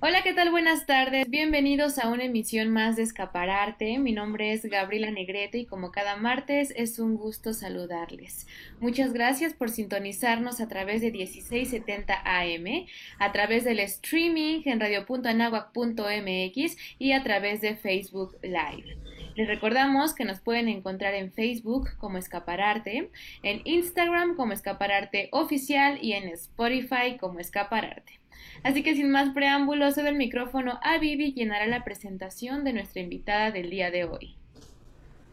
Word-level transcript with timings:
Hola, 0.00 0.22
¿qué 0.22 0.32
tal? 0.32 0.52
Buenas 0.52 0.86
tardes. 0.86 1.28
Bienvenidos 1.28 1.98
a 1.98 2.08
una 2.08 2.22
emisión 2.22 2.70
más 2.70 2.94
de 2.94 3.02
Escapararte. 3.02 3.98
Mi 3.98 4.12
nombre 4.12 4.52
es 4.52 4.64
Gabriela 4.64 5.10
Negrete 5.10 5.58
y 5.58 5.66
como 5.66 5.90
cada 5.90 6.14
martes 6.14 6.72
es 6.76 7.00
un 7.00 7.16
gusto 7.16 7.52
saludarles. 7.52 8.46
Muchas 8.78 9.12
gracias 9.12 9.54
por 9.54 9.70
sintonizarnos 9.70 10.60
a 10.60 10.68
través 10.68 11.00
de 11.00 11.10
1670 11.10 12.14
AM, 12.14 12.86
a 13.18 13.32
través 13.32 13.64
del 13.64 13.80
streaming 13.80 14.62
en 14.66 14.78
radio.anahuac.mx 14.78 16.76
y 17.00 17.10
a 17.10 17.24
través 17.24 17.60
de 17.60 17.74
Facebook 17.74 18.38
Live. 18.40 18.96
Les 19.34 19.48
recordamos 19.48 20.14
que 20.14 20.24
nos 20.24 20.38
pueden 20.38 20.68
encontrar 20.68 21.14
en 21.14 21.32
Facebook 21.32 21.88
como 21.98 22.18
Escapararte, 22.18 23.10
en 23.42 23.62
Instagram 23.64 24.36
como 24.36 24.52
Escapararte 24.52 25.28
Oficial 25.32 25.98
y 26.00 26.12
en 26.12 26.28
Spotify 26.28 27.18
como 27.18 27.40
Escapararte. 27.40 28.20
Así 28.62 28.82
que 28.82 28.94
sin 28.94 29.10
más 29.10 29.30
preámbulos, 29.30 29.94
cedo 29.94 30.08
el 30.08 30.16
micrófono 30.16 30.78
a 30.82 30.98
Vivi, 30.98 31.34
quien 31.34 31.52
hará 31.52 31.66
la 31.66 31.84
presentación 31.84 32.64
de 32.64 32.72
nuestra 32.72 33.02
invitada 33.02 33.50
del 33.50 33.70
día 33.70 33.90
de 33.90 34.04
hoy. 34.04 34.34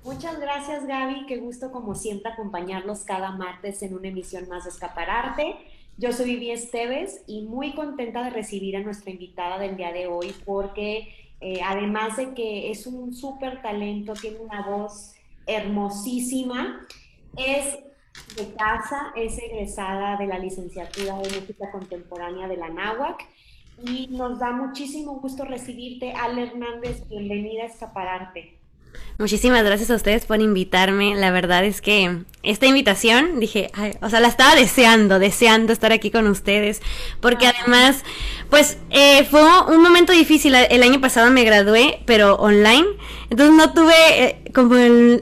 Muchas 0.04 0.40
gracias 0.40 0.86
Gaby, 0.86 1.26
qué 1.26 1.38
gusto 1.38 1.72
como 1.72 1.96
siempre 1.96 2.32
acompañarlos 2.32 3.06
cada 3.06 3.32
martes 3.32 3.82
en 3.82 3.96
una 3.96 4.10
emisión 4.10 4.48
más 4.48 4.66
de 4.66 4.70
Escapararte. 4.70 5.56
Yo 5.98 6.12
soy 6.12 6.26
Vivi 6.26 6.52
Esteves 6.52 7.24
y 7.26 7.42
muy 7.42 7.74
contenta 7.74 8.24
de 8.24 8.30
recibir 8.30 8.78
a 8.78 8.82
nuestra 8.82 9.10
invitada 9.10 9.58
del 9.58 9.78
día 9.78 9.92
de 9.92 10.06
hoy 10.06 10.36
porque 10.46 11.08
eh, 11.42 11.60
además 11.64 12.18
de 12.18 12.34
que 12.34 12.70
es 12.70 12.86
un 12.86 13.16
súper 13.16 13.62
talento, 13.62 14.14
tiene 14.14 14.38
una 14.38 14.68
voz 14.68 15.14
hermosísima, 15.48 16.86
es 17.38 17.80
de 18.36 18.54
casa, 18.56 19.14
es 19.16 19.38
egresada 19.38 20.18
de 20.18 20.28
la 20.28 20.40
licenciatura 20.40 21.18
de 21.18 21.40
música 21.40 21.72
contemporánea 21.72 22.48
de 22.48 22.58
la 22.58 22.70
NAWAC 22.70 23.26
y 23.84 24.08
nos 24.08 24.40
da 24.40 24.52
muchísimo 24.52 25.20
gusto 25.20 25.46
recibirte, 25.46 26.14
Ale 26.14 26.44
Hernández, 26.44 27.08
bienvenida 27.10 27.64
a 27.64 27.68
Escapararte. 27.68 28.56
Muchísimas 29.18 29.64
gracias 29.64 29.90
a 29.92 29.96
ustedes 29.96 30.26
por 30.26 30.42
invitarme. 30.42 31.16
La 31.16 31.32
verdad 31.32 31.64
es 31.64 31.82
que 31.82 32.24
esta 32.44 32.66
invitación, 32.66 33.40
dije, 33.40 33.72
o 34.02 34.10
sea, 34.10 34.20
la 34.20 34.28
estaba 34.28 34.56
deseando, 34.56 35.20
deseando 35.20 35.72
estar 35.72 35.94
aquí 35.94 36.12
con 36.12 36.28
ustedes, 36.28 36.82
porque 37.22 37.48
además, 37.48 38.04
pues 38.50 38.78
eh, 38.90 39.24
fue 39.26 39.42
un 39.68 39.82
momento 39.82 40.12
difícil. 40.12 40.54
El 40.56 40.84
año 40.84 41.00
pasado 41.00 41.32
me 41.32 41.46
gradué, 41.46 42.00
pero 42.06 42.36
online, 42.36 42.86
entonces 43.30 43.56
no 43.56 43.74
tuve 43.74 43.94
eh, 44.18 44.45
como 44.56 44.74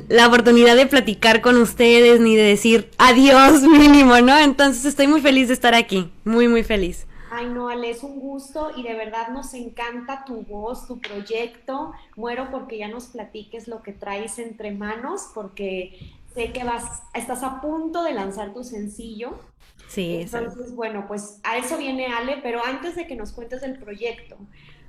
la 0.10 0.28
oportunidad 0.28 0.76
de 0.76 0.86
platicar 0.86 1.42
con 1.42 1.58
ustedes 1.58 2.22
ni 2.22 2.36
de 2.36 2.44
decir 2.44 2.92
adiós 3.00 3.62
mínimo, 3.64 4.22
¿no? 4.22 4.38
Entonces 4.38 4.86
estoy 4.86 5.08
muy 5.08 5.20
feliz 5.20 5.48
de 5.48 5.56
estar 5.56 5.74
aquí, 5.74 6.12
muy, 6.24 6.48
muy 6.48 6.64
feliz. 6.64 7.08
Ay, 7.32 7.48
no, 7.48 7.68
Ale, 7.68 7.90
es 7.90 8.04
un 8.04 8.20
gusto 8.20 8.70
y 8.78 8.84
de 8.84 8.94
verdad 8.94 9.30
nos 9.30 9.56
encanta 9.56 10.24
tu 10.24 10.44
voz, 10.44 10.88
tu 10.88 11.00
proyecto. 11.00 11.92
Muero 12.16 12.50
porque 12.52 12.78
ya 12.78 12.88
nos 12.88 13.08
platiques 13.08 13.68
lo 13.68 13.82
que 13.82 13.92
traes 13.92 14.38
entre 14.38 14.72
manos, 14.72 15.32
porque 15.34 16.14
sé 16.36 16.52
que 16.52 16.64
vas, 16.64 17.02
estás 17.16 17.42
a 17.42 17.60
punto 17.60 18.04
de 18.04 18.14
lanzar 18.14 18.54
tu 18.54 18.64
sencillo. 18.64 19.40
Sí, 19.88 20.20
Entonces, 20.22 20.76
bueno, 20.76 21.06
pues 21.08 21.40
a 21.44 21.58
eso 21.58 21.78
viene 21.78 22.06
Ale, 22.06 22.38
pero 22.44 22.64
antes 22.64 22.96
de 22.96 23.08
que 23.08 23.16
nos 23.16 23.32
cuentes 23.32 23.62
del 23.62 23.80
proyecto, 23.80 24.38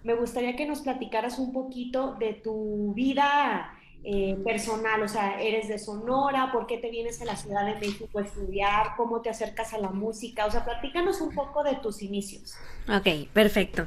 me 0.03 0.15
gustaría 0.15 0.55
que 0.55 0.67
nos 0.67 0.83
platicaras 0.83 1.39
un 1.39 1.51
poquito 1.51 2.15
de 2.19 2.35
tu 2.35 2.93
vida 2.95 3.75
eh, 4.07 4.37
personal, 4.45 5.03
o 5.03 5.09
sea, 5.09 5.41
eres 5.41 5.67
de 5.67 5.79
Sonora, 5.79 6.51
¿por 6.53 6.67
qué 6.67 6.77
te 6.77 6.91
vienes 6.91 7.23
a 7.23 7.25
la 7.25 7.37
Ciudad 7.37 7.65
de 7.65 7.75
México 7.81 8.19
a 8.19 8.23
estudiar? 8.23 8.97
¿Cómo 8.99 9.23
te 9.23 9.31
acercas 9.31 9.73
a 9.73 9.79
la 9.79 9.89
música? 9.89 10.45
O 10.45 10.51
sea, 10.51 10.63
platícanos 10.63 11.23
un 11.23 11.35
poco 11.35 11.65
de 11.65 11.77
tus 11.77 12.03
inicios. 12.03 12.55
Ok, 12.87 13.29
perfecto. 13.33 13.87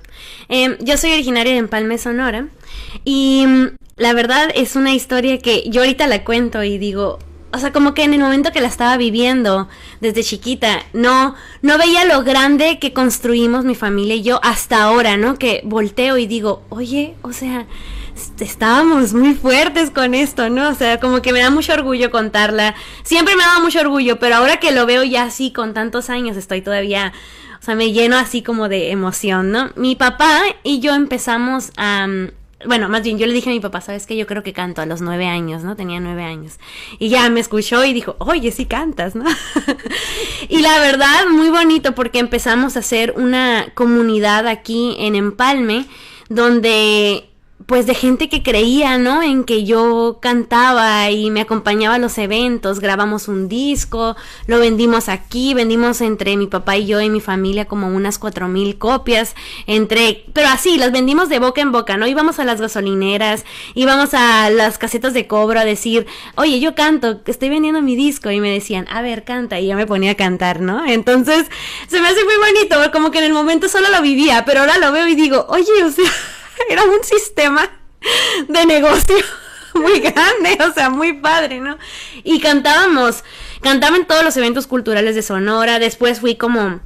Em, 0.49 0.75
yo 0.79 0.97
soy 0.97 1.13
originaria 1.13 1.53
de 1.53 1.59
Empalme, 1.59 1.99
Sonora, 1.99 2.47
y 3.03 3.45
mm, 3.45 3.75
la 3.97 4.13
verdad 4.13 4.49
es 4.55 4.75
una 4.75 4.93
historia 4.95 5.37
que 5.37 5.69
yo 5.69 5.81
ahorita 5.81 6.07
la 6.07 6.23
cuento 6.23 6.63
y 6.63 6.79
digo, 6.79 7.19
o 7.57 7.59
sea, 7.59 7.73
como 7.73 7.93
que 7.93 8.03
en 8.03 8.13
el 8.13 8.19
momento 8.19 8.51
que 8.51 8.61
la 8.61 8.67
estaba 8.67 8.97
viviendo 8.97 9.67
desde 9.99 10.23
chiquita, 10.23 10.83
no, 10.93 11.35
no 11.61 11.77
veía 11.77 12.05
lo 12.05 12.23
grande 12.23 12.77
que 12.79 12.93
construimos 12.93 13.65
mi 13.65 13.73
familia 13.75 14.15
y 14.15 14.21
yo 14.21 14.39
hasta 14.43 14.83
ahora, 14.83 15.17
¿no? 15.17 15.37
Que 15.39 15.61
volteo 15.63 16.17
y 16.17 16.27
digo, 16.27 16.63
oye, 16.69 17.15
o 17.23 17.33
sea, 17.33 17.65
estábamos 18.39 19.13
muy 19.13 19.33
fuertes 19.33 19.89
con 19.89 20.13
esto, 20.13 20.49
¿no? 20.49 20.69
O 20.69 20.75
sea, 20.75 20.99
como 20.99 21.21
que 21.21 21.33
me 21.33 21.39
da 21.39 21.49
mucho 21.49 21.73
orgullo 21.73 22.11
contarla. 22.11 22.75
Siempre 23.03 23.35
me 23.35 23.43
ha 23.43 23.47
dado 23.47 23.61
mucho 23.61 23.79
orgullo, 23.79 24.19
pero 24.19 24.35
ahora 24.35 24.57
que 24.57 24.71
lo 24.71 24.85
veo 24.85 25.03
ya 25.03 25.23
así 25.23 25.51
con 25.51 25.73
tantos 25.73 26.09
años, 26.11 26.37
estoy 26.37 26.61
todavía, 26.61 27.11
o 27.59 27.63
sea, 27.63 27.73
me 27.73 27.91
lleno 27.91 28.17
así 28.17 28.43
como 28.43 28.69
de 28.69 28.91
emoción, 28.91 29.51
¿no? 29.51 29.71
Mi 29.75 29.95
papá 29.95 30.41
y 30.63 30.79
yo 30.79 30.93
empezamos 30.93 31.71
a... 31.75 32.07
Bueno, 32.65 32.89
más 32.89 33.03
bien 33.03 33.19
yo 33.19 33.27
le 33.27 33.33
dije 33.33 33.51
a 33.51 33.53
mi 33.53 33.59
papá, 33.59 33.81
¿sabes 33.81 34.07
qué? 34.07 34.17
Yo 34.17 34.25
creo 34.25 34.41
que 34.41 34.51
canto 34.51 34.81
a 34.81 34.87
los 34.87 34.99
nueve 35.01 35.27
años, 35.27 35.63
¿no? 35.63 35.75
Tenía 35.75 35.99
nueve 35.99 36.23
años. 36.23 36.57
Y 36.97 37.09
ya 37.09 37.29
me 37.29 37.39
escuchó 37.39 37.85
y 37.85 37.93
dijo, 37.93 38.15
oye, 38.17 38.51
sí 38.51 38.65
cantas, 38.65 39.13
¿no? 39.15 39.25
y 40.49 40.61
la 40.61 40.79
verdad, 40.79 41.27
muy 41.29 41.49
bonito 41.49 41.93
porque 41.93 42.17
empezamos 42.17 42.75
a 42.75 42.79
hacer 42.79 43.13
una 43.15 43.67
comunidad 43.75 44.47
aquí 44.47 44.95
en 44.97 45.15
Empalme, 45.15 45.85
donde 46.29 47.29
pues 47.65 47.87
de 47.87 47.95
gente 47.95 48.29
que 48.29 48.43
creía, 48.43 48.97
¿no? 48.97 49.23
En 49.23 49.43
que 49.43 49.65
yo 49.65 50.19
cantaba 50.21 51.09
y 51.09 51.31
me 51.31 51.41
acompañaba 51.41 51.95
a 51.95 51.99
los 51.99 52.17
eventos, 52.17 52.79
grabamos 52.79 53.27
un 53.27 53.49
disco, 53.49 54.15
lo 54.45 54.59
vendimos 54.59 55.09
aquí, 55.09 55.53
vendimos 55.53 56.01
entre 56.01 56.37
mi 56.37 56.47
papá 56.47 56.77
y 56.77 56.85
yo 56.85 57.01
y 57.01 57.09
mi 57.09 57.19
familia 57.19 57.65
como 57.65 57.87
unas 57.87 58.19
cuatro 58.19 58.47
mil 58.47 58.77
copias, 58.77 59.35
entre, 59.65 60.23
pero 60.33 60.49
así, 60.49 60.77
las 60.77 60.91
vendimos 60.91 61.29
de 61.29 61.39
boca 61.39 61.59
en 61.59 61.71
boca, 61.71 61.97
¿no? 61.97 62.05
Íbamos 62.07 62.39
a 62.39 62.45
las 62.45 62.61
gasolineras, 62.61 63.43
íbamos 63.73 64.13
a 64.13 64.49
las 64.51 64.77
casetas 64.77 65.13
de 65.13 65.27
cobro 65.27 65.59
a 65.59 65.65
decir, 65.65 66.05
oye, 66.35 66.59
yo 66.59 66.75
canto, 66.75 67.21
estoy 67.25 67.49
vendiendo 67.49 67.81
mi 67.81 67.95
disco, 67.95 68.29
y 68.29 68.39
me 68.39 68.51
decían, 68.51 68.87
a 68.89 69.01
ver, 69.01 69.23
canta, 69.23 69.59
y 69.59 69.67
yo 69.67 69.75
me 69.75 69.87
ponía 69.87 70.11
a 70.11 70.15
cantar, 70.15 70.61
¿no? 70.61 70.85
Entonces, 70.85 71.47
se 71.87 71.99
me 71.99 72.07
hace 72.07 72.23
muy 72.23 72.35
bonito, 72.35 72.91
como 72.93 73.09
que 73.09 73.17
en 73.17 73.25
el 73.25 73.33
momento 73.33 73.67
solo 73.67 73.89
lo 73.89 74.01
vivía, 74.01 74.45
pero 74.45 74.61
ahora 74.61 74.77
lo 74.77 74.91
veo 74.91 75.07
y 75.07 75.15
digo, 75.15 75.47
oye, 75.49 75.83
o 75.83 75.91
sea, 75.91 76.09
era 76.69 76.83
un 76.83 77.03
sistema 77.03 77.69
de 78.47 78.65
negocio 78.65 79.15
muy 79.73 79.99
grande, 79.99 80.57
o 80.67 80.73
sea, 80.73 80.89
muy 80.89 81.13
padre, 81.13 81.59
¿no? 81.59 81.77
Y 82.23 82.39
cantábamos, 82.39 83.23
cantaba 83.61 83.97
en 83.97 84.05
todos 84.05 84.23
los 84.23 84.35
eventos 84.37 84.67
culturales 84.67 85.15
de 85.15 85.21
Sonora, 85.21 85.79
después 85.79 86.19
fui 86.19 86.35
como... 86.35 86.79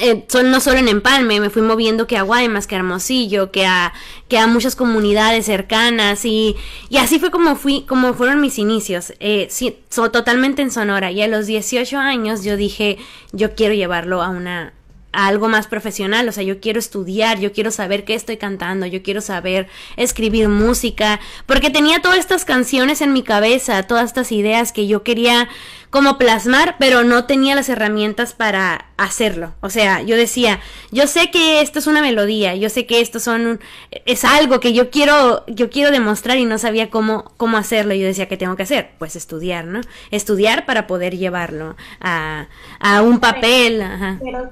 Eh, 0.00 0.24
son, 0.26 0.50
no 0.50 0.58
solo 0.58 0.78
en 0.78 0.88
Empalme, 0.88 1.38
me 1.38 1.50
fui 1.50 1.62
moviendo 1.62 2.08
que 2.08 2.16
a 2.16 2.22
Guaymas, 2.22 2.66
que 2.66 2.74
a 2.74 2.78
Hermosillo, 2.78 3.52
que 3.52 3.64
a, 3.64 3.92
que 4.26 4.38
a 4.38 4.48
muchas 4.48 4.74
comunidades 4.74 5.46
cercanas. 5.46 6.24
Y, 6.24 6.56
y 6.88 6.96
así 6.96 7.20
fue 7.20 7.30
como 7.30 7.54
fui, 7.54 7.82
como 7.82 8.12
fueron 8.12 8.40
mis 8.40 8.58
inicios, 8.58 9.12
eh, 9.20 9.46
sí, 9.50 9.78
totalmente 9.90 10.62
en 10.62 10.72
Sonora. 10.72 11.12
Y 11.12 11.22
a 11.22 11.28
los 11.28 11.46
18 11.46 11.96
años 11.96 12.42
yo 12.42 12.56
dije, 12.56 12.98
yo 13.30 13.54
quiero 13.54 13.72
llevarlo 13.72 14.20
a 14.20 14.30
una, 14.30 14.72
algo 15.14 15.48
más 15.48 15.66
profesional, 15.66 16.28
o 16.28 16.32
sea, 16.32 16.42
yo 16.42 16.60
quiero 16.60 16.78
estudiar, 16.78 17.38
yo 17.40 17.52
quiero 17.52 17.70
saber 17.70 18.04
qué 18.04 18.14
estoy 18.14 18.36
cantando, 18.36 18.86
yo 18.86 19.02
quiero 19.02 19.20
saber 19.20 19.68
escribir 19.96 20.48
música, 20.48 21.20
porque 21.46 21.70
tenía 21.70 22.02
todas 22.02 22.18
estas 22.18 22.44
canciones 22.44 23.00
en 23.00 23.12
mi 23.12 23.22
cabeza, 23.22 23.82
todas 23.84 24.06
estas 24.06 24.32
ideas 24.32 24.72
que 24.72 24.86
yo 24.86 25.02
quería 25.02 25.48
como 25.94 26.18
plasmar, 26.18 26.74
pero 26.80 27.04
no 27.04 27.24
tenía 27.24 27.54
las 27.54 27.68
herramientas 27.68 28.34
para 28.34 28.86
hacerlo. 28.96 29.54
O 29.60 29.70
sea, 29.70 30.02
yo 30.02 30.16
decía, 30.16 30.58
yo 30.90 31.06
sé 31.06 31.30
que 31.30 31.60
esto 31.60 31.78
es 31.78 31.86
una 31.86 32.00
melodía, 32.00 32.56
yo 32.56 32.68
sé 32.68 32.84
que 32.84 33.00
esto 33.00 33.20
son 33.20 33.60
es 34.04 34.24
algo 34.24 34.58
que 34.58 34.72
yo 34.72 34.90
quiero 34.90 35.46
yo 35.46 35.70
quiero 35.70 35.92
demostrar 35.92 36.36
y 36.38 36.46
no 36.46 36.58
sabía 36.58 36.90
cómo 36.90 37.32
cómo 37.36 37.58
hacerlo. 37.58 37.94
Yo 37.94 38.08
decía, 38.08 38.26
¿qué 38.26 38.36
tengo 38.36 38.56
que 38.56 38.64
hacer? 38.64 38.90
Pues 38.98 39.14
estudiar, 39.14 39.66
¿no? 39.66 39.82
Estudiar 40.10 40.66
para 40.66 40.88
poder 40.88 41.16
llevarlo 41.16 41.76
a, 42.00 42.48
a 42.80 43.02
un 43.02 43.20
papel. 43.20 43.80
Pero 44.20 44.50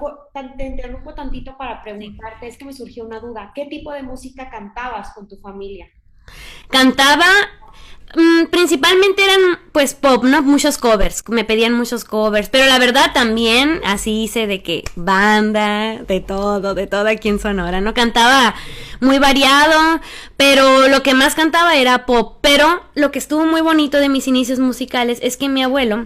te 0.57 0.65
interrumpo 0.65 1.13
tantito 1.13 1.59
para 1.59 1.83
preguntarte, 1.83 2.47
es 2.47 2.57
que 2.57 2.65
me 2.65 2.73
surgió 2.73 3.05
una 3.05 3.19
duda. 3.19 3.51
¿Qué 3.53 3.67
tipo 3.67 3.91
de 3.91 4.05
música 4.05 4.49
cantabas 4.49 5.13
con 5.13 5.27
tu 5.27 5.37
familia? 5.39 5.89
Cantaba 6.69 7.27
Mm, 8.15 8.47
principalmente 8.51 9.25
eran 9.25 9.59
pues 9.73 9.95
pop, 9.95 10.23
¿no? 10.25 10.43
Muchos 10.43 10.77
covers, 10.77 11.25
me 11.29 11.45
pedían 11.45 11.73
muchos 11.73 12.05
covers, 12.05 12.51
pero 12.51 12.67
la 12.67 12.79
verdad 12.79 13.13
también 13.15 13.81
así 13.85 14.25
hice 14.25 14.47
de 14.47 14.63
que 14.63 14.85
banda, 14.97 16.03
de 16.03 16.21
todo, 16.21 16.75
de 16.75 16.87
todo 16.87 17.09
aquí 17.09 17.39
Sonora, 17.39 17.81
¿no? 17.81 17.95
Cantaba 17.95 18.55
muy 19.01 19.19
variado, 19.19 20.01
pero 20.37 20.89
lo 20.89 21.03
que 21.03 21.15
más 21.15 21.35
cantaba 21.35 21.77
era 21.77 22.05
pop, 22.05 22.37
pero 22.43 22.83
lo 22.95 23.11
que 23.11 23.19
estuvo 23.19 23.47
muy 23.47 23.63
bonito 23.63 23.99
de 23.99 24.11
mis 24.11 24.29
inicios 24.29 24.59
musicales 24.59 25.19
es 25.23 25.39
que 25.39 25.49
mi 25.49 25.63
abuelo 25.63 26.05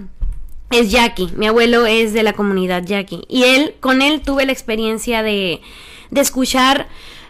es 0.70 0.92
Jackie, 0.92 1.32
mi 1.34 1.48
abuelo 1.48 1.86
es 1.86 2.12
de 2.12 2.22
la 2.22 2.34
comunidad 2.34 2.84
Jackie, 2.84 3.24
y 3.28 3.42
él, 3.44 3.74
con 3.80 4.00
él 4.00 4.22
tuve 4.22 4.46
la 4.46 4.52
experiencia 4.52 5.24
de, 5.24 5.60
de 6.10 6.20
escuchar 6.20 6.86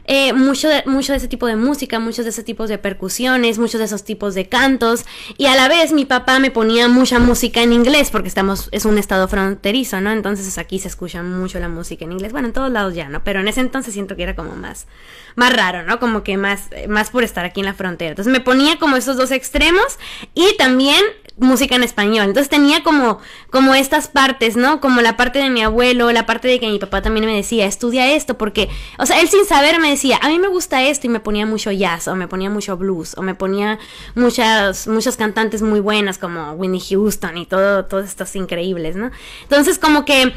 eh, 0.06 0.32
mucho, 0.32 0.68
de, 0.68 0.84
mucho 0.86 1.12
de 1.12 1.18
ese 1.18 1.28
tipo 1.28 1.46
de 1.46 1.56
música, 1.56 1.98
muchos 1.98 2.24
de 2.24 2.30
ese 2.30 2.44
tipos 2.44 2.68
de 2.68 2.78
percusiones, 2.78 3.58
muchos 3.58 3.78
de 3.78 3.86
esos 3.86 4.04
tipos 4.04 4.34
de 4.34 4.48
cantos. 4.48 5.04
Y 5.36 5.46
a 5.46 5.56
la 5.56 5.68
vez 5.68 5.92
mi 5.92 6.04
papá 6.04 6.38
me 6.38 6.50
ponía 6.50 6.88
mucha 6.88 7.18
música 7.18 7.62
en 7.62 7.72
inglés 7.72 8.10
porque 8.10 8.28
estamos, 8.28 8.68
es 8.72 8.84
un 8.84 8.98
estado 8.98 9.28
fronterizo, 9.28 10.00
¿no? 10.00 10.12
Entonces 10.12 10.56
aquí 10.58 10.78
se 10.78 10.88
escucha 10.88 11.22
mucho 11.22 11.58
la 11.58 11.68
música 11.68 12.04
en 12.04 12.12
inglés. 12.12 12.32
Bueno, 12.32 12.48
en 12.48 12.54
todos 12.54 12.70
lados 12.70 12.94
ya, 12.94 13.08
¿no? 13.08 13.24
Pero 13.24 13.40
en 13.40 13.48
ese 13.48 13.60
entonces 13.60 13.92
siento 13.92 14.16
que 14.16 14.22
era 14.22 14.36
como 14.36 14.54
más, 14.54 14.86
más 15.34 15.52
raro, 15.52 15.82
¿no? 15.82 15.98
Como 15.98 16.22
que 16.22 16.36
más, 16.36 16.70
más 16.88 17.10
por 17.10 17.24
estar 17.24 17.44
aquí 17.44 17.60
en 17.60 17.66
la 17.66 17.74
frontera. 17.74 18.10
Entonces 18.10 18.32
me 18.32 18.40
ponía 18.40 18.78
como 18.78 18.96
esos 18.96 19.16
dos 19.16 19.32
extremos 19.32 19.98
y 20.34 20.56
también 20.56 21.02
música 21.38 21.76
en 21.76 21.82
español. 21.82 22.26
Entonces 22.26 22.48
tenía 22.48 22.82
como, 22.82 23.18
como 23.50 23.74
estas 23.74 24.08
partes, 24.08 24.56
¿no? 24.56 24.80
Como 24.80 25.02
la 25.02 25.16
parte 25.16 25.38
de 25.38 25.50
mi 25.50 25.62
abuelo, 25.62 26.10
la 26.12 26.26
parte 26.26 26.48
de 26.48 26.58
que 26.58 26.68
mi 26.68 26.78
papá 26.78 27.02
también 27.02 27.26
me 27.26 27.36
decía, 27.36 27.66
estudia 27.66 28.12
esto, 28.14 28.38
porque, 28.38 28.68
o 28.98 29.06
sea, 29.06 29.20
él 29.20 29.28
sin 29.28 29.44
saber 29.44 29.78
me 29.78 29.90
decía, 29.90 30.18
a 30.22 30.28
mí 30.28 30.38
me 30.38 30.48
gusta 30.48 30.82
esto 30.82 31.06
y 31.06 31.10
me 31.10 31.20
ponía 31.20 31.44
mucho 31.44 31.70
jazz, 31.72 32.08
o 32.08 32.16
me 32.16 32.28
ponía 32.28 32.48
mucho 32.48 32.76
blues, 32.76 33.14
o 33.16 33.22
me 33.22 33.34
ponía 33.34 33.78
muchas, 34.14 34.88
muchas 34.88 35.16
cantantes 35.16 35.62
muy 35.62 35.80
buenas 35.80 36.18
como 36.18 36.52
Winnie 36.52 36.80
Houston 36.80 37.36
y 37.36 37.46
todo, 37.46 37.84
todos 37.84 38.06
estos 38.06 38.34
increíbles, 38.36 38.96
¿no? 38.96 39.10
Entonces 39.42 39.78
como 39.78 40.04
que, 40.04 40.32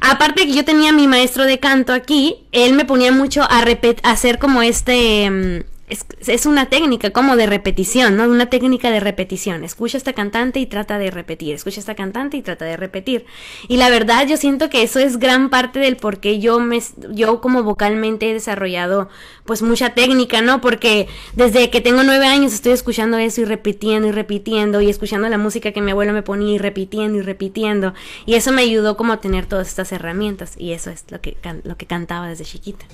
aparte 0.00 0.42
de 0.42 0.46
que 0.46 0.54
yo 0.54 0.64
tenía 0.64 0.92
mi 0.92 1.08
maestro 1.08 1.44
de 1.44 1.58
canto 1.58 1.92
aquí, 1.92 2.46
él 2.52 2.74
me 2.74 2.84
ponía 2.84 3.10
mucho 3.10 3.42
a, 3.42 3.64
a 4.02 4.10
hacer 4.10 4.38
como 4.38 4.62
este... 4.62 5.64
Mm, 5.88 6.30
es, 6.30 6.46
una 6.46 6.66
técnica 6.66 7.10
como 7.10 7.36
de 7.36 7.46
repetición, 7.46 8.16
¿no? 8.16 8.24
Una 8.24 8.46
técnica 8.46 8.90
de 8.90 9.00
repetición. 9.00 9.64
Escucha 9.64 9.98
esta 9.98 10.12
cantante 10.12 10.58
y 10.60 10.66
trata 10.66 10.98
de 10.98 11.10
repetir. 11.10 11.54
Escucha 11.54 11.80
esta 11.80 11.94
cantante 11.94 12.36
y 12.36 12.42
trata 12.42 12.64
de 12.64 12.76
repetir. 12.76 13.26
Y 13.68 13.76
la 13.76 13.90
verdad, 13.90 14.26
yo 14.26 14.36
siento 14.36 14.70
que 14.70 14.82
eso 14.82 14.98
es 14.98 15.18
gran 15.18 15.50
parte 15.50 15.78
del 15.80 15.96
por 15.96 16.20
qué 16.20 16.38
yo 16.40 16.60
me, 16.60 16.80
yo 17.12 17.40
como 17.40 17.62
vocalmente 17.62 18.30
he 18.30 18.34
desarrollado 18.34 19.08
pues 19.44 19.62
mucha 19.62 19.90
técnica, 19.94 20.40
¿no? 20.40 20.60
Porque 20.60 21.08
desde 21.34 21.70
que 21.70 21.80
tengo 21.80 22.02
nueve 22.02 22.26
años 22.26 22.54
estoy 22.54 22.72
escuchando 22.72 23.18
eso 23.18 23.42
y 23.42 23.44
repitiendo 23.44 24.08
y 24.08 24.12
repitiendo 24.12 24.80
y 24.80 24.88
escuchando 24.88 25.28
la 25.28 25.38
música 25.38 25.72
que 25.72 25.82
mi 25.82 25.90
abuelo 25.90 26.12
me 26.12 26.22
ponía 26.22 26.54
y 26.54 26.58
repitiendo 26.58 27.18
y 27.18 27.22
repitiendo. 27.22 27.94
Y 28.26 28.34
eso 28.34 28.52
me 28.52 28.62
ayudó 28.62 28.96
como 28.96 29.12
a 29.12 29.20
tener 29.20 29.46
todas 29.46 29.68
estas 29.68 29.92
herramientas. 29.92 30.54
Y 30.56 30.72
eso 30.72 30.90
es 30.90 31.04
lo 31.10 31.20
que, 31.20 31.36
lo 31.64 31.76
que 31.76 31.86
cantaba 31.86 32.28
desde 32.28 32.44
chiquita. 32.44 32.86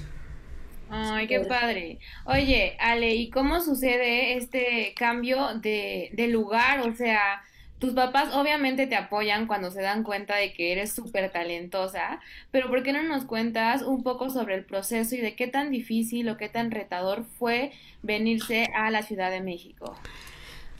Ay, 0.90 1.26
qué 1.28 1.40
padre. 1.40 1.98
Oye, 2.24 2.76
Ale, 2.80 3.14
¿y 3.14 3.30
cómo 3.30 3.60
sucede 3.60 4.36
este 4.36 4.92
cambio 4.96 5.54
de, 5.54 6.10
de 6.12 6.28
lugar? 6.28 6.80
O 6.80 6.94
sea, 6.94 7.42
tus 7.80 7.94
papás 7.94 8.34
obviamente 8.34 8.86
te 8.86 8.94
apoyan 8.94 9.46
cuando 9.46 9.70
se 9.70 9.80
dan 9.80 10.02
cuenta 10.02 10.36
de 10.36 10.52
que 10.52 10.72
eres 10.72 10.92
súper 10.92 11.30
talentosa, 11.30 12.20
pero 12.50 12.68
¿por 12.68 12.82
qué 12.82 12.92
no 12.92 13.02
nos 13.02 13.24
cuentas 13.24 13.82
un 13.82 14.02
poco 14.02 14.28
sobre 14.28 14.54
el 14.54 14.64
proceso 14.64 15.14
y 15.14 15.20
de 15.20 15.34
qué 15.34 15.46
tan 15.46 15.70
difícil 15.70 16.28
o 16.28 16.36
qué 16.36 16.50
tan 16.50 16.70
retador 16.70 17.24
fue 17.38 17.72
venirse 18.02 18.68
a 18.76 18.90
la 18.90 19.02
Ciudad 19.02 19.30
de 19.30 19.40
México? 19.40 19.96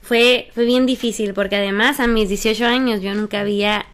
Fue, 0.03 0.51
fue 0.53 0.67
bien 0.67 0.85
difícil 0.87 1.33
porque 1.33 1.57
además 1.57 2.01
a 2.01 2.07
mis 2.07 2.29
18 2.29 2.67
años 2.67 3.01
yo 3.01 3.15
nunca 3.15 3.41
había 3.41 3.87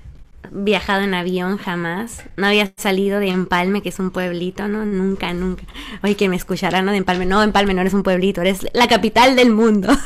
viajado 0.51 1.03
en 1.03 1.15
avión 1.15 1.59
jamás. 1.59 2.23
No 2.37 2.47
había 2.47 2.73
salido 2.77 3.21
de 3.21 3.29
Empalme, 3.29 3.83
que 3.83 3.89
es 3.89 3.99
un 3.99 4.11
pueblito, 4.11 4.69
¿no? 4.69 4.85
Nunca, 4.85 5.33
nunca. 5.35 5.65
Oye, 6.03 6.17
que 6.17 6.29
me 6.29 6.37
escucharán, 6.37 6.85
¿no? 6.85 6.93
De 6.93 6.99
Empalme. 6.99 7.27
No, 7.27 7.43
Empalme 7.43 7.75
no 7.75 7.81
eres 7.81 7.95
un 7.95 8.03
pueblito, 8.03 8.41
eres 8.41 8.67
la 8.73 8.89
capital 8.89 9.37
del 9.37 9.51
mundo. 9.51 9.89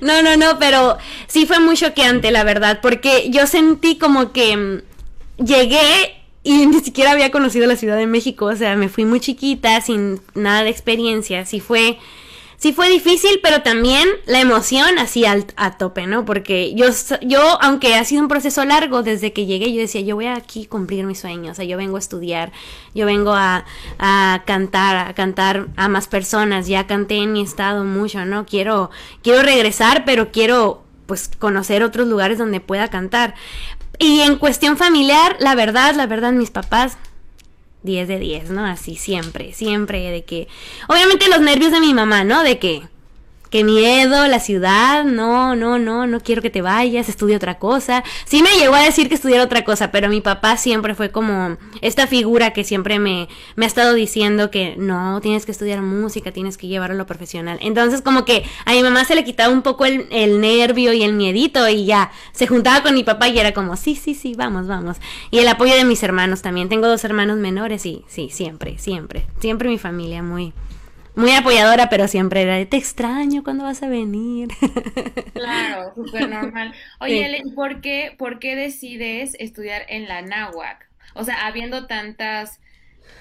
no, 0.00 0.22
no, 0.22 0.36
no, 0.36 0.58
pero 0.58 0.98
sí 1.26 1.46
fue 1.46 1.60
muy 1.60 1.76
choqueante, 1.76 2.30
la 2.30 2.44
verdad, 2.44 2.80
porque 2.80 3.30
yo 3.30 3.46
sentí 3.46 3.96
como 3.98 4.32
que 4.32 4.56
mm, 4.56 5.44
llegué 5.44 6.16
y 6.42 6.66
ni 6.66 6.80
siquiera 6.80 7.10
había 7.10 7.30
conocido 7.30 7.66
la 7.66 7.76
Ciudad 7.76 7.96
de 7.96 8.06
México, 8.06 8.46
o 8.46 8.56
sea, 8.56 8.76
me 8.76 8.88
fui 8.88 9.04
muy 9.04 9.20
chiquita, 9.20 9.80
sin 9.80 10.20
nada 10.34 10.62
de 10.62 10.70
experiencia, 10.70 11.44
sí 11.44 11.60
fue 11.60 11.98
sí 12.56 12.72
fue 12.72 12.88
difícil, 12.88 13.40
pero 13.42 13.62
también 13.62 14.08
la 14.26 14.40
emoción 14.40 14.98
así 14.98 15.24
al, 15.24 15.46
a 15.56 15.76
tope, 15.76 16.06
¿no? 16.06 16.24
Porque 16.24 16.74
yo, 16.74 16.86
yo, 17.22 17.40
aunque 17.62 17.94
ha 17.94 18.04
sido 18.04 18.22
un 18.22 18.28
proceso 18.28 18.64
largo 18.64 19.02
desde 19.02 19.32
que 19.32 19.46
llegué, 19.46 19.72
yo 19.72 19.80
decía, 19.80 20.00
yo 20.00 20.16
voy 20.16 20.26
aquí 20.26 20.66
cumplir 20.66 21.04
mis 21.04 21.20
sueños, 21.20 21.52
o 21.52 21.54
sea, 21.54 21.64
yo 21.64 21.76
vengo 21.76 21.96
a 21.96 22.00
estudiar, 22.00 22.52
yo 22.94 23.06
vengo 23.06 23.32
a, 23.32 23.64
a 23.98 24.42
cantar, 24.46 25.08
a 25.08 25.14
cantar 25.14 25.68
a 25.76 25.88
más 25.88 26.08
personas, 26.08 26.66
ya 26.66 26.86
canté 26.86 27.16
en 27.16 27.32
mi 27.32 27.42
estado 27.42 27.84
mucho, 27.84 28.24
¿no? 28.24 28.46
Quiero, 28.46 28.90
quiero 29.22 29.42
regresar, 29.42 30.04
pero 30.04 30.32
quiero 30.32 30.82
pues 31.06 31.30
conocer 31.38 31.82
otros 31.82 32.08
lugares 32.08 32.38
donde 32.38 32.60
pueda 32.60 32.88
cantar. 32.88 33.34
Y 33.98 34.20
en 34.20 34.36
cuestión 34.36 34.76
familiar, 34.76 35.36
la 35.38 35.54
verdad, 35.54 35.94
la 35.94 36.06
verdad, 36.06 36.32
mis 36.32 36.50
papás 36.50 36.98
10 37.86 38.08
de 38.08 38.18
10, 38.18 38.50
¿no? 38.50 38.66
Así 38.66 38.96
siempre, 38.96 39.54
siempre 39.54 40.10
de 40.10 40.24
que... 40.24 40.48
Obviamente 40.88 41.28
los 41.28 41.40
nervios 41.40 41.72
de 41.72 41.80
mi 41.80 41.94
mamá, 41.94 42.24
¿no? 42.24 42.42
De 42.42 42.58
que 42.58 42.82
qué 43.50 43.64
miedo, 43.64 44.26
la 44.26 44.40
ciudad, 44.40 45.04
no, 45.04 45.54
no, 45.56 45.78
no, 45.78 46.06
no 46.06 46.20
quiero 46.20 46.42
que 46.42 46.50
te 46.50 46.62
vayas, 46.62 47.08
estudia 47.08 47.36
otra 47.36 47.58
cosa. 47.58 48.04
Sí 48.24 48.42
me 48.42 48.50
llegó 48.58 48.74
a 48.74 48.82
decir 48.82 49.08
que 49.08 49.14
estudiara 49.14 49.44
otra 49.44 49.64
cosa, 49.64 49.90
pero 49.90 50.08
mi 50.08 50.20
papá 50.20 50.56
siempre 50.56 50.94
fue 50.94 51.10
como 51.10 51.56
esta 51.80 52.06
figura 52.06 52.52
que 52.52 52.64
siempre 52.64 52.98
me, 52.98 53.28
me 53.54 53.66
ha 53.66 53.68
estado 53.68 53.94
diciendo 53.94 54.50
que 54.50 54.74
no, 54.76 55.20
tienes 55.20 55.46
que 55.46 55.52
estudiar 55.52 55.82
música, 55.82 56.32
tienes 56.32 56.56
que 56.58 56.66
llevarlo 56.66 56.94
a 56.94 56.98
lo 56.98 57.06
profesional. 57.06 57.58
Entonces 57.60 58.02
como 58.02 58.24
que 58.24 58.44
a 58.64 58.72
mi 58.72 58.82
mamá 58.82 59.04
se 59.04 59.14
le 59.14 59.24
quitaba 59.24 59.52
un 59.52 59.62
poco 59.62 59.84
el, 59.84 60.06
el 60.10 60.40
nervio 60.40 60.92
y 60.92 61.02
el 61.02 61.12
miedito 61.12 61.68
y 61.68 61.86
ya 61.86 62.10
se 62.32 62.46
juntaba 62.46 62.82
con 62.82 62.94
mi 62.94 63.04
papá 63.04 63.28
y 63.28 63.38
era 63.38 63.52
como, 63.52 63.76
sí, 63.76 63.94
sí, 63.94 64.14
sí, 64.14 64.34
vamos, 64.36 64.66
vamos. 64.66 64.96
Y 65.30 65.38
el 65.38 65.48
apoyo 65.48 65.74
de 65.74 65.84
mis 65.84 66.02
hermanos 66.02 66.42
también, 66.42 66.68
tengo 66.68 66.88
dos 66.88 67.04
hermanos 67.04 67.38
menores 67.38 67.86
y 67.86 68.04
sí, 68.08 68.30
siempre, 68.30 68.78
siempre, 68.78 69.26
siempre 69.40 69.68
mi 69.68 69.78
familia 69.78 70.22
muy 70.22 70.52
muy 71.16 71.32
apoyadora, 71.32 71.88
pero 71.88 72.06
siempre 72.08 72.42
era 72.42 72.56
de 72.56 72.66
te 72.66 72.76
extraño, 72.76 73.42
¿cuándo 73.42 73.64
vas 73.64 73.82
a 73.82 73.88
venir? 73.88 74.48
Claro, 75.32 75.94
súper 75.94 76.28
normal. 76.28 76.74
Oye, 77.00 77.42
¿por 77.54 77.80
qué, 77.80 78.14
¿por 78.16 78.38
qué 78.38 78.56
decides 78.56 79.36
estudiar 79.38 79.82
en 79.88 80.08
la 80.08 80.22
náhuac? 80.22 80.88
O 81.14 81.24
sea, 81.24 81.46
habiendo 81.46 81.86
tantas, 81.86 82.60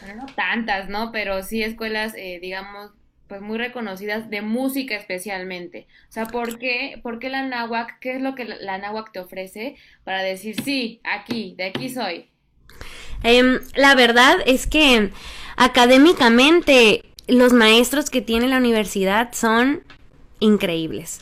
bueno, 0.01 0.23
no 0.23 0.33
tantas, 0.33 0.89
¿no? 0.89 1.11
Pero 1.11 1.43
sí 1.43 1.61
escuelas, 1.61 2.13
eh, 2.15 2.39
digamos, 2.41 2.91
pues 3.27 3.41
muy 3.41 3.57
reconocidas 3.57 4.29
de 4.29 4.41
música 4.41 4.95
especialmente. 4.95 5.87
O 6.09 6.11
sea, 6.11 6.25
¿por 6.25 6.57
qué, 6.57 6.99
¿por 7.01 7.19
qué 7.19 7.29
la 7.29 7.43
náhuac? 7.43 7.99
¿Qué 7.99 8.15
es 8.15 8.21
lo 8.21 8.35
que 8.35 8.45
la, 8.45 8.77
náhuac 8.77 9.11
te 9.11 9.19
ofrece 9.19 9.75
para 10.03 10.21
decir, 10.21 10.55
sí, 10.63 10.99
aquí, 11.03 11.55
de 11.57 11.65
aquí 11.65 11.89
soy? 11.89 12.29
Em, 13.23 13.59
la 13.75 13.95
verdad 13.95 14.37
es 14.45 14.67
que 14.67 15.11
académicamente 15.57 17.14
los 17.27 17.53
maestros 17.53 18.09
que 18.09 18.21
tiene 18.21 18.47
la 18.47 18.57
universidad 18.57 19.29
son 19.33 19.83
increíbles. 20.39 21.21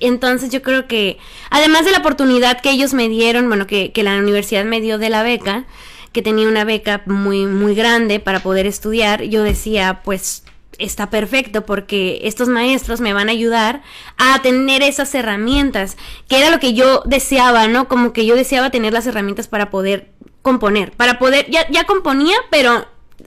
Entonces 0.00 0.50
yo 0.50 0.62
creo 0.62 0.86
que, 0.86 1.18
además 1.50 1.84
de 1.84 1.92
la 1.92 1.98
oportunidad 1.98 2.60
que 2.60 2.70
ellos 2.70 2.94
me 2.94 3.08
dieron, 3.08 3.48
bueno, 3.48 3.66
que, 3.66 3.92
la 3.96 4.16
universidad 4.16 4.64
me 4.64 4.80
dio 4.80 4.98
de 4.98 5.10
la 5.10 5.22
beca, 5.22 5.64
que 6.12 6.22
tenía 6.22 6.48
una 6.48 6.64
beca 6.64 7.02
muy, 7.06 7.46
muy 7.46 7.74
grande 7.74 8.20
para 8.20 8.40
poder 8.40 8.66
estudiar, 8.66 9.22
yo 9.22 9.42
decía, 9.42 10.00
pues 10.04 10.44
está 10.78 11.08
perfecto 11.08 11.64
porque 11.64 12.20
estos 12.24 12.48
maestros 12.48 13.00
me 13.00 13.14
van 13.14 13.28
a 13.28 13.32
ayudar 13.32 13.82
a 14.18 14.40
tener 14.42 14.82
esas 14.82 15.14
herramientas, 15.14 15.96
que 16.28 16.38
era 16.38 16.50
lo 16.50 16.60
que 16.60 16.74
yo 16.74 17.02
deseaba, 17.06 17.66
¿no? 17.66 17.88
Como 17.88 18.12
que 18.12 18.26
yo 18.26 18.36
deseaba 18.36 18.70
tener 18.70 18.92
las 18.92 19.06
herramientas 19.06 19.48
para 19.48 19.70
poder 19.70 20.10
componer, 20.42 20.92
para 20.92 21.18
poder, 21.18 21.50
ya, 21.50 21.68
ya 21.70 21.84
componía, 21.84 22.36
pero 22.50 22.86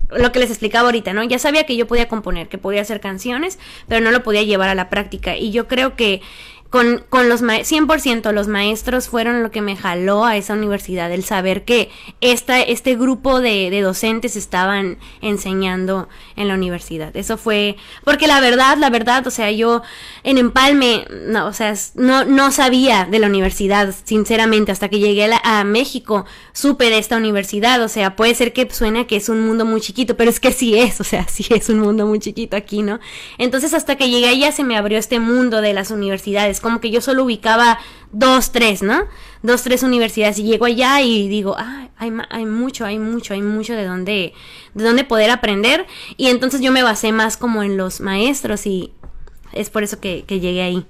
lo 0.10 0.32
que 0.32 0.40
les 0.40 0.50
explicaba 0.50 0.88
ahorita, 0.88 1.14
¿no? 1.14 1.24
Ya 1.24 1.40
sabía 1.40 1.66
que 1.66 1.76
yo 1.76 1.88
podía 1.88 2.08
componer, 2.08 2.48
que 2.48 2.58
podía 2.58 2.82
hacer 2.82 3.00
canciones, 3.00 3.60
pero 3.88 4.02
no 4.02 4.12
lo 4.12 4.24
podía 4.24 4.44
llevar 4.44 4.70
a 4.70 4.76
la 4.76 4.90
práctica. 4.90 5.36
Y 5.36 5.52
yo 5.52 5.68
creo 5.68 5.96
que 5.96 6.22
con, 6.70 7.04
con 7.10 7.30
los 7.30 7.42
100% 7.42 8.32
los 8.32 8.48
maestros 8.48 9.10
fueron 9.10 9.42
lo 9.42 9.50
que 9.50 9.62
me 9.62 9.76
jaló 9.76 10.26
a 10.26 10.38
esa 10.38 10.54
universidad, 10.54 11.12
el 11.12 11.24
saber 11.24 11.66
que 11.66 11.90
esta, 12.22 12.62
este 12.62 12.96
grupo 12.96 13.40
de, 13.40 13.70
de, 13.72 13.82
docentes 13.82 14.36
estaban 14.36 15.00
enseñando 15.22 16.10
en 16.36 16.48
la 16.48 16.54
universidad. 16.54 17.16
Eso 17.18 17.38
fue, 17.38 17.76
porque 18.04 18.28
la 18.28 18.40
verdad, 18.40 18.78
la 18.78 18.92
verdad, 18.92 19.26
o 19.26 19.32
sea, 19.32 19.52
yo 19.52 19.82
en 20.24 20.38
Empalme, 20.38 21.08
no, 21.28 21.48
o 21.48 21.54
sea, 21.54 21.74
no, 21.96 22.24
no 22.26 22.52
sabía 22.52 23.08
de 23.10 23.18
la 23.18 23.28
universidad, 23.28 23.96
sinceramente, 24.04 24.72
hasta 24.72 24.90
que 24.90 25.00
llegué 25.00 25.30
a, 25.44 25.64
México, 25.64 26.26
supe 26.54 26.90
de 26.90 27.00
esta 27.00 27.18
universidad, 27.18 27.82
o 27.82 27.88
sea, 27.88 28.16
puede 28.16 28.34
ser 28.36 28.54
que 28.54 28.70
suene 28.72 29.08
que 29.08 29.16
es 29.16 29.28
un 29.28 29.46
mundo 29.46 29.66
muy 29.66 29.82
chiquito, 29.82 30.16
pero 30.16 30.30
es 30.30 30.40
que 30.40 30.52
sí 30.52 30.78
es, 30.78 31.02
o 31.02 31.04
sea, 31.04 31.28
sí 31.28 31.46
es 31.50 31.70
un 31.70 31.80
mundo 31.80 32.06
muy 32.06 32.20
chiquito 32.20 32.56
aquí, 32.56 32.82
¿no? 32.82 33.00
Entonces 33.38 33.74
hasta 33.74 33.96
que 33.96 34.10
llegué 34.10 34.30
allá 34.30 34.52
se 34.52 34.64
me 34.64 34.78
abrió 34.78 34.98
este 34.98 35.20
mundo 35.20 35.62
de 35.62 35.74
las 35.74 35.92
universidades 35.92 36.59
como 36.60 36.80
que 36.80 36.92
yo 36.92 37.02
solo 37.02 37.24
ubicaba 37.24 37.80
dos, 38.12 38.52
tres, 38.52 38.82
¿no? 38.82 39.04
Dos, 39.44 39.64
tres 39.64 39.84
universidades 39.84 40.40
y 40.40 40.44
llego 40.44 40.66
allá 40.66 41.02
y 41.02 41.28
digo, 41.28 41.56
ah, 41.58 41.90
hay, 41.98 42.12
hay 42.30 42.46
mucho, 42.46 42.86
hay 42.86 43.00
mucho, 43.00 43.34
hay 43.34 43.42
mucho 43.42 43.74
de 43.74 43.86
dónde, 43.86 44.34
de 44.74 44.84
dónde 44.84 45.04
poder 45.04 45.32
aprender 45.32 45.86
y 46.18 46.28
entonces 46.28 46.62
yo 46.62 46.72
me 46.72 46.84
basé 46.84 47.12
más 47.12 47.38
como 47.38 47.64
en 47.64 47.78
los 47.78 48.02
maestros 48.02 48.66
y 48.66 48.94
es 49.54 49.70
por 49.70 49.84
eso 49.84 50.00
que, 50.00 50.24
llegué 50.24 50.62
ahí. 50.62 50.86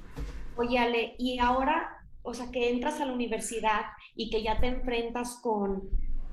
Oye, 0.56 0.78
Ale, 0.78 1.16
y 1.18 1.40
ahora, 1.40 1.90
o 2.22 2.34
sea, 2.34 2.52
que 2.52 2.70
entras 2.70 3.00
a 3.00 3.06
la 3.06 3.14
universidad 3.14 3.82
y 4.16 4.30
que 4.30 4.44
ya 4.44 4.60
te 4.60 4.68
enfrentas 4.68 5.40
con 5.42 5.90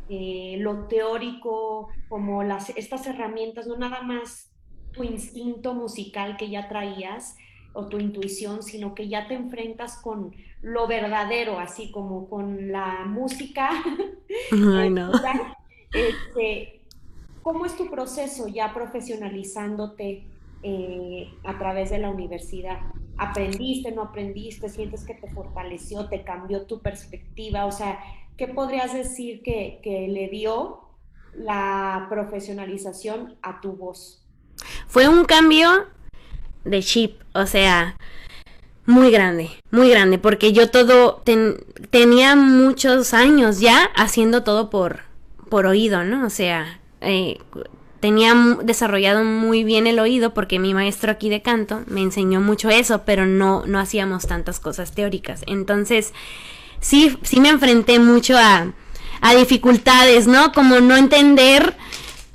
eh, 0.09 0.57
lo 0.59 0.87
teórico, 0.89 1.89
como 2.09 2.43
las, 2.43 2.71
estas 2.71 3.07
herramientas, 3.07 3.67
no 3.67 3.77
nada 3.77 4.03
más 4.03 4.51
tu 4.93 5.05
instinto 5.05 5.75
musical 5.75 6.37
que 6.37 6.51
ya 6.51 6.69
traías 6.69 7.37
o 7.77 7.87
tu 7.89 7.99
intuición, 7.99 8.63
sino 8.63 8.95
que 8.95 9.09
ya 9.09 9.29
te 9.29 9.35
enfrentas 9.35 9.99
con 9.99 10.35
lo 10.63 10.87
verdadero, 10.87 11.59
así 11.59 11.91
como 11.91 12.29
con 12.29 12.73
la 12.73 13.05
música. 13.07 13.71
Ay, 14.51 14.91
no. 14.91 15.13
este, 15.93 16.81
¿Cómo 17.43 17.67
es 17.67 17.77
tu 17.77 17.91
proceso 17.91 18.49
ya 18.49 18.73
profesionalizándote 18.73 20.25
eh, 20.63 21.29
a 21.45 21.59
través 21.59 21.91
de 21.91 21.99
la 21.99 22.11
universidad? 22.11 22.79
¿Aprendiste, 23.19 23.93
no 23.93 24.03
aprendiste? 24.03 24.71
¿Sientes 24.71 25.05
que 25.05 25.15
te 25.15 25.29
fortaleció, 25.31 26.09
te 26.09 26.25
cambió 26.25 26.67
tu 26.67 26.81
perspectiva? 26.81 27.67
O 27.67 27.73
sea, 27.73 28.01
¿qué 28.39 28.49
podrías 28.49 28.95
decir 28.95 29.43
que, 29.43 29.81
que 29.83 30.09
le 30.09 30.29
dio 30.29 30.81
la 31.35 32.07
profesionalización 32.09 33.37
a 33.43 33.61
tu 33.61 33.73
voz? 33.73 34.27
Fue 34.87 35.09
un 35.09 35.27
cambio 35.27 35.69
de 36.67 36.83
chip, 36.83 37.21
o 37.33 37.47
sea, 37.47 37.97
muy 38.85 39.11
grande, 39.11 39.51
muy 39.71 39.91
grande, 39.91 40.19
porque 40.19 40.53
yo 40.53 40.71
todo 40.71 41.23
tenía 41.91 42.37
muchos 42.37 43.15
años 43.15 43.61
ya 43.61 43.91
haciendo 43.97 44.43
todo 44.43 44.71
por, 44.71 45.01
por 45.49 45.67
oído, 45.67 46.05
¿no? 46.05 46.27
O 46.27 46.31
sea, 46.31 46.81
eh, 47.01 47.39
tenía 48.01 48.35
desarrollado 48.63 49.25
muy 49.25 49.65
bien 49.65 49.87
el 49.87 49.99
oído 49.99 50.35
porque 50.35 50.59
mi 50.59 50.75
maestro 50.75 51.11
aquí 51.11 51.29
de 51.29 51.43
canto 51.43 51.83
me 51.87 52.03
enseñó 52.03 52.41
mucho 52.41 52.71
eso, 52.71 53.03
pero 53.05 53.27
no, 53.27 53.65
no 53.67 53.81
hacíamos 53.81 54.27
tantas 54.27 54.61
cosas 54.61 54.93
teóricas. 54.93 55.43
Entonces, 55.47 56.13
sí, 56.81 57.19
sí 57.23 57.41
me 57.41 57.49
enfrenté 57.49 57.99
mucho 57.99 58.37
a, 58.39 58.73
a 59.21 59.35
dificultades, 59.35 60.27
¿no? 60.27 60.53
Como 60.53 60.81
no 60.81 60.97
entender 60.97 61.77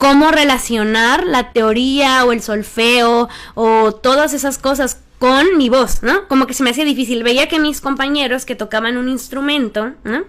cómo 0.01 0.31
relacionar 0.31 1.27
la 1.27 1.53
teoría 1.53 2.25
o 2.25 2.31
el 2.31 2.41
solfeo 2.41 3.29
o 3.53 3.91
todas 3.91 4.33
esas 4.33 4.57
cosas 4.57 4.99
con 5.19 5.57
mi 5.57 5.69
voz, 5.69 6.01
¿no? 6.01 6.27
Como 6.27 6.47
que 6.47 6.55
se 6.55 6.63
me 6.63 6.71
hacía 6.71 6.85
difícil. 6.85 7.21
Veía 7.21 7.47
que 7.47 7.59
mis 7.59 7.81
compañeros 7.81 8.43
que 8.43 8.55
tocaban 8.55 8.97
un 8.97 9.07
instrumento, 9.07 9.91
¿no? 10.03 10.23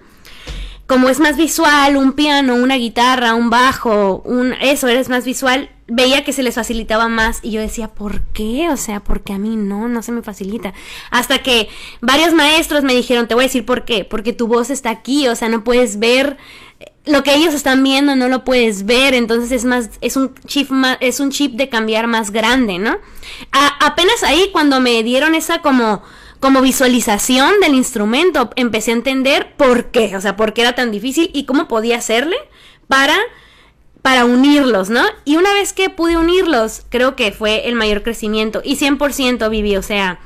Como 0.87 1.09
es 1.09 1.21
más 1.21 1.39
visual, 1.39 1.97
un 1.97 2.13
piano, 2.13 2.55
una 2.57 2.77
guitarra, 2.77 3.35
un 3.35 3.49
bajo, 3.49 4.21
un 4.27 4.53
eso 4.61 4.89
eres 4.89 5.09
más 5.09 5.25
visual, 5.25 5.71
veía 5.87 6.23
que 6.23 6.35
se 6.35 6.43
les 6.43 6.57
facilitaba 6.57 7.09
más 7.09 7.39
y 7.43 7.53
yo 7.53 7.63
decía, 7.63 7.89
¿por 7.89 8.21
qué? 8.35 8.69
O 8.69 8.77
sea, 8.77 9.01
porque 9.01 9.33
a 9.33 9.39
mí 9.39 9.57
no, 9.57 9.89
no 9.89 10.03
se 10.03 10.13
me 10.13 10.21
facilita. 10.21 10.75
Hasta 11.11 11.39
que 11.39 11.71
varios 12.03 12.35
maestros 12.35 12.85
me 12.85 12.95
dijeron, 12.95 13.27
te 13.27 13.35
voy 13.35 13.45
a 13.45 13.47
decir 13.47 13.65
por 13.65 13.87
qué, 13.87 14.05
porque 14.05 14.35
tu 14.35 14.49
voz 14.49 14.69
está 14.69 14.91
aquí, 14.91 15.29
o 15.29 15.35
sea, 15.35 15.49
no 15.49 15.65
puedes 15.65 15.99
ver 15.99 16.37
lo 17.05 17.25
que 17.25 17.35
ellos 17.35 17.55
están 17.55 17.83
viendo 17.83 18.15
no 18.15 18.29
lo 18.29 18.45
puedes 18.45 18.87
ver, 18.87 19.15
entonces 19.15 19.51
es 19.51 19.65
más, 19.65 19.91
es 20.01 20.17
un 20.17 20.35
chip 20.47 20.71
más, 20.71 20.99
es 21.01 21.19
un 21.19 21.31
chip 21.31 21.55
de 21.55 21.69
cambiar 21.69 22.07
más 22.07 22.31
grande, 22.31 22.79
¿no? 22.79 22.99
apenas 23.81 24.23
ahí 24.23 24.51
cuando 24.53 24.81
me 24.81 25.03
dieron 25.03 25.35
esa 25.35 25.61
como, 25.61 26.03
como 26.39 26.61
visualización 26.61 27.61
del 27.61 27.75
instrumento, 27.75 28.51
empecé 28.57 28.93
a 28.93 28.95
entender 28.95 29.55
por 29.57 29.87
qué, 29.87 30.17
o 30.17 30.21
sea, 30.21 30.37
por 30.37 30.53
qué 30.53 30.63
era 30.63 30.75
tan 30.75 30.91
difícil 30.91 31.31
y 31.33 31.45
cómo 31.45 31.67
podía 31.67 31.99
hacerle 31.99 32.37
para, 32.87 33.17
para 34.03 34.25
unirlos, 34.25 34.91
¿no? 34.91 35.05
Y 35.25 35.37
una 35.37 35.53
vez 35.55 35.73
que 35.73 35.91
pude 35.91 36.17
unirlos, 36.17 36.83
creo 36.89 37.17
que 37.17 37.33
fue 37.33 37.69
el 37.69 37.75
mayor 37.75 38.03
crecimiento 38.03 38.61
y 38.65 38.77
100% 38.77 39.51
viví, 39.51 39.77
o 39.77 39.83
sea, 39.83 40.21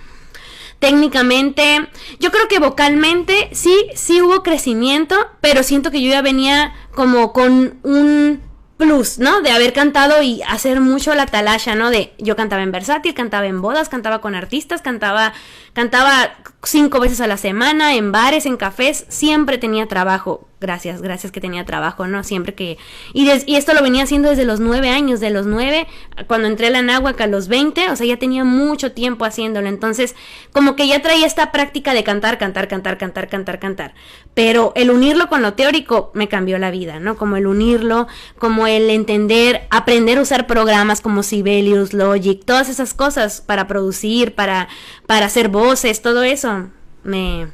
técnicamente, 0.78 1.88
yo 2.20 2.30
creo 2.30 2.48
que 2.48 2.58
vocalmente 2.58 3.48
sí, 3.52 3.74
sí 3.94 4.20
hubo 4.20 4.42
crecimiento, 4.42 5.16
pero 5.40 5.62
siento 5.62 5.90
que 5.90 6.02
yo 6.02 6.10
ya 6.10 6.22
venía 6.22 6.74
como 6.94 7.32
con 7.32 7.78
un 7.82 8.42
plus, 8.76 9.18
¿no? 9.18 9.40
De 9.40 9.50
haber 9.50 9.72
cantado 9.72 10.22
y 10.22 10.42
hacer 10.42 10.80
mucho 10.80 11.14
la 11.14 11.26
talasha, 11.26 11.74
¿no? 11.74 11.90
De 11.90 12.12
yo 12.18 12.36
cantaba 12.36 12.62
en 12.62 12.72
versátil, 12.72 13.14
cantaba 13.14 13.46
en 13.46 13.62
bodas, 13.62 13.88
cantaba 13.88 14.20
con 14.20 14.34
artistas, 14.34 14.82
cantaba 14.82 15.32
cantaba 15.72 16.34
cinco 16.68 17.00
veces 17.00 17.20
a 17.20 17.26
la 17.26 17.36
semana 17.36 17.94
en 17.94 18.12
bares, 18.12 18.46
en 18.46 18.56
cafés, 18.56 19.06
siempre 19.08 19.58
tenía 19.58 19.86
trabajo 19.86 20.48
gracias, 20.60 21.02
gracias 21.02 21.32
que 21.32 21.40
tenía 21.40 21.64
trabajo, 21.64 22.06
¿no? 22.06 22.24
Siempre 22.24 22.54
que... 22.54 22.78
Y, 23.12 23.28
esto 23.28 23.74
lo 23.74 23.82
venía 23.82 24.04
haciendo 24.04 24.30
desde 24.30 24.44
los 24.44 24.60
nueve 24.60 24.88
años, 24.88 25.20
de 25.20 25.30
los 25.30 25.46
nueve, 25.46 25.86
cuando 26.26 26.48
entré 26.48 26.68
a 26.68 26.70
la 26.70 26.82
náhuac 26.82 27.20
a 27.20 27.26
los 27.26 27.48
veinte, 27.48 27.90
o 27.90 27.96
sea, 27.96 28.06
ya 28.06 28.18
tenía 28.18 28.44
mucho 28.44 28.92
tiempo 28.92 29.24
haciéndolo, 29.24 29.68
entonces 29.68 30.14
como 30.52 30.76
que 30.76 30.88
ya 30.88 31.02
traía 31.02 31.26
esta 31.26 31.52
práctica 31.52 31.94
de 31.94 32.04
cantar, 32.04 32.38
cantar, 32.38 32.68
cantar, 32.68 32.96
cantar, 32.98 33.28
cantar, 33.28 33.58
cantar, 33.58 33.94
pero 34.34 34.72
el 34.76 34.90
unirlo 34.90 35.28
con 35.28 35.42
lo 35.42 35.54
teórico 35.54 36.10
me 36.14 36.28
cambió 36.28 36.58
la 36.58 36.70
vida, 36.70 37.00
¿no? 37.00 37.16
Como 37.16 37.36
el 37.36 37.46
unirlo, 37.46 38.06
como 38.38 38.66
el 38.66 38.88
entender, 38.90 39.66
aprender 39.70 40.18
a 40.18 40.22
usar 40.22 40.46
programas 40.46 41.00
como 41.00 41.22
Sibelius, 41.22 41.92
Logic, 41.92 42.44
todas 42.44 42.68
esas 42.68 42.94
cosas 42.94 43.40
para 43.40 43.66
producir, 43.66 44.34
para, 44.34 44.68
para 45.06 45.26
hacer 45.26 45.48
voces, 45.48 46.02
todo 46.02 46.22
eso, 46.22 46.70
me 47.04 47.48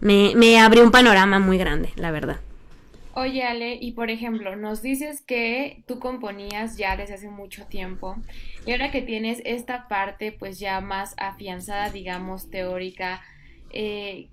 me, 0.00 0.34
me 0.36 0.58
abrió 0.58 0.84
un 0.84 0.90
panorama 0.90 1.38
muy 1.38 1.58
grande, 1.58 1.90
la 1.96 2.10
verdad. 2.10 2.40
Oye, 3.14 3.42
Ale, 3.42 3.76
y 3.78 3.92
por 3.92 4.10
ejemplo, 4.10 4.56
nos 4.56 4.80
dices 4.80 5.20
que 5.20 5.84
tú 5.86 5.98
componías 5.98 6.78
ya 6.78 6.96
desde 6.96 7.14
hace 7.14 7.28
mucho 7.28 7.66
tiempo 7.66 8.16
y 8.64 8.72
ahora 8.72 8.90
que 8.90 9.02
tienes 9.02 9.42
esta 9.44 9.86
parte 9.86 10.32
pues 10.32 10.58
ya 10.58 10.80
más 10.80 11.14
afianzada, 11.18 11.90
digamos, 11.90 12.48
teórica, 12.48 13.20
eh, 13.70 14.28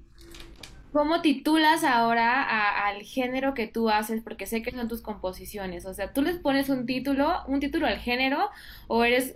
¿cómo 0.94 1.22
titulas 1.22 1.84
ahora 1.84 2.88
al 2.88 3.02
género 3.04 3.54
que 3.54 3.68
tú 3.68 3.90
haces? 3.90 4.22
Porque 4.24 4.46
sé 4.46 4.62
que 4.62 4.72
son 4.72 4.88
tus 4.88 5.02
composiciones, 5.02 5.86
o 5.86 5.94
sea, 5.94 6.14
¿tú 6.14 6.22
les 6.22 6.38
pones 6.38 6.70
un 6.70 6.86
título, 6.86 7.34
un 7.48 7.60
título 7.60 7.86
al 7.86 8.00
género 8.00 8.50
o 8.88 9.04
eres 9.04 9.36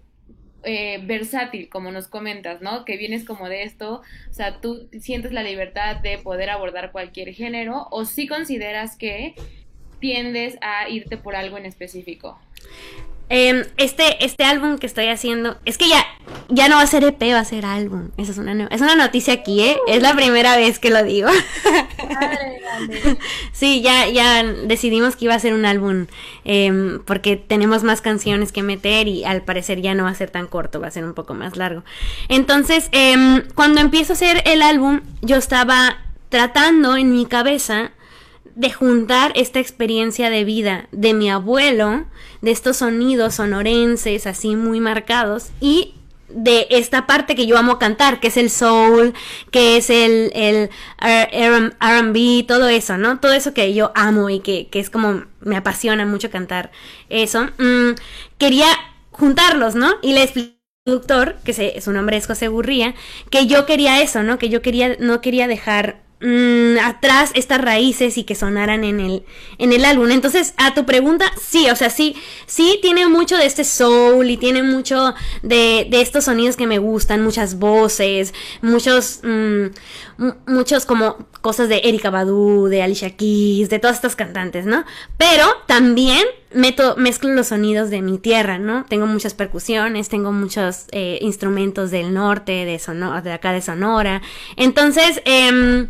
eh, 0.63 0.99
versátil, 1.03 1.69
como 1.69 1.91
nos 1.91 2.07
comentas, 2.07 2.61
¿no? 2.61 2.85
Que 2.85 2.97
vienes 2.97 3.25
como 3.25 3.49
de 3.49 3.63
esto, 3.63 4.01
o 4.29 4.33
sea, 4.33 4.61
tú 4.61 4.87
sientes 4.99 5.31
la 5.31 5.43
libertad 5.43 5.97
de 5.97 6.17
poder 6.17 6.49
abordar 6.49 6.91
cualquier 6.91 7.33
género 7.33 7.87
o 7.91 8.05
si 8.05 8.27
consideras 8.27 8.97
que 8.97 9.35
tiendes 9.99 10.57
a 10.61 10.89
irte 10.89 11.17
por 11.17 11.35
algo 11.35 11.57
en 11.57 11.65
específico. 11.65 12.39
Em, 13.35 13.65
este, 13.77 14.23
este 14.23 14.43
álbum 14.43 14.77
que 14.77 14.85
estoy 14.85 15.07
haciendo, 15.07 15.57
es 15.65 15.79
que 15.79 15.89
ya, 15.89 16.05
ya 16.49 16.69
no 16.69 16.75
va 16.75 16.83
a 16.83 16.85
ser 16.85 17.03
EP, 17.03 17.19
va 17.33 17.39
a 17.39 17.45
ser 17.45 17.65
álbum. 17.65 18.11
Esa 18.15 18.31
es 18.31 18.37
una, 18.37 18.67
es 18.67 18.79
una 18.79 18.95
noticia 18.95 19.33
aquí, 19.33 19.59
¿eh? 19.59 19.75
Es 19.87 20.03
la 20.03 20.13
primera 20.13 20.55
vez 20.55 20.77
que 20.77 20.91
lo 20.91 21.03
digo. 21.03 21.29
sí, 23.51 23.81
ya, 23.81 24.07
ya 24.07 24.43
decidimos 24.43 25.15
que 25.15 25.25
iba 25.25 25.33
a 25.33 25.39
ser 25.39 25.55
un 25.55 25.65
álbum 25.65 26.05
em, 26.45 26.99
porque 27.05 27.35
tenemos 27.35 27.81
más 27.81 28.01
canciones 28.01 28.51
que 28.51 28.61
meter 28.61 29.07
y 29.07 29.25
al 29.25 29.41
parecer 29.41 29.81
ya 29.81 29.95
no 29.95 30.03
va 30.03 30.11
a 30.11 30.15
ser 30.15 30.29
tan 30.29 30.45
corto, 30.45 30.79
va 30.79 30.89
a 30.89 30.91
ser 30.91 31.03
un 31.03 31.15
poco 31.15 31.33
más 31.33 31.57
largo. 31.57 31.83
Entonces, 32.29 32.89
em, 32.91 33.41
cuando 33.55 33.81
empiezo 33.81 34.13
a 34.13 34.15
hacer 34.15 34.43
el 34.45 34.61
álbum, 34.61 35.01
yo 35.23 35.37
estaba 35.37 35.97
tratando 36.29 36.97
en 36.97 37.11
mi 37.11 37.25
cabeza 37.25 37.93
de 38.55 38.71
juntar 38.71 39.31
esta 39.35 39.59
experiencia 39.59 40.29
de 40.29 40.43
vida 40.43 40.87
de 40.91 41.13
mi 41.13 41.29
abuelo, 41.29 42.05
de 42.41 42.51
estos 42.51 42.77
sonidos 42.77 43.35
sonorenses 43.35 44.27
así 44.27 44.55
muy 44.55 44.79
marcados 44.79 45.49
y 45.59 45.95
de 46.29 46.67
esta 46.69 47.05
parte 47.05 47.35
que 47.35 47.45
yo 47.45 47.57
amo 47.57 47.79
cantar, 47.79 48.19
que 48.19 48.27
es 48.27 48.37
el 48.37 48.49
soul, 48.49 49.13
que 49.51 49.77
es 49.77 49.89
el, 49.89 50.31
el 50.33 50.69
RB, 50.99 52.45
todo 52.47 52.67
eso, 52.67 52.97
¿no? 52.97 53.19
Todo 53.19 53.33
eso 53.33 53.53
que 53.53 53.73
yo 53.73 53.91
amo 53.95 54.29
y 54.29 54.39
que, 54.39 54.67
es 54.73 54.89
como 54.89 55.25
me 55.41 55.57
apasiona 55.57 56.05
mucho 56.05 56.29
cantar 56.31 56.71
eso. 57.09 57.49
Mm, 57.57 57.91
quería 58.37 58.67
juntarlos, 59.11 59.75
¿no? 59.75 59.93
Y 60.01 60.13
le 60.13 60.23
expliqué 60.23 60.57
al 60.85 60.91
productor, 60.91 61.35
que 61.43 61.53
se, 61.53 61.79
su 61.81 61.91
nombre 61.91 62.17
es 62.17 62.27
José 62.27 62.47
Gurría, 62.47 62.95
que 63.29 63.45
yo 63.45 63.65
quería 63.65 64.01
eso, 64.01 64.23
¿no? 64.23 64.39
Que 64.39 64.49
yo 64.49 64.61
quería, 64.61 64.95
no 64.99 65.21
quería 65.21 65.47
dejar 65.47 66.01
Mm, 66.25 66.79
atrás 66.79 67.31
estas 67.33 67.59
raíces 67.59 68.17
y 68.17 68.23
que 68.23 68.33
sonaran 68.33 68.85
en 68.85 69.01
el, 69.01 69.25
en 69.57 69.73
el 69.73 69.83
álbum. 69.83 70.09
Entonces, 70.09 70.53
a 70.55 70.73
tu 70.73 70.85
pregunta, 70.85 71.25
sí, 71.37 71.69
o 71.69 71.75
sea, 71.75 71.89
sí, 71.89 72.15
sí 72.45 72.79
tiene 72.81 73.09
mucho 73.09 73.35
de 73.35 73.45
este 73.45 73.65
soul 73.65 74.29
y 74.29 74.37
tiene 74.37 74.63
mucho 74.63 75.13
de, 75.41 75.85
de 75.89 75.99
estos 75.99 76.23
sonidos 76.23 76.55
que 76.55 76.65
me 76.65 76.77
gustan, 76.77 77.21
muchas 77.21 77.59
voces, 77.59 78.33
muchos, 78.61 79.19
mm, 79.23 79.65
muchos 80.47 80.85
como 80.85 81.17
cosas 81.41 81.67
de 81.67 81.81
Erika 81.83 82.09
Badu, 82.09 82.69
de 82.69 82.81
Alicia 82.81 83.17
Keys, 83.17 83.69
de 83.69 83.79
todas 83.79 83.97
estas 83.97 84.15
cantantes, 84.15 84.65
¿no? 84.65 84.85
Pero 85.17 85.45
también 85.67 86.25
meto, 86.53 86.95
mezclo 86.95 87.33
los 87.33 87.47
sonidos 87.47 87.89
de 87.89 88.01
mi 88.01 88.17
tierra, 88.17 88.59
¿no? 88.59 88.85
Tengo 88.85 89.07
muchas 89.07 89.33
percusiones, 89.33 90.07
tengo 90.07 90.31
muchos 90.31 90.85
eh, 90.93 91.19
instrumentos 91.19 91.91
del 91.91 92.13
norte, 92.13 92.63
de, 92.63 92.79
Sonora, 92.79 93.21
de 93.21 93.33
acá 93.33 93.51
de 93.51 93.61
Sonora. 93.61 94.21
Entonces, 94.55 95.21
eh, 95.25 95.89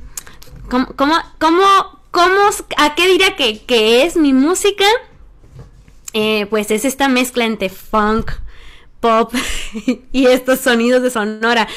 ¿Cómo, 0.74 0.88
cómo, 0.96 1.14
cómo, 2.10 2.50
a 2.78 2.96
qué 2.96 3.08
diría 3.08 3.36
que, 3.36 4.04
es 4.04 4.18
mi 4.18 4.34
música? 4.34 4.86
Eh, 6.14 6.48
pues 6.50 6.72
es 6.72 6.84
esta 6.84 7.08
mezcla 7.08 7.46
entre 7.46 7.70
funk, 7.70 8.32
pop 9.00 9.32
y 10.12 10.26
estos 10.26 10.62
sonidos 10.62 11.04
de 11.04 11.12
sonora. 11.12 11.68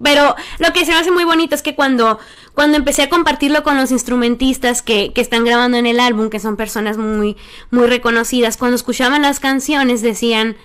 Pero 0.00 0.36
lo 0.60 0.72
que 0.72 0.84
se 0.84 0.92
me 0.92 0.98
hace 0.98 1.10
muy 1.10 1.24
bonito 1.24 1.56
es 1.56 1.62
que 1.62 1.74
cuando, 1.74 2.20
cuando 2.54 2.76
empecé 2.76 3.02
a 3.02 3.08
compartirlo 3.08 3.64
con 3.64 3.76
los 3.76 3.90
instrumentistas 3.90 4.82
que, 4.82 5.12
que 5.12 5.20
están 5.20 5.44
grabando 5.44 5.76
en 5.76 5.86
el 5.86 5.98
álbum, 5.98 6.30
que 6.30 6.38
son 6.38 6.56
personas 6.56 6.96
muy, 6.96 7.36
muy 7.72 7.88
reconocidas, 7.88 8.56
cuando 8.56 8.76
escuchaban 8.76 9.22
las 9.22 9.40
canciones 9.40 10.00
decían, 10.00 10.56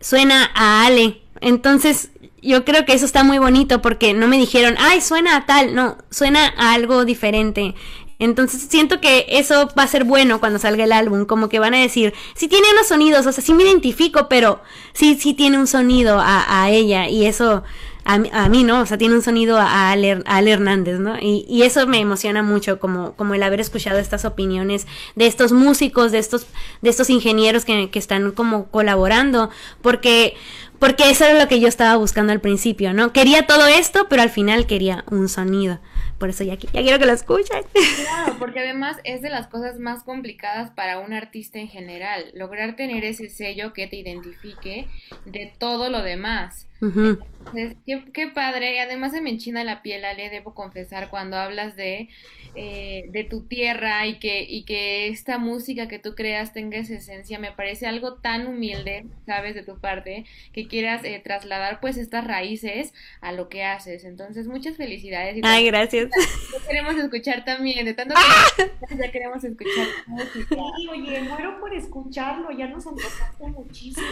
suena 0.00 0.50
a 0.54 0.86
Ale. 0.86 1.20
Entonces, 1.42 2.08
yo 2.42 2.64
creo 2.64 2.84
que 2.84 2.92
eso 2.92 3.04
está 3.06 3.24
muy 3.24 3.38
bonito 3.38 3.82
porque 3.82 4.14
no 4.14 4.28
me 4.28 4.38
dijeron, 4.38 4.76
ay, 4.78 5.00
suena 5.00 5.36
a 5.36 5.46
tal, 5.46 5.74
no, 5.74 5.98
suena 6.10 6.52
a 6.56 6.74
algo 6.74 7.04
diferente. 7.04 7.74
Entonces 8.18 8.66
siento 8.68 9.00
que 9.00 9.26
eso 9.28 9.68
va 9.78 9.82
a 9.82 9.88
ser 9.88 10.04
bueno 10.04 10.40
cuando 10.40 10.58
salga 10.58 10.84
el 10.84 10.92
álbum, 10.92 11.26
como 11.26 11.48
que 11.48 11.58
van 11.58 11.74
a 11.74 11.78
decir, 11.78 12.14
sí 12.34 12.48
tiene 12.48 12.66
unos 12.72 12.86
sonidos, 12.86 13.26
o 13.26 13.32
sea, 13.32 13.44
sí 13.44 13.52
me 13.52 13.64
identifico, 13.64 14.28
pero 14.28 14.60
sí, 14.94 15.18
sí 15.20 15.34
tiene 15.34 15.58
un 15.58 15.66
sonido 15.66 16.18
a, 16.18 16.62
a 16.62 16.70
ella 16.70 17.08
y 17.08 17.26
eso 17.26 17.62
a, 18.06 18.14
a, 18.32 18.48
mí, 18.48 18.62
¿no? 18.62 18.80
O 18.80 18.86
sea, 18.86 18.96
tiene 18.96 19.16
un 19.16 19.22
sonido 19.22 19.58
a 19.58 19.90
Ale, 19.90 20.22
a 20.24 20.40
Hernández, 20.40 21.00
¿no? 21.00 21.18
Y, 21.18 21.44
y, 21.48 21.62
eso 21.62 21.86
me 21.88 21.98
emociona 21.98 22.42
mucho, 22.42 22.78
como, 22.78 23.14
como 23.16 23.34
el 23.34 23.42
haber 23.42 23.60
escuchado 23.60 23.98
estas 23.98 24.24
opiniones 24.24 24.86
de 25.16 25.26
estos 25.26 25.52
músicos, 25.52 26.12
de 26.12 26.18
estos, 26.18 26.46
de 26.82 26.90
estos 26.90 27.10
ingenieros 27.10 27.64
que, 27.64 27.90
que 27.90 27.98
están 27.98 28.30
como 28.30 28.66
colaborando, 28.68 29.50
porque 29.82 30.36
porque 30.78 31.10
eso 31.10 31.24
era 31.24 31.40
lo 31.40 31.48
que 31.48 31.58
yo 31.58 31.68
estaba 31.68 31.96
buscando 31.96 32.32
al 32.32 32.40
principio, 32.40 32.92
¿no? 32.92 33.12
Quería 33.12 33.46
todo 33.46 33.66
esto, 33.66 34.06
pero 34.08 34.22
al 34.22 34.30
final 34.30 34.66
quería 34.66 35.04
un 35.10 35.28
sonido. 35.28 35.78
Por 36.18 36.30
eso 36.30 36.44
ya, 36.44 36.54
ya 36.54 36.70
quiero 36.70 36.98
que 36.98 37.06
lo 37.06 37.12
escuchen. 37.12 37.64
Claro, 38.06 38.36
porque 38.38 38.60
además 38.60 38.98
es 39.04 39.22
de 39.22 39.30
las 39.30 39.48
cosas 39.48 39.78
más 39.78 40.02
complicadas 40.02 40.70
para 40.70 40.98
un 40.98 41.12
artista 41.12 41.58
en 41.58 41.68
general, 41.68 42.30
lograr 42.34 42.76
tener 42.76 43.04
ese 43.04 43.28
sello 43.28 43.72
que 43.72 43.86
te 43.86 43.96
identifique 43.96 44.86
de 45.24 45.52
todo 45.58 45.90
lo 45.90 46.02
demás. 46.02 46.68
Uh 46.80 46.86
-huh. 46.86 47.26
Entonces, 47.46 47.76
qué, 47.86 48.04
qué, 48.12 48.26
padre, 48.28 48.74
y 48.74 48.78
además 48.78 49.12
se 49.12 49.20
me 49.20 49.30
enchina 49.30 49.62
la 49.62 49.80
piel, 49.82 50.04
Ale, 50.04 50.30
debo 50.30 50.52
confesar, 50.52 51.10
cuando 51.10 51.36
hablas 51.36 51.76
de, 51.76 52.08
eh, 52.56 53.04
de 53.10 53.24
tu 53.24 53.42
tierra 53.42 54.04
y 54.06 54.18
que, 54.18 54.42
y 54.42 54.64
que 54.64 55.08
esta 55.08 55.38
música 55.38 55.86
que 55.86 56.00
tú 56.00 56.14
creas 56.14 56.52
tenga 56.52 56.78
esa 56.78 56.94
esencia, 56.94 57.38
me 57.38 57.52
parece 57.52 57.86
algo 57.86 58.14
tan 58.14 58.46
humilde, 58.48 59.06
sabes, 59.26 59.54
de 59.54 59.62
tu 59.62 59.78
parte, 59.78 60.26
que 60.52 60.66
quieras 60.66 61.04
eh, 61.04 61.20
trasladar 61.22 61.78
pues 61.80 61.96
estas 61.98 62.26
raíces 62.26 62.92
a 63.20 63.30
lo 63.32 63.48
que 63.48 63.62
haces. 63.62 64.04
Entonces, 64.04 64.48
muchas 64.48 64.76
felicidades. 64.76 65.36
Y 65.36 65.40
Ay, 65.44 65.66
gracias. 65.66 66.10
Ya 66.52 66.66
queremos 66.66 66.96
escuchar 66.96 67.44
también, 67.44 67.84
de 67.84 67.94
tanto 67.94 68.14
que 68.56 68.64
¡Ah! 68.64 68.96
ya 68.98 69.12
queremos 69.12 69.44
escuchar 69.44 69.86
música. 70.06 70.56
Sí, 70.76 70.88
oye, 70.88 71.22
muero 71.22 71.60
por 71.60 71.72
escucharlo, 71.72 72.50
ya 72.50 72.66
nos 72.66 72.86
antojaste 72.86 73.46
muchísimo. 73.46 74.06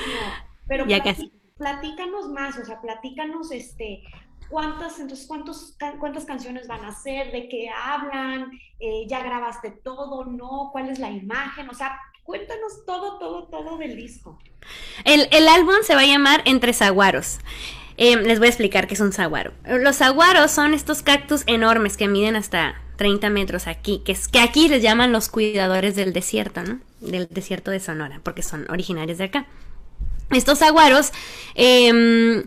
Pero 0.66 0.87
ya 0.87 1.02
casi 1.02 1.30
platícanos 1.64 2.28
más, 2.28 2.59
o 2.59 2.64
sea, 2.66 2.78
platícanos 2.83 3.50
este, 3.50 4.02
cuántas, 4.50 5.00
entonces, 5.00 5.26
cuántos, 5.26 5.78
cuántas 5.99 6.26
canciones 6.26 6.68
van 6.68 6.85
a 6.85 6.94
ser, 6.94 7.33
de 7.33 7.49
qué 7.49 7.71
hablan, 7.71 8.50
eh, 8.78 9.06
ya 9.09 9.21
grabaste 9.21 9.71
todo, 9.71 10.26
no, 10.26 10.68
cuál 10.73 10.90
es 10.90 10.99
la 10.99 11.11
imagen, 11.11 11.71
o 11.71 11.75
sea, 11.75 11.99
cuéntanos 12.23 12.85
todo, 12.85 13.18
todo, 13.18 13.44
todo 13.44 13.78
del 13.78 13.97
disco. 13.97 14.38
El, 15.06 15.26
el 15.30 15.49
álbum 15.49 15.76
se 15.83 15.94
va 15.94 16.02
a 16.02 16.06
llamar 16.06 16.42
Entre 16.44 16.75
Zaguaros. 16.75 17.38
Eh, 17.97 18.16
les 18.16 18.38
voy 18.40 18.49
a 18.49 18.50
explicar 18.50 18.87
qué 18.87 18.92
es 18.92 19.00
un 19.00 19.12
zaguaro. 19.12 19.52
Los 19.64 19.97
zaguaros 19.97 20.50
son 20.50 20.75
estos 20.75 21.02
cactus 21.02 21.44
enormes 21.47 21.97
que 21.97 22.09
miden 22.09 22.37
hasta 22.37 22.75
30 22.97 23.30
metros 23.30 23.68
aquí, 23.68 24.02
que, 24.04 24.12
es, 24.12 24.28
que 24.28 24.40
aquí 24.40 24.68
les 24.68 24.83
llaman 24.83 25.12
los 25.12 25.30
cuidadores 25.30 25.97
del 25.97 26.12
desierto, 26.12 26.62
¿no? 26.62 26.80
Del 27.00 27.26
desierto 27.30 27.71
de 27.71 27.80
Sonora, 27.80 28.21
porque 28.23 28.42
son 28.42 28.66
originarios 28.68 29.16
de 29.16 29.25
acá. 29.25 29.47
Estos 30.37 30.62
aguaros, 30.62 31.12
eh, 31.55 32.45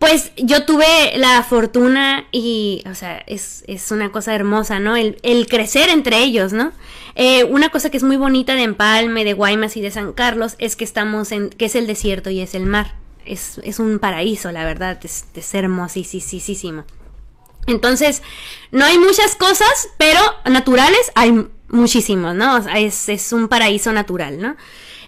pues 0.00 0.32
yo 0.38 0.64
tuve 0.64 1.18
la 1.18 1.42
fortuna 1.42 2.26
y, 2.32 2.82
o 2.90 2.94
sea, 2.94 3.18
es, 3.26 3.64
es 3.66 3.90
una 3.90 4.10
cosa 4.10 4.34
hermosa, 4.34 4.80
¿no? 4.80 4.96
El, 4.96 5.18
el 5.22 5.46
crecer 5.46 5.90
entre 5.90 6.20
ellos, 6.22 6.54
¿no? 6.54 6.72
Eh, 7.16 7.44
una 7.44 7.68
cosa 7.68 7.90
que 7.90 7.98
es 7.98 8.02
muy 8.02 8.16
bonita 8.16 8.54
de 8.54 8.62
Empalme, 8.62 9.26
de 9.26 9.34
Guaymas 9.34 9.76
y 9.76 9.82
de 9.82 9.90
San 9.90 10.14
Carlos 10.14 10.54
es 10.58 10.74
que 10.74 10.84
estamos 10.84 11.32
en, 11.32 11.50
que 11.50 11.66
es 11.66 11.74
el 11.74 11.86
desierto 11.86 12.30
y 12.30 12.40
es 12.40 12.54
el 12.54 12.64
mar. 12.64 12.94
Es, 13.26 13.60
es 13.62 13.78
un 13.78 13.98
paraíso, 13.98 14.50
la 14.52 14.64
verdad, 14.64 14.98
es, 15.02 15.26
es 15.34 15.54
hermosísimo. 15.54 16.84
Entonces, 17.66 18.22
no 18.70 18.86
hay 18.86 18.96
muchas 18.96 19.36
cosas, 19.36 19.90
pero 19.98 20.20
naturales 20.46 21.12
hay 21.14 21.46
muchísimos, 21.68 22.34
¿no? 22.34 22.56
O 22.56 22.62
sea, 22.62 22.78
es, 22.78 23.10
es 23.10 23.34
un 23.34 23.48
paraíso 23.48 23.92
natural, 23.92 24.40
¿no? 24.40 24.56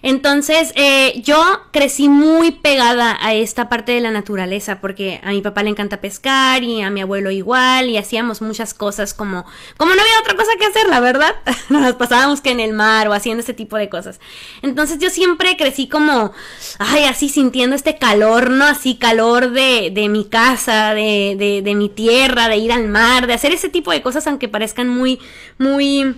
Entonces, 0.03 0.73
eh, 0.75 1.21
yo 1.23 1.41
crecí 1.71 2.09
muy 2.09 2.51
pegada 2.51 3.17
a 3.21 3.33
esta 3.33 3.69
parte 3.69 3.93
de 3.93 4.01
la 4.01 4.11
naturaleza, 4.11 4.81
porque 4.81 5.21
a 5.23 5.29
mi 5.29 5.41
papá 5.41 5.63
le 5.63 5.69
encanta 5.69 6.01
pescar 6.01 6.61
y 6.61 6.81
a 6.81 6.89
mi 6.89 7.01
abuelo 7.01 7.31
igual, 7.31 7.87
y 7.87 7.97
hacíamos 7.97 8.41
muchas 8.41 8.73
cosas 8.73 9.13
como, 9.13 9.45
como 9.77 9.95
no 9.95 10.01
había 10.01 10.19
otra 10.19 10.35
cosa 10.35 10.51
que 10.59 10.65
hacer, 10.65 10.89
la 10.89 10.99
verdad, 10.99 11.33
nos 11.69 11.93
pasábamos 11.93 12.41
que 12.41 12.51
en 12.51 12.59
el 12.59 12.73
mar 12.73 13.07
o 13.07 13.13
haciendo 13.13 13.41
ese 13.41 13.53
tipo 13.53 13.77
de 13.77 13.87
cosas. 13.87 14.19
Entonces 14.61 14.99
yo 14.99 15.09
siempre 15.09 15.55
crecí 15.55 15.87
como, 15.87 16.33
ay, 16.79 17.05
así 17.05 17.29
sintiendo 17.29 17.73
este 17.73 17.97
calor, 17.97 18.49
¿no? 18.49 18.65
Así 18.65 18.95
calor 18.95 19.51
de, 19.51 19.89
de 19.89 20.09
mi 20.09 20.25
casa, 20.25 20.93
de, 20.93 21.37
de, 21.39 21.61
de 21.61 21.75
mi 21.75 21.87
tierra, 21.87 22.49
de 22.49 22.57
ir 22.57 22.73
al 22.73 22.89
mar, 22.89 23.25
de 23.25 23.35
hacer 23.35 23.53
ese 23.53 23.69
tipo 23.69 23.91
de 23.91 24.01
cosas, 24.01 24.27
aunque 24.27 24.49
parezcan 24.49 24.89
muy, 24.89 25.19
muy 25.57 26.13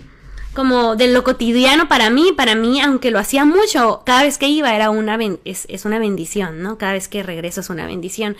como 0.56 0.96
de 0.96 1.08
lo 1.10 1.24
cotidiano 1.24 1.88
para 1.88 2.10
mí, 2.10 2.32
para 2.36 2.56
mí, 2.56 2.82
aunque 2.82 3.12
lo 3.12 3.20
hacía 3.20 3.46
mucho, 3.46 4.02
cada 4.06 4.24
vez 4.24 4.40
que 4.40 4.48
iba 4.48 4.76
era 4.76 4.90
una, 4.90 5.20
es, 5.44 5.66
es 5.70 5.86
una 5.86 6.00
bendición, 6.00 6.64
¿no? 6.64 6.78
Cada 6.80 6.94
vez 6.94 7.08
que 7.08 7.22
regreso 7.22 7.62
es 7.62 7.70
una 7.70 7.86
bendición. 7.86 8.36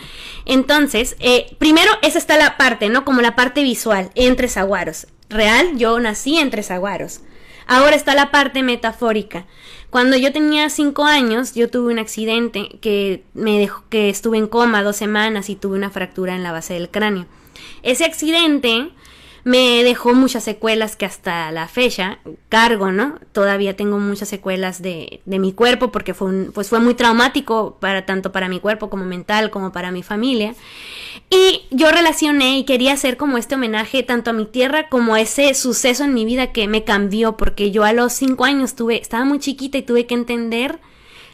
Entonces, 0.46 1.14
eh, 1.20 1.54
primero 1.58 1.90
esa 2.02 2.18
está 2.18 2.36
la 2.36 2.56
parte, 2.56 2.88
¿no? 2.88 3.04
Como 3.04 3.20
la 3.20 3.36
parte 3.36 3.62
visual, 3.62 4.10
entre 4.16 4.48
zaguaros. 4.48 5.06
Real, 5.28 5.76
yo 5.76 6.00
nací 6.00 6.38
entre 6.38 6.62
zaguaros. 6.62 7.20
Ahora 7.68 7.96
está 7.96 8.14
la 8.14 8.30
parte 8.30 8.62
metafórica. 8.62 9.46
Cuando 9.90 10.16
yo 10.16 10.32
tenía 10.32 10.70
cinco 10.70 11.04
años, 11.04 11.54
yo 11.54 11.68
tuve 11.68 11.92
un 11.92 11.98
accidente 11.98 12.78
que 12.80 13.24
me 13.34 13.58
dejó, 13.58 13.84
que 13.88 14.08
estuve 14.08 14.38
en 14.38 14.46
coma 14.46 14.82
dos 14.82 14.96
semanas 14.96 15.48
y 15.50 15.56
tuve 15.56 15.76
una 15.76 15.90
fractura 15.90 16.34
en 16.34 16.42
la 16.42 16.52
base 16.52 16.74
del 16.74 16.90
cráneo. 16.90 17.26
Ese 17.82 18.04
accidente 18.04 18.90
me 19.46 19.84
dejó 19.84 20.12
muchas 20.12 20.42
secuelas 20.42 20.96
que 20.96 21.06
hasta 21.06 21.52
la 21.52 21.68
fecha 21.68 22.18
cargo, 22.48 22.90
¿no? 22.90 23.20
Todavía 23.30 23.76
tengo 23.76 24.00
muchas 24.00 24.28
secuelas 24.28 24.82
de, 24.82 25.20
de 25.24 25.38
mi 25.38 25.52
cuerpo 25.52 25.92
porque 25.92 26.14
fue, 26.14 26.26
un, 26.30 26.50
pues 26.52 26.68
fue 26.68 26.80
muy 26.80 26.94
traumático 26.94 27.76
para 27.78 28.04
tanto 28.04 28.32
para 28.32 28.48
mi 28.48 28.58
cuerpo 28.58 28.90
como 28.90 29.04
mental 29.04 29.50
como 29.50 29.70
para 29.70 29.92
mi 29.92 30.02
familia. 30.02 30.56
Y 31.30 31.62
yo 31.70 31.92
relacioné 31.92 32.58
y 32.58 32.64
quería 32.64 32.94
hacer 32.94 33.16
como 33.16 33.38
este 33.38 33.54
homenaje 33.54 34.02
tanto 34.02 34.30
a 34.30 34.32
mi 34.32 34.46
tierra 34.46 34.88
como 34.88 35.14
a 35.14 35.20
ese 35.20 35.54
suceso 35.54 36.02
en 36.02 36.12
mi 36.12 36.24
vida 36.24 36.50
que 36.50 36.66
me 36.66 36.82
cambió 36.82 37.36
porque 37.36 37.70
yo 37.70 37.84
a 37.84 37.92
los 37.92 38.14
cinco 38.14 38.46
años 38.46 38.74
tuve, 38.74 39.00
estaba 39.00 39.24
muy 39.24 39.38
chiquita 39.38 39.78
y 39.78 39.82
tuve 39.82 40.06
que 40.06 40.14
entender 40.14 40.80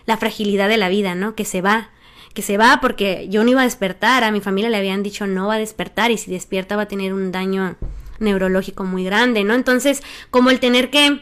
la 0.05 0.19
fragilidad 0.19 0.69
de 0.69 0.77
la 0.77 0.91
vida, 0.91 1.15
¿no? 1.15 1.35
Que 1.35 1.47
se 1.47 1.63
va, 1.63 1.89
que 2.35 2.43
se 2.43 2.59
va 2.59 2.79
porque 2.83 3.27
yo 3.31 3.43
no 3.43 3.49
iba 3.49 3.63
a 3.63 3.65
despertar, 3.65 4.23
a 4.23 4.31
mi 4.33 4.43
familia 4.43 4.69
le 4.69 4.77
habían 4.77 5.03
dicho 5.03 5.27
no 5.27 5.47
va 5.47 5.55
a 5.55 5.59
despertar 5.59 6.11
y 6.11 6.19
si 6.19 6.31
despierta 6.31 6.77
va 6.77 6.83
a 6.83 6.89
tener 6.89 7.15
un 7.15 7.33
daño 7.33 7.75
neurológico 8.23 8.85
muy 8.85 9.05
grande, 9.05 9.45
¿no? 9.45 9.55
Entonces, 9.55 10.03
como 10.31 10.51
el 10.51 10.61
tener 10.61 10.91
que 10.91 11.21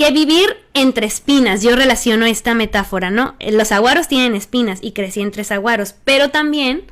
que 0.00 0.12
vivir 0.12 0.56
entre 0.72 1.04
espinas, 1.04 1.62
yo 1.62 1.76
relaciono 1.76 2.24
esta 2.24 2.54
metáfora, 2.54 3.10
¿no? 3.10 3.34
Los 3.38 3.70
aguaros 3.70 4.08
tienen 4.08 4.34
espinas 4.34 4.78
y 4.80 4.92
crecí 4.92 5.20
entre 5.20 5.44
aguaros, 5.54 5.94
pero 6.04 6.30
también 6.30 6.84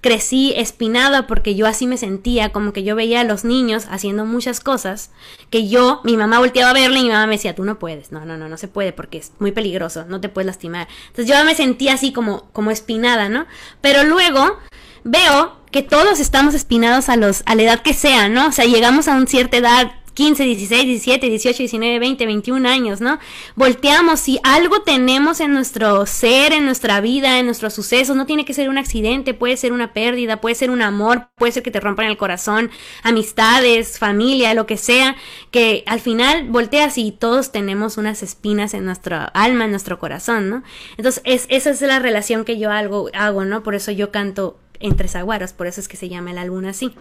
crecí 0.00 0.54
espinada 0.56 1.26
porque 1.26 1.54
yo 1.54 1.66
así 1.66 1.86
me 1.86 1.98
sentía, 1.98 2.52
como 2.52 2.72
que 2.72 2.82
yo 2.82 2.96
veía 2.96 3.20
a 3.20 3.24
los 3.24 3.44
niños 3.44 3.86
haciendo 3.90 4.24
muchas 4.24 4.60
cosas 4.60 5.10
que 5.50 5.68
yo, 5.68 6.00
mi 6.02 6.16
mamá 6.16 6.38
volteaba 6.38 6.70
a 6.70 6.72
verle 6.72 7.00
y 7.00 7.02
mi 7.02 7.08
mamá 7.10 7.26
me 7.26 7.34
decía, 7.34 7.54
tú 7.54 7.64
no 7.64 7.78
puedes, 7.78 8.10
no, 8.10 8.24
no, 8.24 8.38
no, 8.38 8.48
no 8.48 8.56
se 8.56 8.68
puede 8.68 8.92
porque 8.92 9.18
es 9.18 9.32
muy 9.38 9.52
peligroso, 9.52 10.06
no 10.08 10.22
te 10.22 10.30
puedes 10.30 10.46
lastimar. 10.46 10.88
Entonces 11.08 11.26
yo 11.26 11.44
me 11.44 11.54
sentía 11.54 11.92
así 11.92 12.10
como, 12.10 12.48
como 12.52 12.70
espinada, 12.70 13.28
¿no? 13.28 13.46
Pero 13.82 14.04
luego 14.04 14.58
veo 15.06 15.56
que 15.70 15.82
todos 15.82 16.20
estamos 16.20 16.54
espinados 16.54 17.08
a 17.08 17.16
los 17.16 17.42
a 17.46 17.54
la 17.54 17.62
edad 17.62 17.82
que 17.82 17.94
sea, 17.94 18.28
¿no? 18.28 18.48
O 18.48 18.52
sea, 18.52 18.64
llegamos 18.64 19.08
a 19.08 19.16
una 19.16 19.26
cierta 19.26 19.56
edad 19.56 19.92
15, 20.16 20.44
16, 20.44 20.86
17, 20.86 21.28
18, 21.28 21.58
19, 21.58 21.98
20, 21.98 22.24
21 22.24 22.68
años, 22.70 23.02
¿no? 23.02 23.18
Volteamos 23.54 24.18
si 24.18 24.40
algo 24.42 24.80
tenemos 24.80 25.40
en 25.40 25.52
nuestro 25.52 26.06
ser, 26.06 26.54
en 26.54 26.64
nuestra 26.64 27.02
vida, 27.02 27.38
en 27.38 27.44
nuestros 27.44 27.74
sucesos, 27.74 28.16
no 28.16 28.24
tiene 28.24 28.46
que 28.46 28.54
ser 28.54 28.70
un 28.70 28.78
accidente, 28.78 29.34
puede 29.34 29.58
ser 29.58 29.74
una 29.74 29.92
pérdida, 29.92 30.40
puede 30.40 30.54
ser 30.54 30.70
un 30.70 30.80
amor, 30.80 31.28
puede 31.36 31.52
ser 31.52 31.62
que 31.62 31.70
te 31.70 31.80
rompan 31.80 32.06
el 32.06 32.16
corazón, 32.16 32.70
amistades, 33.02 33.98
familia, 33.98 34.54
lo 34.54 34.64
que 34.64 34.78
sea, 34.78 35.16
que 35.50 35.84
al 35.86 36.00
final 36.00 36.48
volteas 36.48 36.96
y 36.96 37.12
todos 37.12 37.52
tenemos 37.52 37.98
unas 37.98 38.22
espinas 38.22 38.72
en 38.72 38.86
nuestra 38.86 39.26
alma, 39.26 39.66
en 39.66 39.70
nuestro 39.70 39.98
corazón, 39.98 40.48
¿no? 40.48 40.62
Entonces, 40.96 41.20
es, 41.26 41.44
esa 41.50 41.68
es 41.68 41.82
la 41.82 41.98
relación 41.98 42.46
que 42.46 42.58
yo 42.58 42.70
hago, 42.70 43.10
hago, 43.12 43.44
¿no? 43.44 43.62
Por 43.62 43.74
eso 43.74 43.92
yo 43.92 44.10
canto 44.12 44.58
entre 44.80 45.08
zaguaros, 45.08 45.52
por 45.52 45.66
eso 45.66 45.80
es 45.80 45.88
que 45.88 45.96
se 45.96 46.08
llama 46.08 46.30
el 46.30 46.38
álbum 46.38 46.64
así. 46.66 46.94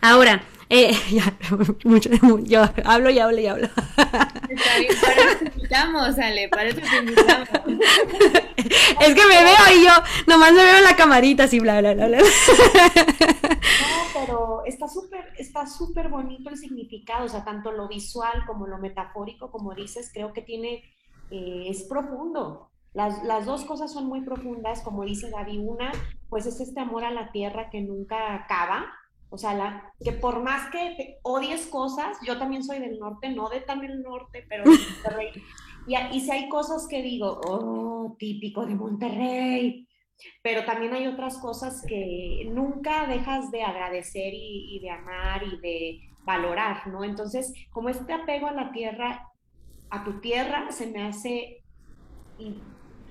Ahora, 0.00 0.42
eh, 0.68 0.92
ya, 1.10 1.36
mucho, 1.84 2.10
yo 2.44 2.62
hablo 2.84 3.10
y 3.10 3.18
hablo 3.18 3.40
y 3.40 3.46
hablo. 3.46 3.66
Está 3.66 4.78
bien, 4.78 4.94
para 5.00 5.14
eso 5.14 5.38
te 5.38 5.44
invitamos, 5.44 6.18
Ale, 6.18 6.48
para 6.48 6.68
eso 6.68 6.80
te 6.80 6.96
invitamos. 6.96 7.48
Es 9.00 9.14
que 9.14 9.26
me 9.26 9.44
veo 9.44 9.76
y 9.76 9.84
yo 9.84 9.90
nomás 10.26 10.52
me 10.52 10.64
veo 10.64 10.78
en 10.78 10.84
la 10.84 10.96
camarita 10.96 11.44
así, 11.44 11.58
bla, 11.58 11.80
bla, 11.80 11.94
bla, 11.94 12.06
bla. 12.06 12.18
No, 12.18 12.24
pero 14.14 14.62
está 14.64 14.86
súper, 14.88 15.32
está 15.38 15.66
súper 15.66 16.08
bonito 16.08 16.50
el 16.50 16.56
significado, 16.56 17.24
o 17.24 17.28
sea, 17.28 17.44
tanto 17.44 17.72
lo 17.72 17.88
visual 17.88 18.44
como 18.46 18.66
lo 18.66 18.78
metafórico, 18.78 19.50
como 19.50 19.74
dices, 19.74 20.10
creo 20.12 20.32
que 20.32 20.42
tiene, 20.42 20.84
eh, 21.30 21.66
es 21.68 21.82
profundo. 21.82 22.69
Las, 22.92 23.22
las, 23.24 23.46
dos 23.46 23.64
cosas 23.64 23.92
son 23.92 24.06
muy 24.06 24.22
profundas, 24.22 24.82
como 24.82 25.04
dice 25.04 25.30
Gaby. 25.30 25.58
Una, 25.58 25.92
pues 26.28 26.46
es 26.46 26.60
este 26.60 26.80
amor 26.80 27.04
a 27.04 27.10
la 27.10 27.30
tierra 27.30 27.70
que 27.70 27.80
nunca 27.80 28.34
acaba, 28.34 28.86
o 29.30 29.38
sea, 29.38 29.54
la, 29.54 29.92
que 30.04 30.12
por 30.12 30.42
más 30.42 30.70
que 30.70 31.18
odies 31.22 31.66
cosas, 31.68 32.18
yo 32.26 32.36
también 32.38 32.64
soy 32.64 32.80
del 32.80 32.98
norte, 32.98 33.30
no 33.30 33.48
de 33.48 33.60
tan 33.60 33.82
el 33.84 34.02
norte, 34.02 34.44
pero 34.48 34.64
de 34.64 34.70
Monterrey. 34.70 35.30
Y, 35.86 35.96
y 35.96 36.20
si 36.20 36.30
hay 36.30 36.46
cosas 36.50 36.86
que 36.86 37.02
digo, 37.02 37.40
oh, 37.46 38.14
típico 38.18 38.66
de 38.66 38.74
Monterrey, 38.74 39.88
pero 40.42 40.66
también 40.66 40.92
hay 40.92 41.06
otras 41.06 41.38
cosas 41.38 41.82
que 41.88 42.46
nunca 42.52 43.06
dejas 43.06 43.50
de 43.50 43.62
agradecer 43.62 44.34
y, 44.34 44.76
y, 44.76 44.80
de 44.80 44.90
amar 44.90 45.42
y 45.42 45.58
de 45.58 46.00
valorar, 46.22 46.86
¿no? 46.86 47.02
Entonces, 47.02 47.54
como 47.70 47.88
este 47.88 48.12
apego 48.12 48.46
a 48.46 48.52
la 48.52 48.72
tierra, 48.72 49.26
a 49.88 50.04
tu 50.04 50.20
tierra, 50.20 50.70
se 50.70 50.86
me 50.86 51.02
hace 51.02 51.64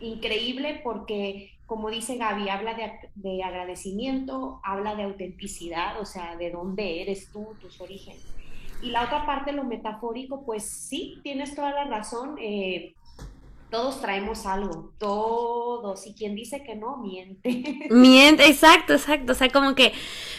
increíble 0.01 0.81
porque 0.83 1.51
como 1.69 1.91
dice 1.91 2.17
Gaby, 2.17 2.49
habla 2.49 2.73
de, 2.73 2.91
de, 3.13 3.43
agradecimiento, 3.43 4.59
habla 4.63 4.95
de 4.95 5.03
autenticidad, 5.03 6.01
o 6.01 6.05
sea, 6.05 6.35
de 6.35 6.49
dónde 6.49 7.03
eres 7.03 7.31
tú, 7.31 7.49
tus 7.61 7.79
orígenes. 7.79 8.25
Y 8.81 8.89
la 8.89 9.03
otra 9.03 9.23
parte, 9.27 9.51
lo 9.51 9.63
metafórico, 9.63 10.43
pues 10.45 10.63
sí, 10.63 11.19
tienes 11.21 11.53
toda 11.53 11.71
la 11.71 11.83
razón. 11.83 12.37
Eh, 12.41 12.95
todos 13.69 14.01
traemos 14.01 14.47
algo, 14.47 14.93
todos, 14.97 16.07
y 16.07 16.13
quien 16.13 16.33
dice 16.33 16.63
que 16.63 16.75
no, 16.75 16.97
miente. 16.97 17.87
Miente, 17.91 18.47
exacto, 18.47 18.93
exacto, 18.93 19.33
o 19.33 19.35
sea, 19.35 19.49
como 19.49 19.75
que, 19.75 19.93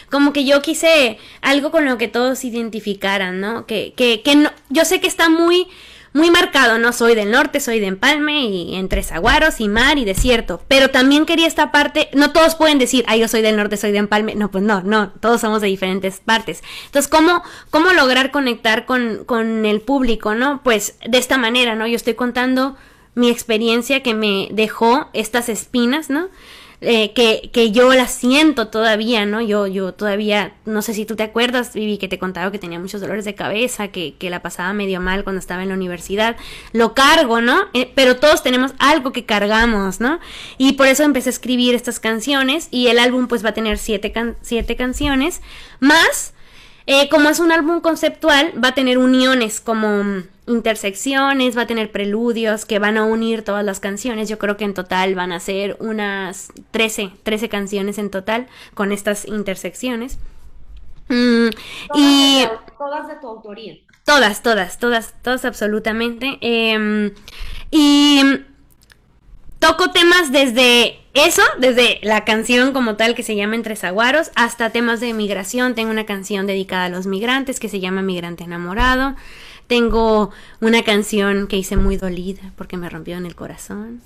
como 0.09 0.33
que 0.33 0.43
yo 0.43 0.61
quise 0.61 1.17
algo 1.41 1.71
con 1.71 1.85
lo 1.85 1.97
que 1.97 2.09
todos 2.09 2.43
identificaran, 2.43 3.39
¿no? 3.39 3.65
Que, 3.65 3.93
que, 3.93 4.21
que 4.21 4.35
no, 4.35 4.49
yo 4.69 4.83
sé 4.83 4.99
que 4.99 5.07
está 5.07 5.29
muy, 5.29 5.67
muy 6.13 6.29
marcado, 6.29 6.77
¿no? 6.77 6.91
Soy 6.91 7.15
del 7.15 7.31
norte, 7.31 7.59
soy 7.59 7.79
de 7.79 7.87
Empalme 7.87 8.45
y 8.45 8.75
entre 8.75 9.03
Zaguaros 9.03 9.61
y 9.61 9.67
mar 9.67 9.97
y 9.97 10.05
desierto. 10.05 10.61
Pero 10.67 10.89
también 10.89 11.25
quería 11.25 11.47
esta 11.47 11.71
parte, 11.71 12.09
no 12.13 12.31
todos 12.31 12.55
pueden 12.55 12.79
decir, 12.79 13.05
ah, 13.07 13.15
yo 13.15 13.27
soy 13.27 13.41
del 13.41 13.55
norte, 13.55 13.77
soy 13.77 13.91
de 13.91 13.99
Empalme. 13.99 14.35
No, 14.35 14.51
pues 14.51 14.63
no, 14.63 14.81
no, 14.81 15.11
todos 15.19 15.41
somos 15.41 15.61
de 15.61 15.67
diferentes 15.67 16.19
partes. 16.19 16.63
Entonces, 16.85 17.09
¿cómo, 17.09 17.43
cómo 17.69 17.93
lograr 17.93 18.31
conectar 18.31 18.85
con, 18.85 19.23
con 19.25 19.65
el 19.65 19.81
público, 19.81 20.35
¿no? 20.35 20.61
Pues 20.63 20.95
de 21.07 21.17
esta 21.17 21.37
manera, 21.37 21.75
¿no? 21.75 21.87
Yo 21.87 21.95
estoy 21.95 22.15
contando 22.15 22.75
mi 23.15 23.29
experiencia 23.29 24.03
que 24.03 24.13
me 24.13 24.49
dejó 24.51 25.09
estas 25.13 25.49
espinas, 25.49 26.09
¿no? 26.09 26.29
Eh, 26.83 27.13
que, 27.13 27.51
que, 27.53 27.69
yo 27.69 27.93
la 27.93 28.07
siento 28.07 28.69
todavía, 28.69 29.27
¿no? 29.27 29.39
Yo, 29.39 29.67
yo 29.67 29.93
todavía, 29.93 30.55
no 30.65 30.81
sé 30.81 30.95
si 30.95 31.05
tú 31.05 31.15
te 31.15 31.21
acuerdas, 31.21 31.75
Vivi, 31.75 31.99
que 31.99 32.07
te 32.07 32.17
contaba 32.17 32.51
que 32.51 32.57
tenía 32.57 32.79
muchos 32.79 33.01
dolores 33.01 33.23
de 33.23 33.35
cabeza, 33.35 33.89
que, 33.89 34.15
que 34.15 34.31
la 34.31 34.41
pasaba 34.41 34.73
medio 34.73 34.99
mal 34.99 35.23
cuando 35.23 35.37
estaba 35.37 35.61
en 35.61 35.69
la 35.69 35.75
universidad. 35.75 36.37
Lo 36.73 36.95
cargo, 36.95 37.39
¿no? 37.39 37.65
Eh, 37.75 37.91
pero 37.93 38.17
todos 38.17 38.41
tenemos 38.41 38.71
algo 38.79 39.13
que 39.13 39.25
cargamos, 39.25 39.99
¿no? 39.99 40.19
Y 40.57 40.73
por 40.73 40.87
eso 40.87 41.03
empecé 41.03 41.29
a 41.29 41.33
escribir 41.33 41.75
estas 41.75 41.99
canciones 41.99 42.67
y 42.71 42.87
el 42.87 42.97
álbum 42.97 43.27
pues 43.27 43.45
va 43.45 43.49
a 43.49 43.53
tener 43.53 43.77
siete, 43.77 44.11
can 44.11 44.35
siete 44.41 44.75
canciones, 44.75 45.41
más, 45.79 46.33
eh, 46.87 47.09
como 47.09 47.29
es 47.29 47.39
un 47.39 47.51
álbum 47.51 47.81
conceptual, 47.81 48.53
va 48.61 48.69
a 48.69 48.73
tener 48.73 48.97
uniones 48.97 49.59
como 49.59 50.23
intersecciones, 50.51 51.57
va 51.57 51.63
a 51.63 51.67
tener 51.67 51.91
preludios 51.91 52.65
que 52.65 52.79
van 52.79 52.97
a 52.97 53.03
unir 53.03 53.43
todas 53.43 53.65
las 53.65 53.79
canciones. 53.79 54.29
Yo 54.29 54.37
creo 54.37 54.57
que 54.57 54.65
en 54.65 54.73
total 54.73 55.15
van 55.15 55.31
a 55.31 55.39
ser 55.39 55.77
unas 55.79 56.51
13, 56.71 57.11
13 57.23 57.49
canciones 57.49 57.97
en 57.97 58.09
total 58.09 58.47
con 58.73 58.91
estas 58.91 59.25
intersecciones. 59.25 60.19
Mm, 61.07 61.49
todas 61.87 62.01
y 62.01 62.41
de, 62.41 62.49
todas 62.77 63.07
de 63.07 63.15
tu 63.15 63.27
autoría. 63.27 63.75
Todas, 64.05 64.43
todas, 64.43 64.77
todas, 64.77 65.13
todas 65.21 65.45
absolutamente. 65.45 66.37
Eh, 66.41 67.13
y 67.69 68.21
toco 69.59 69.91
temas 69.91 70.31
desde 70.31 70.99
eso, 71.13 71.41
desde 71.59 71.99
la 72.03 72.25
canción 72.25 72.73
como 72.73 72.95
tal 72.95 73.15
que 73.15 73.23
se 73.23 73.35
llama 73.35 73.55
Entre 73.55 73.75
Zaguaros, 73.75 74.31
hasta 74.35 74.69
temas 74.69 74.99
de 74.99 75.13
migración. 75.13 75.75
Tengo 75.75 75.91
una 75.91 76.05
canción 76.05 76.47
dedicada 76.47 76.85
a 76.85 76.89
los 76.89 77.05
migrantes 77.05 77.59
que 77.59 77.69
se 77.69 77.79
llama 77.79 78.01
Migrante 78.01 78.43
Enamorado. 78.43 79.15
Tengo 79.71 80.31
una 80.59 80.83
canción 80.83 81.47
que 81.47 81.55
hice 81.55 81.77
muy 81.77 81.95
dolida 81.95 82.41
porque 82.57 82.75
me 82.75 82.89
rompió 82.89 83.15
en 83.15 83.25
el 83.25 83.35
corazón. 83.35 84.01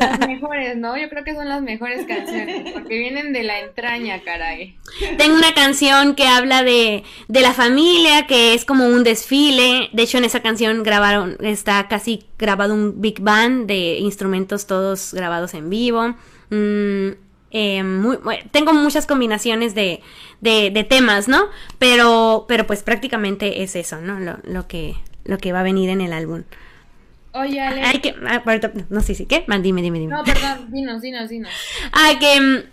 Las 0.00 0.18
mejores, 0.26 0.76
¿no? 0.76 0.96
Yo 0.96 1.08
creo 1.08 1.22
que 1.22 1.32
son 1.32 1.48
las 1.48 1.62
mejores 1.62 2.04
canciones 2.08 2.72
porque 2.72 2.98
vienen 2.98 3.32
de 3.32 3.44
la 3.44 3.60
entraña, 3.60 4.20
caray. 4.24 4.76
Tengo 5.16 5.36
una 5.36 5.54
canción 5.54 6.16
que 6.16 6.26
habla 6.26 6.64
de, 6.64 7.04
de 7.28 7.40
la 7.40 7.52
familia, 7.52 8.26
que 8.26 8.54
es 8.54 8.64
como 8.64 8.88
un 8.88 9.04
desfile. 9.04 9.90
De 9.92 10.02
hecho, 10.02 10.18
en 10.18 10.24
esa 10.24 10.40
canción 10.40 10.82
grabaron, 10.82 11.36
está 11.38 11.86
casi 11.86 12.24
grabado 12.36 12.74
un 12.74 13.00
big 13.00 13.20
band 13.20 13.68
de 13.68 13.98
instrumentos 13.98 14.66
todos 14.66 15.14
grabados 15.14 15.54
en 15.54 15.70
vivo. 15.70 16.16
Mm, 16.50 17.10
eh, 17.52 17.82
muy, 17.82 18.18
tengo 18.50 18.72
muchas 18.72 19.06
combinaciones 19.06 19.74
de, 19.74 20.00
de, 20.40 20.70
de, 20.70 20.84
temas, 20.84 21.28
¿no? 21.28 21.44
Pero, 21.78 22.46
pero 22.48 22.66
pues 22.66 22.82
prácticamente 22.82 23.62
es 23.62 23.76
eso, 23.76 24.00
¿no? 24.00 24.18
Lo, 24.18 24.38
lo, 24.44 24.66
que, 24.66 24.96
lo 25.24 25.36
que 25.36 25.52
va 25.52 25.60
a 25.60 25.62
venir 25.62 25.90
en 25.90 26.00
el 26.00 26.14
álbum. 26.14 26.44
Oye, 27.32 27.60
Ale. 27.60 27.82
Ay, 27.82 27.98
que, 28.00 28.14
ah, 28.26 28.42
no 28.88 29.00
sé 29.02 29.14
si, 29.14 29.26
¿qué? 29.26 29.44
Dime, 29.46 29.82
dime, 29.82 29.98
dime. 29.98 30.14
No, 30.14 30.24
perdón, 30.24 30.70
dinos, 30.70 31.02
dinos, 31.02 31.28
dinos. 31.28 31.50
Ah, 31.92 32.12
que, 32.18 32.64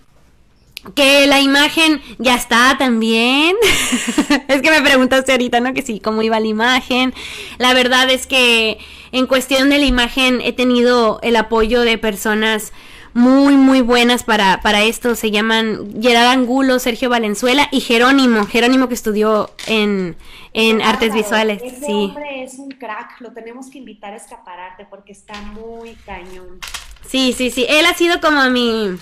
que 0.95 1.27
la 1.27 1.41
imagen 1.41 2.01
ya 2.17 2.35
está 2.35 2.77
también. 2.77 3.57
es 4.47 4.61
que 4.61 4.71
me 4.71 4.81
preguntaste 4.81 5.33
ahorita, 5.33 5.59
¿no? 5.59 5.73
Que 5.73 5.81
sí, 5.81 5.99
cómo 5.99 6.21
iba 6.21 6.39
la 6.39 6.47
imagen. 6.47 7.13
La 7.57 7.73
verdad 7.73 8.09
es 8.09 8.27
que 8.27 8.79
en 9.11 9.27
cuestión 9.27 9.69
de 9.69 9.77
la 9.77 9.85
imagen 9.85 10.39
he 10.41 10.53
tenido 10.53 11.19
el 11.21 11.35
apoyo 11.35 11.81
de 11.81 11.97
personas 11.97 12.71
muy, 13.19 13.57
muy 13.57 13.81
buenas 13.81 14.23
para, 14.23 14.61
para 14.61 14.83
esto. 14.83 15.13
Se 15.13 15.29
llaman 15.29 16.01
Gerard 16.01 16.27
Angulo, 16.27 16.79
Sergio 16.79 17.09
Valenzuela 17.09 17.67
y 17.69 17.81
Jerónimo. 17.81 18.45
Jerónimo 18.45 18.87
que 18.87 18.93
estudió 18.93 19.51
en, 19.67 20.15
en 20.53 20.77
claro, 20.77 20.91
artes 20.91 21.13
visuales. 21.13 21.61
Ese 21.61 21.85
sí. 21.85 21.91
hombre 21.91 22.43
es 22.43 22.53
un 22.57 22.71
crack, 22.71 23.19
lo 23.19 23.33
tenemos 23.33 23.69
que 23.69 23.77
invitar 23.77 24.13
a 24.13 24.15
escapararte 24.15 24.85
porque 24.89 25.11
está 25.11 25.33
muy 25.41 25.95
cañón. 26.05 26.59
Sí, 27.05 27.33
sí, 27.37 27.51
sí. 27.51 27.65
Él 27.67 27.85
ha 27.85 27.93
sido 27.93 28.21
como 28.21 28.49
mi. 28.49 28.97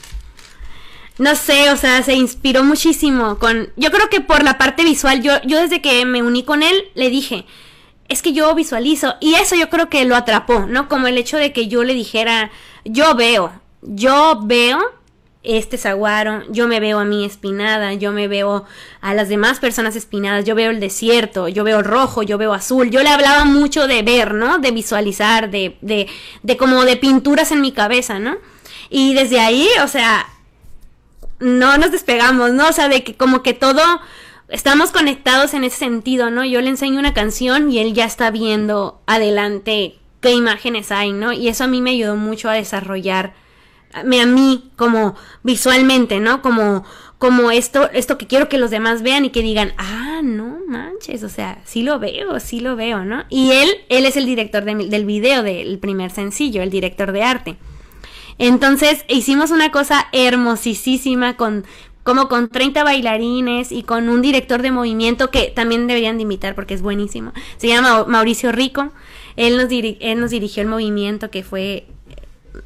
No 1.20 1.36
sé, 1.36 1.72
o 1.72 1.78
sea, 1.78 2.02
se 2.02 2.16
inspiró 2.16 2.64
muchísimo 2.64 3.38
con. 3.38 3.70
Yo 3.76 3.92
creo 3.92 4.10
que 4.10 4.22
por 4.22 4.44
la 4.44 4.58
parte 4.58 4.84
visual, 4.84 5.22
yo, 5.22 5.34
yo 5.44 5.60
desde 5.60 5.82
que 5.82 6.06
me 6.06 6.24
uní 6.24 6.44
con 6.44 6.64
él, 6.64 6.90
le 6.96 7.12
dije. 7.12 7.46
Es 8.10 8.22
que 8.22 8.34
yo 8.34 8.56
visualizo. 8.56 9.16
Y 9.20 9.36
eso 9.36 9.56
yo 9.56 9.70
creo 9.70 9.90
que 9.90 10.06
lo 10.06 10.16
atrapó, 10.16 10.62
¿no? 10.62 10.88
Como 10.88 11.08
el 11.08 11.18
hecho 11.18 11.38
de 11.38 11.54
que 11.54 11.68
yo 11.68 11.84
le 11.84 11.94
dijera, 11.94 12.52
yo 12.86 13.16
veo, 13.16 13.52
yo 13.88 14.42
veo 14.44 14.80
este 15.44 15.78
saguaro, 15.78 16.44
yo 16.50 16.68
me 16.68 16.80
veo 16.80 17.00
a 17.00 17.06
mí 17.06 17.24
espinada, 17.24 17.94
yo 17.94 18.12
me 18.12 18.28
veo 18.28 18.66
a 19.00 19.14
las 19.14 19.30
demás 19.30 19.60
personas 19.60 19.96
espinadas, 19.96 20.44
yo 20.44 20.56
veo 20.56 20.72
el 20.72 20.82
desierto, 20.82 21.48
yo 21.48 21.64
veo 21.64 21.82
rojo, 21.82 22.22
yo 22.22 22.38
veo 22.38 22.54
azul, 22.54 22.90
yo 22.90 23.02
le 23.02 23.10
hablaba 23.10 23.46
mucho 23.46 23.88
de 23.88 24.04
ver, 24.04 24.34
¿no? 24.34 24.58
De 24.60 24.72
visualizar, 24.72 25.50
de, 25.50 25.78
de, 25.82 26.08
de 26.44 26.58
como 26.58 26.84
de 26.84 26.98
pinturas 26.98 27.52
en 27.52 27.62
mi 27.62 27.72
cabeza, 27.72 28.20
¿no? 28.20 28.38
Y 28.90 29.14
desde 29.14 29.40
ahí, 29.40 29.68
o 29.84 29.88
sea, 29.88 30.26
no 31.40 31.78
nos 31.78 31.92
despegamos, 31.92 32.52
¿no? 32.52 32.68
O 32.68 32.74
sea, 32.74 32.90
de 32.90 33.04
que 33.04 33.16
como 33.16 33.42
que 33.42 33.54
todo, 33.54 33.82
estamos 34.50 34.92
conectados 34.92 35.54
en 35.54 35.64
ese 35.64 35.78
sentido, 35.78 36.30
¿no? 36.30 36.44
Yo 36.44 36.62
le 36.62 36.70
enseño 36.70 37.00
una 37.00 37.14
canción 37.14 37.72
y 37.72 37.80
él 37.80 37.94
ya 37.94 38.06
está 38.06 38.32
viendo 38.32 39.02
adelante 39.06 39.98
qué 40.20 40.32
imágenes 40.32 40.92
hay, 40.92 41.14
¿no? 41.14 41.32
Y 41.32 41.48
eso 41.48 41.64
a 41.64 41.68
mí 41.68 41.82
me 41.82 41.92
ayudó 41.92 42.18
mucho 42.18 42.50
a 42.50 42.54
desarrollar 42.54 43.34
a 43.94 44.04
mí 44.04 44.72
como 44.76 45.16
visualmente, 45.44 46.20
¿no? 46.20 46.42
Como 46.42 46.84
como 47.18 47.50
esto 47.50 47.90
esto 47.94 48.18
que 48.18 48.28
quiero 48.28 48.48
que 48.48 48.60
los 48.60 48.70
demás 48.70 49.02
vean 49.02 49.26
y 49.26 49.32
que 49.32 49.42
digan, 49.42 49.74
"Ah, 49.78 50.22
no 50.24 50.60
manches, 50.68 51.24
o 51.24 51.30
sea, 51.30 51.60
sí 51.66 51.82
lo 51.82 52.00
veo, 52.00 52.40
sí 52.40 52.60
lo 52.60 52.76
veo, 52.76 53.06
¿no?" 53.06 53.24
Y 53.30 53.52
él 53.52 53.70
él 53.90 54.06
es 54.06 54.18
el 54.18 54.26
director 54.26 54.64
de, 54.66 54.76
del 54.76 55.06
video 55.06 55.44
del 55.44 55.80
primer 55.80 56.12
sencillo, 56.12 56.62
el 56.62 56.70
director 56.70 57.12
de 57.12 57.24
arte. 57.24 57.58
Entonces, 58.40 59.04
hicimos 59.08 59.50
una 59.52 59.72
cosa 59.72 60.08
hermosísima 60.12 61.38
con 61.38 61.66
como 62.08 62.30
con 62.30 62.48
30 62.48 62.86
bailarines 62.86 63.74
y 63.74 63.84
con 63.84 64.08
un 64.08 64.22
director 64.22 64.62
de 64.62 64.72
movimiento 64.72 65.30
que 65.30 65.52
también 65.54 65.88
deberían 65.88 66.16
de 66.16 66.24
invitar 66.24 66.56
porque 66.56 66.74
es 66.74 66.82
buenísimo. 66.82 67.34
Se 67.58 67.68
llama 67.68 68.06
Mauricio 68.08 68.54
Rico. 68.54 68.94
Él 69.36 69.58
nos, 69.58 69.68
él 69.70 70.20
nos 70.22 70.32
dirigió 70.32 70.64
el 70.64 70.70
movimiento 70.70 71.30
que 71.30 71.44
fue 71.44 71.86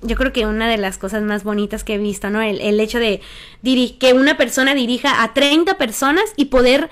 yo 0.01 0.15
creo 0.15 0.33
que 0.33 0.45
una 0.45 0.69
de 0.69 0.77
las 0.77 0.97
cosas 0.97 1.23
más 1.23 1.43
bonitas 1.43 1.83
que 1.83 1.95
he 1.95 1.97
visto, 1.97 2.29
¿no? 2.29 2.41
El, 2.41 2.61
el 2.61 2.79
hecho 2.79 2.99
de 2.99 3.21
que 3.63 4.13
una 4.13 4.37
persona 4.37 4.73
dirija 4.73 5.23
a 5.23 5.33
30 5.33 5.77
personas 5.77 6.25
y 6.35 6.45
poder 6.45 6.89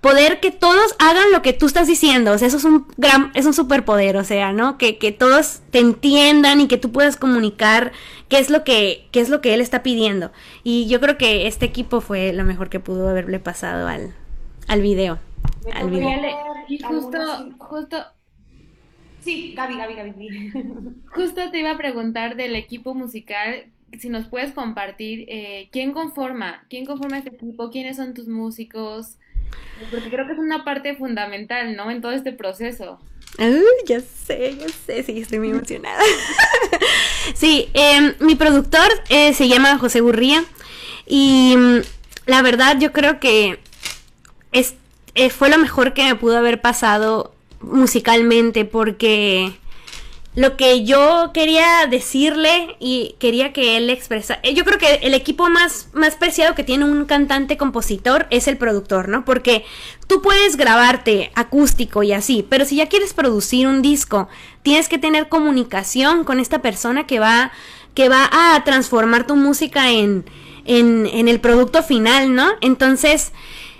poder 0.00 0.38
que 0.38 0.52
todos 0.52 0.94
hagan 1.00 1.32
lo 1.32 1.42
que 1.42 1.52
tú 1.52 1.66
estás 1.66 1.88
diciendo, 1.88 2.32
o 2.32 2.38
sea, 2.38 2.46
eso 2.46 2.58
es 2.58 2.64
un 2.64 2.86
gran, 2.96 3.32
es 3.34 3.44
un 3.46 3.54
superpoder, 3.54 4.16
o 4.16 4.24
sea, 4.24 4.52
¿no? 4.52 4.78
Que, 4.78 4.98
que 4.98 5.10
todos 5.10 5.62
te 5.70 5.80
entiendan 5.80 6.60
y 6.60 6.68
que 6.68 6.76
tú 6.76 6.92
puedas 6.92 7.16
comunicar 7.16 7.92
qué 8.28 8.38
es 8.38 8.50
lo 8.50 8.62
que, 8.62 9.08
qué 9.10 9.20
es 9.20 9.30
lo 9.30 9.40
que 9.40 9.54
él 9.54 9.60
está 9.60 9.82
pidiendo. 9.82 10.30
Y 10.62 10.86
yo 10.86 11.00
creo 11.00 11.16
que 11.18 11.46
este 11.46 11.66
equipo 11.66 12.00
fue 12.00 12.32
lo 12.32 12.44
mejor 12.44 12.68
que 12.68 12.78
pudo 12.78 13.08
haberle 13.08 13.40
pasado 13.40 13.88
al, 13.88 14.14
al 14.68 14.80
video. 14.80 15.18
Al 15.74 15.90
video. 15.90 16.08
Y 16.68 16.78
justo, 16.78 17.18
justo, 17.58 17.96
Sí, 19.26 19.54
Gaby, 19.56 19.76
Gaby, 19.76 19.94
Gaby. 19.94 20.52
Justo 21.06 21.50
te 21.50 21.58
iba 21.58 21.72
a 21.72 21.76
preguntar 21.76 22.36
del 22.36 22.54
equipo 22.54 22.94
musical, 22.94 23.66
si 23.98 24.08
nos 24.08 24.28
puedes 24.28 24.52
compartir 24.52 25.24
eh, 25.26 25.68
quién 25.72 25.90
conforma, 25.90 26.64
quién 26.70 26.86
conforma 26.86 27.18
este 27.18 27.30
equipo, 27.30 27.72
quiénes 27.72 27.96
son 27.96 28.14
tus 28.14 28.28
músicos, 28.28 29.16
porque 29.90 30.10
creo 30.10 30.28
que 30.28 30.34
es 30.34 30.38
una 30.38 30.64
parte 30.64 30.94
fundamental, 30.94 31.74
¿no? 31.74 31.90
En 31.90 32.00
todo 32.02 32.12
este 32.12 32.30
proceso. 32.30 33.00
ya 33.84 33.98
sé, 33.98 34.58
ya 34.60 34.68
sé, 34.68 35.02
sí, 35.02 35.18
estoy 35.18 35.40
muy 35.40 35.50
emocionada. 35.50 36.04
sí, 37.34 37.68
em, 37.74 38.14
mi 38.20 38.36
productor 38.36 38.88
eh, 39.08 39.34
se 39.34 39.48
llama 39.48 39.76
José 39.78 40.02
Gurría 40.02 40.44
y 41.04 41.56
mm, 41.56 41.78
la 42.26 42.42
verdad 42.42 42.78
yo 42.78 42.92
creo 42.92 43.18
que 43.18 43.58
es, 44.52 44.76
eh, 45.16 45.30
fue 45.30 45.50
lo 45.50 45.58
mejor 45.58 45.94
que 45.94 46.04
me 46.04 46.14
pudo 46.14 46.38
haber 46.38 46.60
pasado 46.60 47.35
musicalmente 47.60 48.64
porque 48.64 49.52
lo 50.36 50.58
que 50.58 50.84
yo 50.84 51.30
quería 51.32 51.86
decirle 51.90 52.76
y 52.78 53.16
quería 53.18 53.54
que 53.54 53.78
él 53.78 53.88
expresara. 53.88 54.38
Eh, 54.42 54.52
yo 54.52 54.64
creo 54.64 54.78
que 54.78 55.00
el 55.02 55.14
equipo 55.14 55.48
más, 55.48 55.88
más 55.94 56.14
preciado 56.14 56.54
que 56.54 56.62
tiene 56.62 56.84
un 56.84 57.06
cantante 57.06 57.56
compositor 57.56 58.26
es 58.28 58.46
el 58.46 58.58
productor, 58.58 59.08
¿no? 59.08 59.24
Porque 59.24 59.64
tú 60.06 60.20
puedes 60.20 60.56
grabarte 60.56 61.32
acústico 61.34 62.02
y 62.02 62.12
así, 62.12 62.46
pero 62.48 62.66
si 62.66 62.76
ya 62.76 62.86
quieres 62.86 63.14
producir 63.14 63.66
un 63.66 63.80
disco, 63.80 64.28
tienes 64.62 64.90
que 64.90 64.98
tener 64.98 65.30
comunicación 65.30 66.24
con 66.24 66.38
esta 66.38 66.60
persona 66.60 67.06
que 67.06 67.18
va, 67.18 67.50
que 67.94 68.10
va 68.10 68.28
a 68.30 68.62
transformar 68.62 69.26
tu 69.26 69.36
música 69.36 69.90
en, 69.90 70.26
en, 70.66 71.28
el 71.28 71.40
producto 71.40 71.82
final, 71.82 72.34
¿no? 72.34 72.50
Entonces, 72.60 73.32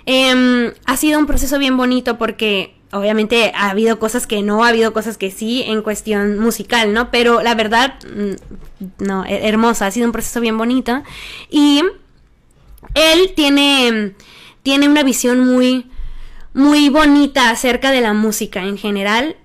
eh, 0.07 0.73
ha 0.85 0.97
sido 0.97 1.19
un 1.19 1.27
proceso 1.27 1.59
bien 1.59 1.77
bonito 1.77 2.17
porque 2.17 2.76
obviamente 2.91 3.51
ha 3.55 3.69
habido 3.69 3.99
cosas 3.99 4.27
que 4.27 4.41
no, 4.41 4.63
ha 4.63 4.69
habido 4.69 4.93
cosas 4.93 5.17
que 5.17 5.31
sí 5.31 5.63
en 5.63 5.81
cuestión 5.81 6.39
musical, 6.39 6.93
¿no? 6.93 7.11
Pero 7.11 7.41
la 7.41 7.55
verdad, 7.55 7.95
mm, 8.05 9.03
no, 9.03 9.25
hermosa, 9.25 9.87
ha 9.87 9.91
sido 9.91 10.05
un 10.05 10.11
proceso 10.11 10.39
bien 10.39 10.57
bonito. 10.57 11.03
Y 11.49 11.83
él 12.93 13.33
tiene, 13.35 14.13
tiene 14.63 14.87
una 14.87 15.03
visión 15.03 15.39
muy, 15.39 15.87
muy 16.53 16.89
bonita 16.89 17.49
acerca 17.49 17.91
de 17.91 18.01
la 18.01 18.13
música 18.13 18.63
en 18.63 18.77
general. 18.77 19.35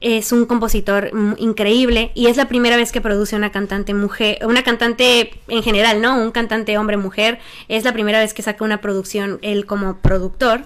Mm, 0.00 0.06
es 0.06 0.32
un 0.32 0.46
compositor 0.46 1.10
increíble 1.38 2.10
y 2.14 2.26
es 2.26 2.36
la 2.36 2.48
primera 2.48 2.76
vez 2.76 2.92
que 2.92 3.00
produce 3.00 3.36
una 3.36 3.50
cantante 3.52 3.94
mujer, 3.94 4.38
una 4.46 4.62
cantante 4.62 5.32
en 5.48 5.62
general, 5.62 6.00
¿no? 6.00 6.18
Un 6.18 6.30
cantante 6.30 6.78
hombre-mujer. 6.78 7.38
Es 7.68 7.84
la 7.84 7.92
primera 7.92 8.18
vez 8.18 8.34
que 8.34 8.42
saca 8.42 8.64
una 8.64 8.80
producción 8.80 9.38
él 9.42 9.66
como 9.66 9.98
productor. 9.98 10.62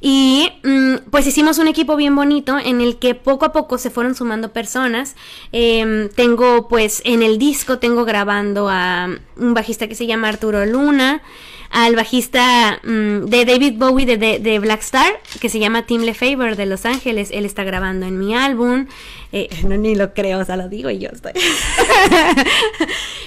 Y 0.00 0.50
mm, 0.64 1.10
pues 1.10 1.26
hicimos 1.26 1.58
un 1.58 1.68
equipo 1.68 1.96
bien 1.96 2.16
bonito 2.16 2.58
en 2.58 2.80
el 2.80 2.98
que 2.98 3.14
poco 3.14 3.44
a 3.44 3.52
poco 3.52 3.76
se 3.76 3.90
fueron 3.90 4.14
sumando 4.14 4.52
personas. 4.52 5.14
Em, 5.52 6.08
tengo 6.08 6.68
pues 6.68 7.02
en 7.04 7.22
el 7.22 7.38
disco, 7.38 7.78
tengo 7.78 8.04
grabando 8.04 8.68
a 8.70 9.08
un 9.36 9.54
bajista 9.54 9.88
que 9.88 9.94
se 9.94 10.06
llama 10.06 10.28
Arturo 10.28 10.64
Luna 10.64 11.22
al 11.70 11.94
bajista 11.94 12.80
mm, 12.82 13.26
de 13.26 13.44
David 13.44 13.74
Bowie 13.78 14.04
de, 14.04 14.38
de, 14.38 14.58
Black 14.58 14.82
Star, 14.82 15.20
que 15.40 15.48
se 15.48 15.60
llama 15.60 15.86
Tim 15.86 16.02
LeFavor 16.02 16.56
de 16.56 16.66
Los 16.66 16.84
Ángeles. 16.84 17.30
Él 17.32 17.44
está 17.44 17.62
grabando 17.62 18.06
en 18.06 18.18
mi 18.18 18.34
álbum. 18.34 18.86
Eh, 19.32 19.48
no, 19.66 19.76
ni 19.76 19.94
lo 19.94 20.12
creo, 20.12 20.40
o 20.40 20.44
sea, 20.44 20.56
lo 20.56 20.68
digo 20.68 20.90
y 20.90 20.98
yo 20.98 21.08
estoy. 21.12 21.32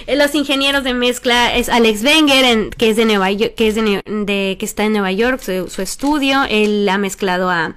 Los 0.14 0.34
ingenieros 0.34 0.84
de 0.84 0.92
mezcla 0.92 1.56
es 1.56 1.70
Alex 1.70 2.04
Wenger, 2.04 2.68
que 2.76 2.90
es 2.90 2.96
de 2.96 3.06
Nueva 3.06 3.30
York, 3.30 3.54
que 3.54 3.68
es 3.68 3.74
de, 3.74 4.56
que 4.58 4.64
está 4.66 4.84
en 4.84 4.92
Nueva 4.92 5.12
York, 5.12 5.40
su, 5.40 5.68
su 5.68 5.80
estudio. 5.80 6.44
Él 6.50 6.86
ha 6.90 6.98
mezclado 6.98 7.48
a 7.48 7.74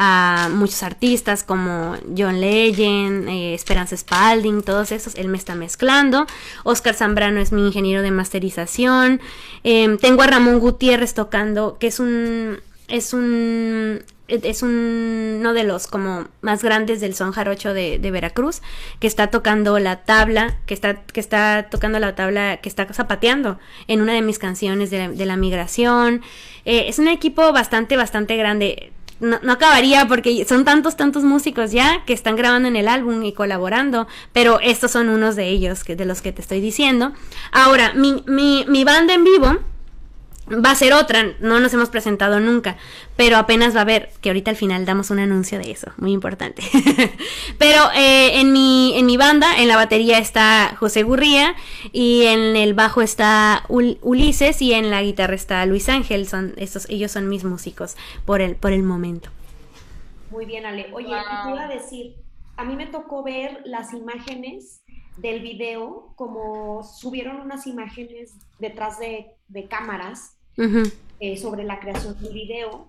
a 0.00 0.48
muchos 0.52 0.84
artistas 0.84 1.42
como 1.42 1.96
John 2.16 2.40
Legend, 2.40 3.28
eh, 3.28 3.52
Esperanza 3.52 3.96
Spalding, 3.96 4.62
todos 4.62 4.92
esos, 4.92 5.16
él 5.16 5.26
me 5.26 5.36
está 5.36 5.56
mezclando. 5.56 6.24
Oscar 6.62 6.94
Zambrano 6.94 7.40
es 7.40 7.50
mi 7.50 7.66
ingeniero 7.66 8.00
de 8.00 8.12
masterización. 8.12 9.20
Em, 9.64 9.98
tengo 9.98 10.22
a 10.22 10.28
Ramón 10.28 10.60
Gutiérrez 10.60 11.14
tocando, 11.14 11.78
que 11.80 11.88
es 11.88 11.98
un 11.98 12.60
es 12.86 13.12
un 13.12 14.04
es 14.28 14.62
uno 14.62 15.52
de 15.52 15.64
los 15.64 15.88
como 15.88 16.28
más 16.42 16.62
grandes 16.62 17.00
del 17.00 17.14
son 17.14 17.32
jarocho 17.32 17.74
de, 17.74 17.98
Veracruz, 17.98 18.62
que 19.00 19.06
está 19.08 19.30
tocando 19.30 19.78
la 19.80 20.04
tabla, 20.04 20.58
que 20.66 20.74
está, 20.74 21.02
que 21.02 21.18
está 21.18 21.68
tocando 21.70 21.98
la 21.98 22.14
tabla, 22.14 22.58
que 22.58 22.68
está 22.68 22.86
zapateando 22.92 23.58
en 23.88 24.00
una 24.00 24.12
de 24.12 24.22
mis 24.22 24.38
canciones 24.38 24.90
de 24.90 25.26
la, 25.26 25.36
migración. 25.36 26.22
Eh, 26.66 26.84
es 26.88 26.98
un 26.98 27.08
equipo 27.08 27.52
bastante, 27.52 27.96
bastante 27.96 28.36
grande 28.36 28.92
no, 29.20 29.38
no, 29.42 29.52
acabaría 29.52 30.06
porque 30.06 30.44
son 30.48 30.64
tantos, 30.64 30.96
tantos 30.96 31.24
músicos 31.24 31.72
ya 31.72 32.04
que 32.04 32.12
están 32.12 32.36
grabando 32.36 32.68
en 32.68 32.76
el 32.76 32.88
álbum 32.88 33.22
y 33.24 33.32
colaborando, 33.32 34.06
pero 34.32 34.60
estos 34.60 34.90
son 34.90 35.08
unos 35.08 35.36
de 35.36 35.48
ellos 35.48 35.84
que, 35.84 35.96
de 35.96 36.04
los 36.04 36.22
que 36.22 36.32
te 36.32 36.40
estoy 36.40 36.60
diciendo. 36.60 37.12
Ahora, 37.52 37.92
mi, 37.94 38.22
mi, 38.26 38.64
mi 38.68 38.84
banda 38.84 39.14
en 39.14 39.24
vivo 39.24 39.58
Va 40.50 40.70
a 40.70 40.74
ser 40.74 40.94
otra, 40.94 41.34
no 41.40 41.60
nos 41.60 41.74
hemos 41.74 41.90
presentado 41.90 42.40
nunca, 42.40 42.76
pero 43.16 43.36
apenas 43.36 43.74
va 43.74 43.80
a 43.80 43.82
haber, 43.82 44.10
que 44.20 44.30
ahorita 44.30 44.50
al 44.50 44.56
final 44.56 44.86
damos 44.86 45.10
un 45.10 45.18
anuncio 45.18 45.58
de 45.58 45.70
eso, 45.70 45.92
muy 45.98 46.12
importante. 46.12 46.62
pero 47.58 47.82
eh, 47.94 48.40
en, 48.40 48.52
mi, 48.52 48.96
en 48.96 49.04
mi 49.04 49.16
banda, 49.16 49.58
en 49.58 49.68
la 49.68 49.76
batería 49.76 50.18
está 50.18 50.74
José 50.78 51.02
Gurría 51.02 51.54
y 51.92 52.24
en 52.24 52.56
el 52.56 52.72
bajo 52.72 53.02
está 53.02 53.64
Ulises 53.68 54.62
y 54.62 54.72
en 54.72 54.90
la 54.90 55.02
guitarra 55.02 55.34
está 55.34 55.66
Luis 55.66 55.88
Ángel, 55.88 56.26
son, 56.26 56.54
estos, 56.56 56.88
ellos 56.88 57.12
son 57.12 57.28
mis 57.28 57.44
músicos 57.44 57.96
por 58.24 58.40
el, 58.40 58.56
por 58.56 58.72
el 58.72 58.82
momento. 58.82 59.30
Muy 60.30 60.46
bien, 60.46 60.64
Ale. 60.64 60.88
Oye, 60.92 61.08
te 61.08 61.50
iba 61.50 61.64
a 61.64 61.68
decir, 61.68 62.16
a 62.56 62.64
mí 62.64 62.74
me 62.76 62.86
tocó 62.86 63.22
ver 63.22 63.60
las 63.64 63.92
imágenes 63.92 64.82
del 65.18 65.40
video, 65.40 66.12
como 66.16 66.82
subieron 66.84 67.40
unas 67.40 67.66
imágenes 67.66 68.34
detrás 68.58 68.98
de, 68.98 69.32
de 69.48 69.66
cámaras 69.66 70.37
eh, 71.20 71.36
sobre 71.36 71.64
la 71.64 71.80
creación 71.80 72.20
del 72.20 72.32
video. 72.32 72.88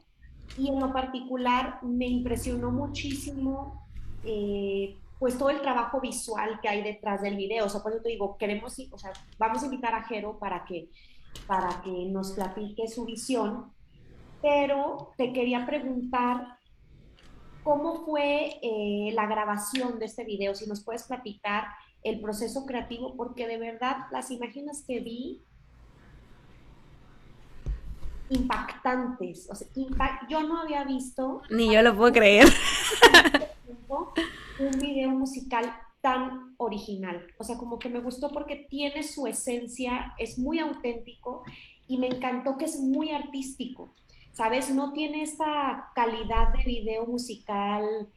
Y 0.57 0.69
en 0.69 0.79
lo 0.79 0.91
particular 0.91 1.79
me 1.83 2.07
impresionó 2.07 2.71
muchísimo 2.71 3.87
eh, 4.23 4.97
pues 5.19 5.37
todo 5.37 5.49
el 5.49 5.61
trabajo 5.61 5.99
visual 5.99 6.59
que 6.61 6.69
hay 6.69 6.81
detrás 6.81 7.21
del 7.21 7.35
video. 7.35 7.65
O 7.65 7.69
sea, 7.69 7.81
por 7.81 7.91
eso 7.91 8.01
te 8.01 8.09
digo, 8.09 8.37
queremos, 8.37 8.79
o 8.91 8.97
sea, 8.97 9.11
vamos 9.37 9.61
a 9.61 9.65
invitar 9.65 9.93
a 9.93 10.03
Jero 10.03 10.39
para 10.39 10.65
que, 10.65 10.89
para 11.45 11.81
que 11.83 11.91
nos 11.91 12.31
platique 12.31 12.87
su 12.87 13.05
visión, 13.05 13.71
pero 14.41 15.11
te 15.17 15.33
quería 15.33 15.65
preguntar 15.65 16.57
cómo 17.63 18.05
fue 18.05 18.59
eh, 18.61 19.11
la 19.13 19.27
grabación 19.27 19.99
de 19.99 20.05
este 20.05 20.23
video, 20.23 20.55
si 20.55 20.67
nos 20.67 20.83
puedes 20.83 21.03
platicar 21.03 21.65
el 22.01 22.21
proceso 22.21 22.65
creativo, 22.65 23.15
porque 23.17 23.45
de 23.45 23.57
verdad 23.57 23.97
las 24.11 24.31
imágenes 24.31 24.85
que 24.87 25.01
vi 25.01 25.43
impactantes. 28.29 29.49
O 29.49 29.55
sea, 29.55 29.67
yo 30.29 30.43
no 30.43 30.61
había 30.61 30.83
visto. 30.83 31.41
Ni 31.49 31.73
yo 31.73 31.81
lo 31.81 31.95
puedo 31.95 32.11
creer. 32.13 32.47
Un 34.59 34.71
video 34.79 35.09
musical 35.09 35.73
tan 36.01 36.53
original. 36.57 37.25
O 37.37 37.43
sea, 37.43 37.57
como 37.57 37.79
que 37.79 37.89
me 37.89 37.99
gustó 37.99 38.29
porque 38.29 38.67
tiene 38.69 39.03
su 39.03 39.27
esencia, 39.27 40.13
es 40.17 40.37
muy 40.37 40.59
auténtico 40.59 41.43
y 41.87 41.97
me 41.97 42.07
encantó 42.07 42.57
que 42.57 42.65
es 42.65 42.79
muy 42.79 43.11
artístico. 43.11 43.93
¿Sabes? 44.33 44.69
No 44.69 44.93
tiene 44.93 45.23
esta 45.23 45.91
calidad 45.95 46.53
de 46.53 46.63
video 46.63 47.05
musical 47.05 48.07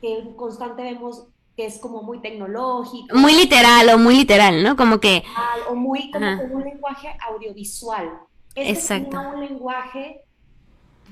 que 0.00 0.34
constante 0.36 0.82
vemos 0.82 1.26
que 1.56 1.66
es 1.66 1.78
como 1.78 2.02
muy 2.02 2.20
tecnológico. 2.20 3.16
Muy 3.16 3.34
literal 3.34 3.88
o 3.90 3.98
muy 3.98 4.16
literal, 4.16 4.62
¿no? 4.62 4.76
Como 4.76 5.00
que... 5.00 5.24
O 5.68 5.74
muy 5.74 6.10
como 6.10 6.26
un 6.26 6.62
lenguaje 6.62 7.08
audiovisual. 7.28 8.20
Este 8.54 8.72
Exacto. 8.72 9.20
un 9.20 9.40
lenguaje 9.40 10.22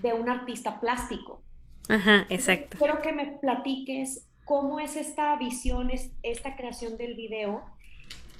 de 0.02 0.12
un 0.12 0.28
artista 0.28 0.80
plástico. 0.80 1.42
Ajá, 1.88 2.26
exacto. 2.28 2.76
Quiero 2.78 3.00
que 3.00 3.12
me 3.12 3.38
platiques 3.38 4.28
cómo 4.44 4.80
es 4.80 4.96
esta 4.96 5.36
visión, 5.36 5.90
esta 6.22 6.56
creación 6.56 6.96
del 6.96 7.14
video 7.14 7.62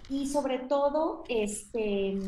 y 0.09 0.27
sobre 0.27 0.59
todo 0.59 1.25
este, 1.29 2.19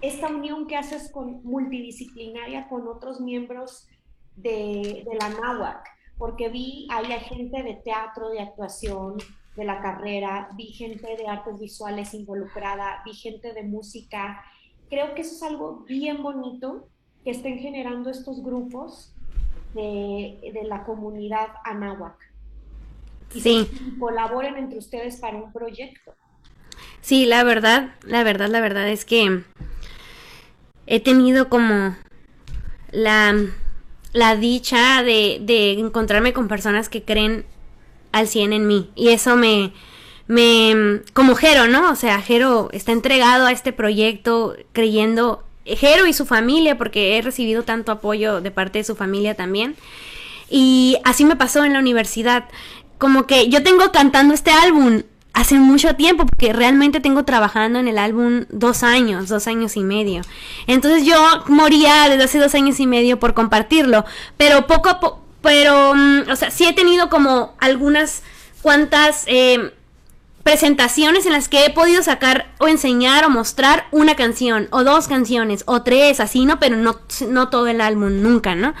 esta 0.00 0.28
unión 0.28 0.66
que 0.66 0.76
haces 0.76 1.10
con 1.10 1.42
multidisciplinaria 1.44 2.68
con 2.68 2.86
otros 2.88 3.20
miembros 3.20 3.88
de, 4.36 5.04
la 5.18 5.28
NAWAC, 5.28 5.88
porque 6.18 6.48
vi 6.48 6.86
ahí 6.90 7.12
a 7.12 7.20
gente 7.20 7.62
de 7.62 7.74
teatro, 7.74 8.30
de 8.30 8.40
actuación, 8.40 9.16
de 9.56 9.64
la 9.64 9.80
carrera, 9.80 10.48
vi 10.56 10.66
gente 10.72 11.16
de 11.16 11.26
artes 11.26 11.58
visuales 11.58 12.14
involucrada, 12.14 13.02
vi 13.04 13.14
gente 13.14 13.52
de 13.52 13.62
música. 13.62 14.42
Creo 14.92 15.14
que 15.14 15.22
eso 15.22 15.34
es 15.34 15.42
algo 15.42 15.86
bien 15.88 16.22
bonito 16.22 16.86
que 17.24 17.30
estén 17.30 17.58
generando 17.60 18.10
estos 18.10 18.42
grupos 18.42 19.14
de, 19.72 20.52
de 20.52 20.64
la 20.64 20.84
comunidad 20.84 21.46
anáhuac. 21.64 22.18
Y 23.32 23.40
sí. 23.40 23.70
colaboren 23.98 24.58
entre 24.58 24.78
ustedes 24.78 25.16
para 25.16 25.38
un 25.38 25.50
proyecto. 25.50 26.14
Sí, 27.00 27.24
la 27.24 27.42
verdad, 27.42 27.94
la 28.02 28.22
verdad, 28.22 28.50
la 28.50 28.60
verdad 28.60 28.86
es 28.86 29.06
que 29.06 29.44
he 30.86 31.00
tenido 31.00 31.48
como 31.48 31.96
la, 32.90 33.34
la 34.12 34.36
dicha 34.36 35.02
de, 35.02 35.38
de 35.40 35.72
encontrarme 35.80 36.34
con 36.34 36.48
personas 36.48 36.90
que 36.90 37.02
creen 37.02 37.46
al 38.12 38.28
100 38.28 38.52
en 38.52 38.66
mí. 38.66 38.90
Y 38.94 39.08
eso 39.08 39.36
me, 39.36 39.72
me, 40.32 41.02
como 41.12 41.34
Jero, 41.34 41.68
¿no? 41.68 41.90
O 41.90 41.94
sea, 41.94 42.22
Jero 42.22 42.70
está 42.72 42.92
entregado 42.92 43.44
a 43.44 43.52
este 43.52 43.70
proyecto 43.70 44.56
creyendo, 44.72 45.44
Jero 45.66 46.06
y 46.06 46.14
su 46.14 46.24
familia, 46.24 46.78
porque 46.78 47.18
he 47.18 47.22
recibido 47.22 47.64
tanto 47.64 47.92
apoyo 47.92 48.40
de 48.40 48.50
parte 48.50 48.78
de 48.78 48.84
su 48.84 48.96
familia 48.96 49.34
también. 49.34 49.76
Y 50.48 50.96
así 51.04 51.26
me 51.26 51.36
pasó 51.36 51.64
en 51.66 51.74
la 51.74 51.80
universidad. 51.80 52.48
Como 52.96 53.26
que 53.26 53.50
yo 53.50 53.62
tengo 53.62 53.92
cantando 53.92 54.32
este 54.32 54.50
álbum 54.50 55.02
hace 55.34 55.56
mucho 55.56 55.96
tiempo, 55.96 56.24
porque 56.24 56.54
realmente 56.54 57.00
tengo 57.00 57.24
trabajando 57.24 57.78
en 57.78 57.88
el 57.88 57.98
álbum 57.98 58.46
dos 58.48 58.82
años, 58.82 59.28
dos 59.28 59.46
años 59.46 59.76
y 59.76 59.80
medio. 59.80 60.22
Entonces 60.66 61.04
yo 61.04 61.14
moría 61.48 62.08
desde 62.08 62.24
hace 62.24 62.38
dos 62.38 62.54
años 62.54 62.80
y 62.80 62.86
medio 62.86 63.18
por 63.18 63.34
compartirlo, 63.34 64.06
pero 64.38 64.66
poco 64.66 64.88
a 64.88 64.98
poco, 64.98 65.22
pero, 65.42 65.94
mm, 65.94 66.30
o 66.30 66.36
sea, 66.36 66.50
sí 66.50 66.64
he 66.64 66.72
tenido 66.72 67.10
como 67.10 67.54
algunas 67.60 68.22
cuantas 68.62 69.24
eh, 69.26 69.72
presentaciones 70.42 71.26
en 71.26 71.32
las 71.32 71.48
que 71.48 71.64
he 71.64 71.70
podido 71.70 72.02
sacar 72.02 72.52
o 72.58 72.68
enseñar 72.68 73.24
o 73.24 73.30
mostrar 73.30 73.86
una 73.90 74.16
canción, 74.16 74.68
o 74.70 74.84
dos 74.84 75.08
canciones, 75.08 75.62
o 75.66 75.82
tres, 75.82 76.20
así, 76.20 76.44
¿no? 76.44 76.58
Pero 76.58 76.76
no, 76.76 77.00
no 77.28 77.48
todo 77.48 77.68
el 77.68 77.80
álbum, 77.80 78.22
nunca, 78.22 78.54
¿no? 78.54 78.74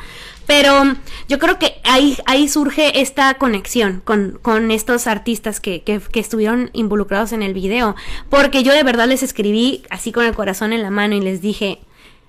Pero 0.46 0.96
yo 1.28 1.38
creo 1.38 1.58
que 1.58 1.80
ahí, 1.84 2.16
ahí 2.26 2.48
surge 2.48 3.00
esta 3.00 3.34
conexión 3.34 4.02
con, 4.04 4.38
con 4.42 4.70
estos 4.70 5.06
artistas 5.06 5.60
que, 5.60 5.82
que, 5.82 6.00
que, 6.00 6.20
estuvieron 6.20 6.70
involucrados 6.72 7.32
en 7.32 7.42
el 7.42 7.54
video. 7.54 7.94
Porque 8.28 8.64
yo 8.64 8.72
de 8.72 8.82
verdad 8.82 9.06
les 9.06 9.22
escribí 9.22 9.84
así 9.88 10.10
con 10.10 10.24
el 10.24 10.34
corazón 10.34 10.72
en 10.72 10.82
la 10.82 10.90
mano 10.90 11.14
y 11.14 11.20
les 11.20 11.40
dije, 11.40 11.80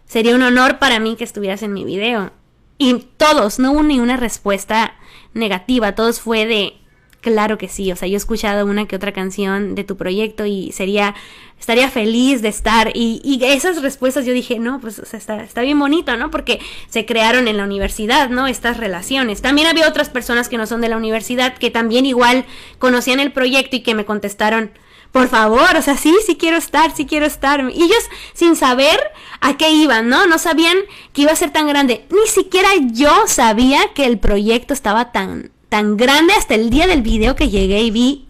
sería 0.05 0.35
un 0.35 0.43
honor 0.43 0.77
para 0.77 0.99
mí 0.99 1.15
que 1.15 1.23
estuvieras 1.23 1.63
en 1.63 1.73
mi 1.73 1.83
video. 1.83 2.31
Y 2.77 3.05
todos, 3.17 3.59
no 3.59 3.71
hubo 3.71 3.83
ni 3.83 3.99
una 3.99 4.17
respuesta 4.17 4.95
negativa, 5.33 5.95
todos 5.95 6.19
fue 6.19 6.45
de, 6.45 6.82
Claro 7.23 7.57
que 7.57 7.69
sí, 7.69 7.89
o 7.89 7.95
sea, 7.95 8.09
yo 8.09 8.15
he 8.15 8.17
escuchado 8.17 8.65
una 8.65 8.85
que 8.85 8.97
otra 8.97 9.13
canción 9.13 9.75
de 9.75 9.85
tu 9.85 9.95
proyecto 9.95 10.45
y 10.45 10.73
sería, 10.73 11.15
estaría 11.57 11.89
feliz 11.89 12.41
de 12.41 12.49
estar. 12.49 12.91
Y, 12.93 13.21
y 13.23 13.41
esas 13.45 13.81
respuestas 13.81 14.25
yo 14.25 14.33
dije, 14.33 14.59
no, 14.59 14.81
pues 14.81 14.99
está, 14.99 15.41
está, 15.41 15.61
bien 15.61 15.79
bonito, 15.79 16.17
¿no? 16.17 16.29
Porque 16.31 16.59
se 16.89 17.05
crearon 17.05 17.47
en 17.47 17.55
la 17.55 17.63
universidad, 17.63 18.29
¿no? 18.29 18.45
Estas 18.47 18.75
relaciones. 18.75 19.41
También 19.41 19.67
había 19.67 19.87
otras 19.87 20.09
personas 20.09 20.49
que 20.49 20.57
no 20.57 20.67
son 20.67 20.81
de 20.81 20.89
la 20.89 20.97
universidad 20.97 21.57
que 21.57 21.71
también 21.71 22.05
igual 22.05 22.43
conocían 22.77 23.21
el 23.21 23.31
proyecto 23.31 23.77
y 23.77 23.83
que 23.83 23.95
me 23.95 24.03
contestaron, 24.03 24.71
por 25.13 25.29
favor, 25.29 25.77
o 25.77 25.81
sea, 25.81 25.95
sí, 25.95 26.13
sí 26.25 26.35
quiero 26.35 26.57
estar, 26.57 26.93
sí 26.93 27.05
quiero 27.05 27.25
estar. 27.25 27.61
Y 27.73 27.83
ellos 27.83 28.03
sin 28.33 28.57
saber 28.57 28.99
a 29.39 29.55
qué 29.55 29.69
iban, 29.69 30.09
¿no? 30.09 30.27
No 30.27 30.39
sabían 30.39 30.75
que 31.13 31.21
iba 31.21 31.31
a 31.31 31.37
ser 31.37 31.51
tan 31.51 31.69
grande. 31.69 32.05
Ni 32.09 32.27
siquiera 32.27 32.67
yo 32.91 33.27
sabía 33.27 33.93
que 33.95 34.05
el 34.07 34.19
proyecto 34.19 34.73
estaba 34.73 35.13
tan 35.13 35.53
tan 35.73 35.97
grande 35.97 36.35
hasta 36.35 36.53
el 36.53 36.69
día 36.69 36.85
del 36.85 37.01
video 37.01 37.35
que 37.35 37.49
llegué 37.49 37.81
y 37.81 37.89
vi 37.89 38.27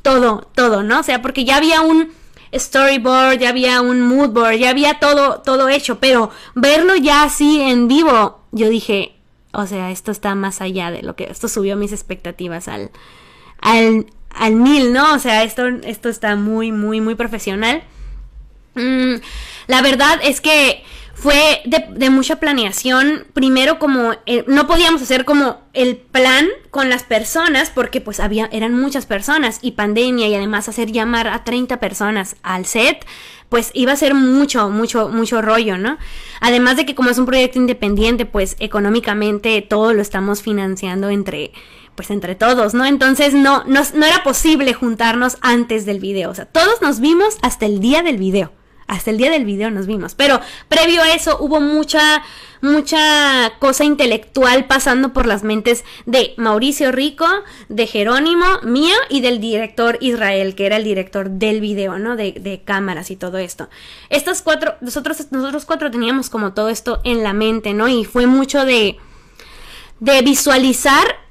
todo, 0.00 0.48
todo, 0.54 0.82
¿no? 0.82 1.00
O 1.00 1.02
sea, 1.02 1.20
porque 1.20 1.44
ya 1.44 1.58
había 1.58 1.82
un 1.82 2.10
storyboard, 2.50 3.40
ya 3.40 3.50
había 3.50 3.82
un 3.82 4.00
moodboard, 4.00 4.54
ya 4.54 4.70
había 4.70 4.98
todo, 4.98 5.42
todo 5.42 5.68
hecho, 5.68 6.00
pero 6.00 6.30
verlo 6.54 6.96
ya 6.96 7.24
así 7.24 7.60
en 7.60 7.88
vivo, 7.88 8.40
yo 8.52 8.70
dije, 8.70 9.14
o 9.52 9.66
sea, 9.66 9.90
esto 9.90 10.12
está 10.12 10.34
más 10.34 10.62
allá 10.62 10.90
de 10.90 11.02
lo 11.02 11.14
que, 11.14 11.24
esto 11.24 11.46
subió 11.46 11.76
mis 11.76 11.92
expectativas 11.92 12.68
al, 12.68 12.90
al, 13.60 14.06
al 14.30 14.54
mil, 14.54 14.94
¿no? 14.94 15.12
O 15.12 15.18
sea, 15.18 15.42
esto, 15.42 15.66
esto 15.66 16.08
está 16.08 16.36
muy, 16.36 16.72
muy, 16.72 17.02
muy 17.02 17.16
profesional. 17.16 17.82
Mm, 18.76 19.16
la 19.66 19.82
verdad 19.82 20.18
es 20.22 20.40
que 20.40 20.82
fue 21.22 21.62
de, 21.64 22.10
mucha 22.10 22.40
planeación. 22.40 23.26
Primero 23.32 23.78
como 23.78 24.12
eh, 24.26 24.44
no 24.48 24.66
podíamos 24.66 25.02
hacer 25.02 25.24
como 25.24 25.60
el 25.72 25.96
plan 25.96 26.48
con 26.72 26.90
las 26.90 27.04
personas 27.04 27.70
porque 27.70 28.00
pues 28.00 28.18
había 28.18 28.48
eran 28.50 28.74
muchas 28.74 29.06
personas 29.06 29.60
y 29.62 29.72
pandemia 29.72 30.26
y 30.26 30.34
además 30.34 30.68
hacer 30.68 30.90
llamar 30.90 31.28
a 31.28 31.44
30 31.44 31.78
personas 31.78 32.34
al 32.42 32.66
set 32.66 33.06
pues 33.48 33.70
iba 33.72 33.92
a 33.92 33.96
ser 33.96 34.14
mucho, 34.14 34.68
mucho, 34.70 35.10
mucho 35.10 35.42
rollo, 35.42 35.78
¿no? 35.78 35.98
Además 36.40 36.76
de 36.76 36.86
que 36.86 36.96
como 36.96 37.10
es 37.10 37.18
un 37.18 37.26
proyecto 37.26 37.58
independiente, 37.58 38.26
pues 38.26 38.56
económicamente 38.58 39.60
todo 39.62 39.92
lo 39.92 40.02
estamos 40.02 40.42
financiando 40.42 41.10
entre, 41.10 41.52
pues 41.94 42.10
entre 42.10 42.34
todos, 42.34 42.72
¿no? 42.72 42.84
Entonces 42.86 43.34
no, 43.34 43.62
no, 43.64 43.82
no 43.94 44.06
era 44.06 44.24
posible 44.24 44.72
juntarnos 44.72 45.36
antes 45.42 45.84
del 45.84 46.00
video, 46.00 46.30
o 46.30 46.34
sea, 46.34 46.46
todos 46.46 46.80
nos 46.80 46.98
vimos 46.98 47.36
hasta 47.42 47.66
el 47.66 47.78
día 47.78 48.02
del 48.02 48.16
video 48.16 48.52
hasta 48.92 49.10
el 49.10 49.16
día 49.16 49.30
del 49.30 49.44
video 49.44 49.70
nos 49.70 49.86
vimos. 49.86 50.14
Pero 50.14 50.40
previo 50.68 51.02
a 51.02 51.14
eso 51.14 51.38
hubo 51.40 51.60
mucha, 51.60 52.22
mucha 52.60 53.52
cosa 53.58 53.84
intelectual 53.84 54.66
pasando 54.66 55.14
por 55.14 55.26
las 55.26 55.42
mentes 55.44 55.84
de 56.04 56.34
Mauricio 56.36 56.92
Rico, 56.92 57.26
de 57.70 57.86
Jerónimo, 57.86 58.44
mío 58.62 58.94
y 59.08 59.22
del 59.22 59.40
director 59.40 59.96
Israel, 60.00 60.54
que 60.54 60.66
era 60.66 60.76
el 60.76 60.84
director 60.84 61.30
del 61.30 61.60
video, 61.60 61.98
¿no? 61.98 62.16
De, 62.16 62.62
cámaras 62.64 63.10
y 63.10 63.16
todo 63.16 63.38
esto. 63.38 63.68
Estos 64.10 64.42
cuatro, 64.42 64.74
nosotros, 64.82 65.26
nosotros 65.30 65.64
cuatro 65.64 65.90
teníamos 65.90 66.28
como 66.28 66.52
todo 66.52 66.68
esto 66.68 67.00
en 67.02 67.22
la 67.22 67.32
mente, 67.32 67.72
¿no? 67.72 67.88
Y 67.88 68.04
fue 68.04 68.26
mucho 68.26 68.64
de, 68.66 68.98
de 70.00 70.22
visualizar 70.22 71.21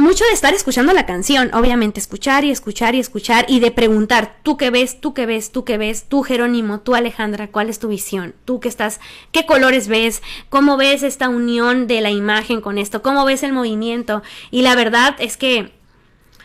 mucho 0.00 0.24
de 0.24 0.32
estar 0.32 0.54
escuchando 0.54 0.92
la 0.92 1.06
canción, 1.06 1.54
obviamente 1.54 2.00
escuchar 2.00 2.44
y 2.44 2.50
escuchar 2.50 2.94
y 2.94 3.00
escuchar 3.00 3.44
y 3.48 3.60
de 3.60 3.70
preguntar, 3.70 4.38
tú 4.42 4.56
qué 4.56 4.70
ves, 4.70 5.00
tú 5.00 5.14
qué 5.14 5.26
ves, 5.26 5.52
tú 5.52 5.64
qué 5.64 5.78
ves, 5.78 6.04
tú 6.08 6.22
Jerónimo, 6.22 6.80
tú 6.80 6.94
Alejandra, 6.94 7.48
¿cuál 7.48 7.68
es 7.68 7.78
tu 7.78 7.88
visión? 7.88 8.34
Tú 8.44 8.60
qué 8.60 8.68
estás, 8.68 9.00
qué 9.30 9.46
colores 9.46 9.88
ves, 9.88 10.22
cómo 10.48 10.76
ves 10.76 11.02
esta 11.02 11.28
unión 11.28 11.86
de 11.86 12.00
la 12.00 12.10
imagen 12.10 12.60
con 12.60 12.78
esto, 12.78 13.02
cómo 13.02 13.24
ves 13.24 13.42
el 13.42 13.52
movimiento 13.52 14.22
y 14.50 14.62
la 14.62 14.74
verdad 14.74 15.14
es 15.18 15.36
que 15.36 15.72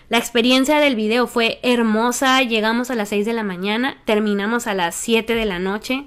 la 0.10 0.18
experiencia 0.18 0.80
del 0.80 0.96
video 0.96 1.26
fue 1.26 1.60
hermosa, 1.64 2.44
llegamos 2.44 2.92
a 2.92 2.96
las 2.96 3.10
6 3.10 3.26
de 3.26 3.34
la 3.34 3.44
mañana, 3.44 3.98
terminamos 4.06 4.68
a 4.68 4.76
las 4.76 4.96
7 4.96 5.34
de 5.34 5.46
la 5.46 5.58
noche, 5.58 6.06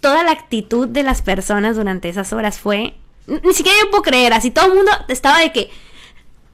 toda 0.00 0.22
la 0.22 0.30
actitud 0.30 0.86
de 0.86 1.02
las 1.02 1.22
personas 1.22 1.76
durante 1.76 2.08
esas 2.08 2.32
horas 2.32 2.60
fue, 2.60 2.94
ni 3.26 3.54
siquiera 3.54 3.78
yo 3.80 3.90
puedo 3.90 4.02
creer, 4.02 4.32
así 4.32 4.50
todo 4.50 4.66
el 4.66 4.74
mundo 4.74 4.92
estaba 5.08 5.40
de 5.40 5.52
que 5.52 5.70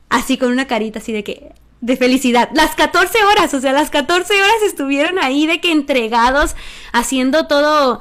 así 0.09 0.39
con 0.39 0.53
una 0.53 0.67
carita 0.67 0.99
así 0.99 1.13
de 1.13 1.25
que 1.25 1.53
de 1.81 1.97
felicidad. 1.97 2.51
Las 2.55 2.75
14 2.75 3.25
horas, 3.25 3.55
o 3.55 3.61
sea, 3.61 3.73
las 3.73 3.91
14 3.91 4.35
horas 4.35 4.63
estuvieron 4.67 5.19
ahí 5.19 5.47
de 5.47 5.61
que 5.61 5.71
entregados 5.71 6.57
haciendo 6.93 7.47
todo 7.47 8.01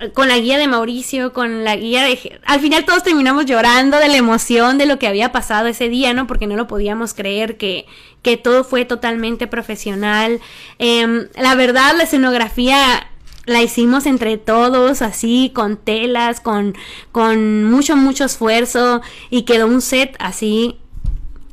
eh, 0.00 0.10
con 0.10 0.28
la 0.28 0.38
guía 0.38 0.58
de 0.58 0.66
Mauricio, 0.66 1.32
con 1.32 1.64
la 1.64 1.76
guía 1.76 2.02
de... 2.02 2.40
Al 2.44 2.60
final 2.60 2.84
todos 2.84 3.04
terminamos 3.04 3.46
llorando 3.46 3.98
de 3.98 4.08
la 4.08 4.16
emoción 4.16 4.76
de 4.76 4.86
lo 4.86 4.98
que 4.98 5.06
había 5.06 5.30
pasado 5.30 5.68
ese 5.68 5.88
día, 5.88 6.14
¿no? 6.14 6.26
Porque 6.26 6.48
no 6.48 6.56
lo 6.56 6.66
podíamos 6.66 7.14
creer 7.14 7.56
que, 7.56 7.86
que 8.22 8.36
todo 8.36 8.64
fue 8.64 8.84
totalmente 8.84 9.46
profesional. 9.46 10.40
Eh, 10.80 11.28
la 11.36 11.54
verdad, 11.54 11.94
la 11.96 12.04
escenografía 12.04 13.06
la 13.44 13.62
hicimos 13.62 14.06
entre 14.06 14.36
todos, 14.36 15.02
así, 15.02 15.50
con 15.54 15.76
telas, 15.76 16.40
con, 16.40 16.76
con 17.10 17.64
mucho, 17.64 17.96
mucho 17.96 18.24
esfuerzo 18.24 19.00
y 19.30 19.42
quedó 19.42 19.66
un 19.66 19.80
set 19.80 20.16
así 20.18 20.78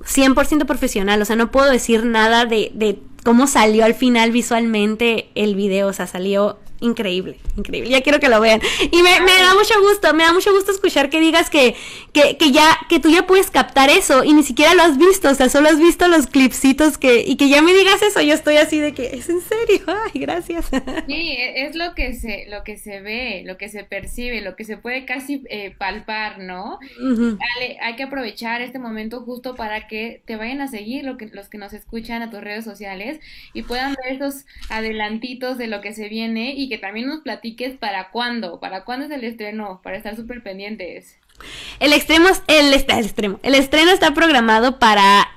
100% 0.02 0.66
profesional, 0.66 1.22
o 1.22 1.26
sea, 1.26 1.36
no 1.36 1.52
puedo 1.52 1.70
decir 1.70 2.06
nada 2.06 2.46
de, 2.46 2.72
de 2.74 3.00
cómo 3.24 3.48
salió 3.48 3.86
al 3.86 3.94
final 3.94 4.32
visualmente 4.32 5.30
el 5.36 5.56
video, 5.56 5.88
o 5.88 5.94
sea, 5.94 6.08
salió 6.08 6.58
increíble, 6.82 7.38
increíble. 7.58 7.90
Ya 7.90 8.02
quiero 8.02 8.20
que 8.20 8.30
lo 8.30 8.40
vean. 8.40 8.62
Y 8.92 9.02
me, 9.02 9.20
me, 9.22 9.34
da 9.34 9.54
mucho 9.54 9.80
gusto, 9.82 10.14
me 10.14 10.24
da 10.24 10.34
mucho 10.34 10.54
gusto 10.54 10.72
escuchar 10.72 11.10
que 11.10 11.20
digas 11.20 11.50
que, 11.50 11.76
que, 12.14 12.38
que, 12.38 12.52
ya, 12.52 12.78
que 12.90 13.00
tú 13.00 13.10
ya 13.10 13.26
puedes 13.28 13.52
captar 13.52 13.90
eso 13.90 14.24
y 14.24 14.34
ni 14.34 14.44
siquiera 14.44 14.74
lo 14.74 14.84
has 14.84 14.98
visto, 14.98 15.30
o 15.30 15.34
sea, 15.34 15.50
solo 15.50 15.70
has 15.70 15.80
visto 15.80 16.08
los 16.08 16.28
clipsitos 16.28 16.98
que, 16.98 17.22
y 17.22 17.36
que 17.38 17.50
ya 17.50 17.62
me 17.62 17.74
digas 17.74 18.02
eso, 18.02 18.22
yo 18.22 18.34
estoy 18.34 18.58
así 18.58 18.80
de 18.80 18.94
que, 18.94 19.08
es 19.08 19.30
en 19.30 19.42
serio, 19.42 19.86
ay, 19.88 20.20
gracias. 20.20 20.70
Sí, 21.08 21.32
e, 21.32 21.66
es 21.66 21.76
lo 21.76 21.94
que 21.96 22.14
se, 22.14 22.46
lo 22.50 22.64
que 22.64 22.78
se 22.78 23.02
ve, 23.02 23.44
lo 23.46 23.58
que 23.58 23.70
se 23.70 23.84
percibe, 23.84 24.42
lo 24.42 24.56
que 24.56 24.64
se 24.64 24.78
puede 24.78 25.06
casi 25.06 25.44
eh, 25.50 25.76
palpar, 25.78 26.40
¿no? 26.40 26.80
hay 27.82 27.96
que 27.96 28.04
aprovechar 28.04 28.62
este 28.62 28.80
momento 28.80 29.22
justo 29.22 29.56
para 29.56 29.88
que 29.88 30.22
te 30.26 30.36
vayan 30.36 30.62
a 30.62 30.68
seguir 30.68 31.04
lo 31.04 31.18
que, 31.18 31.28
los 31.28 31.50
que 31.50 31.58
nos 31.58 31.74
escuchan 31.74 32.22
a 32.22 32.30
tus 32.30 32.42
redes 32.42 32.64
sociales 32.64 33.20
y 33.54 33.64
puedan 33.64 33.96
ver 34.04 34.16
esos 34.16 34.46
adelantitos 34.70 35.58
de 35.58 35.68
lo 35.68 35.82
que 35.82 35.94
se 35.94 36.10
viene 36.10 36.54
y 36.56 36.69
que 36.70 36.78
también 36.78 37.08
nos 37.08 37.22
platiques 37.22 37.78
para 37.78 38.10
cuándo, 38.12 38.60
para 38.60 38.86
cuándo 38.86 39.06
es 39.06 39.12
el 39.12 39.24
estreno, 39.24 39.82
para 39.84 39.98
estar 39.98 40.16
súper 40.16 40.44
pendientes. 40.44 41.18
El 41.80 41.94
extremo, 41.94 42.28
el, 42.48 42.74
el 42.74 42.74
extremo, 42.74 43.40
el 43.44 43.56
estreno 43.56 43.92
está 43.92 44.14
programado 44.14 44.80
para 44.80 45.28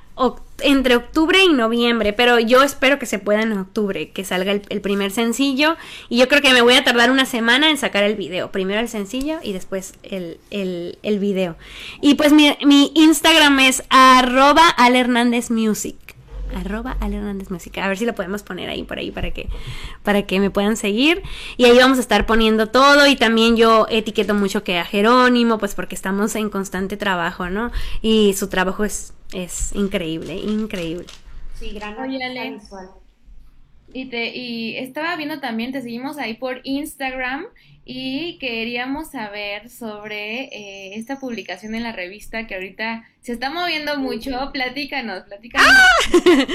entre 0.62 0.96
octubre 0.96 1.42
y 1.42 1.48
noviembre, 1.48 2.12
pero 2.12 2.38
yo 2.38 2.62
espero 2.62 2.98
que 2.98 3.06
se 3.06 3.18
pueda 3.18 3.42
en 3.42 3.52
octubre, 3.52 4.10
que 4.10 4.24
salga 4.24 4.52
el, 4.52 4.80
primer 4.80 5.10
sencillo. 5.10 5.76
Y 6.08 6.18
yo 6.18 6.28
creo 6.28 6.40
que 6.40 6.52
me 6.52 6.62
voy 6.62 6.74
a 6.74 6.84
tardar 6.84 7.10
una 7.10 7.24
semana 7.24 7.70
en 7.70 7.78
sacar 7.78 8.04
el 8.04 8.14
video. 8.14 8.52
Primero 8.52 8.80
el 8.80 8.88
sencillo 8.88 9.38
y 9.42 9.52
después 9.52 9.94
el, 10.02 10.38
el, 10.50 11.18
video. 11.18 11.56
Y 12.00 12.14
pues 12.14 12.32
mi, 12.32 12.56
mi 12.64 12.92
Instagram 12.94 13.58
es 13.60 13.82
arroba 13.88 14.76
Music 15.50 15.96
arroba 16.54 16.96
Ale 17.00 17.16
Hernández 17.16 17.50
Música. 17.50 17.84
A 17.84 17.88
ver 17.88 17.98
si 17.98 18.04
lo 18.04 18.14
podemos 18.14 18.42
poner 18.42 18.68
ahí 18.68 18.82
por 18.82 18.98
ahí 18.98 19.10
para 19.10 19.30
que, 19.30 19.48
para 20.02 20.22
que 20.22 20.40
me 20.40 20.50
puedan 20.50 20.76
seguir. 20.76 21.22
Y 21.56 21.64
ahí 21.64 21.76
vamos 21.78 21.98
a 21.98 22.00
estar 22.00 22.26
poniendo 22.26 22.68
todo. 22.68 23.06
Y 23.06 23.16
también 23.16 23.56
yo 23.56 23.86
etiqueto 23.90 24.34
mucho 24.34 24.64
que 24.64 24.78
a 24.78 24.84
Jerónimo, 24.84 25.58
pues 25.58 25.74
porque 25.74 25.94
estamos 25.94 26.34
en 26.36 26.50
constante 26.50 26.96
trabajo, 26.96 27.48
¿no? 27.50 27.70
Y 28.00 28.34
su 28.34 28.48
trabajo 28.48 28.84
es, 28.84 29.12
es 29.32 29.74
increíble, 29.74 30.34
increíble. 30.34 31.06
Sí, 31.58 31.70
gran 31.70 31.96
visual. 32.58 32.88
Y, 33.94 34.06
te, 34.06 34.34
y 34.34 34.76
estaba 34.78 35.16
viendo 35.16 35.38
también, 35.40 35.70
te 35.72 35.82
seguimos 35.82 36.16
ahí 36.16 36.34
por 36.34 36.60
Instagram 36.64 37.44
y 37.84 38.38
queríamos 38.38 39.10
saber 39.10 39.68
sobre 39.68 40.44
eh, 40.44 40.94
esta 40.94 41.18
publicación 41.18 41.74
en 41.74 41.82
la 41.82 41.92
revista 41.92 42.46
que 42.46 42.54
ahorita 42.54 43.04
se 43.20 43.32
está 43.32 43.50
moviendo 43.50 43.98
mucho. 43.98 44.50
Platícanos, 44.52 45.24
platícanos. 45.24 45.68
¡Ah! 45.68 46.46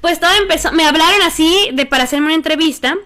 Pues 0.00 0.18
todo 0.18 0.32
empezó, 0.36 0.72
me 0.72 0.84
hablaron 0.84 1.22
así 1.22 1.70
de 1.74 1.86
para 1.86 2.02
hacerme 2.02 2.26
una 2.26 2.34
entrevista 2.34 2.96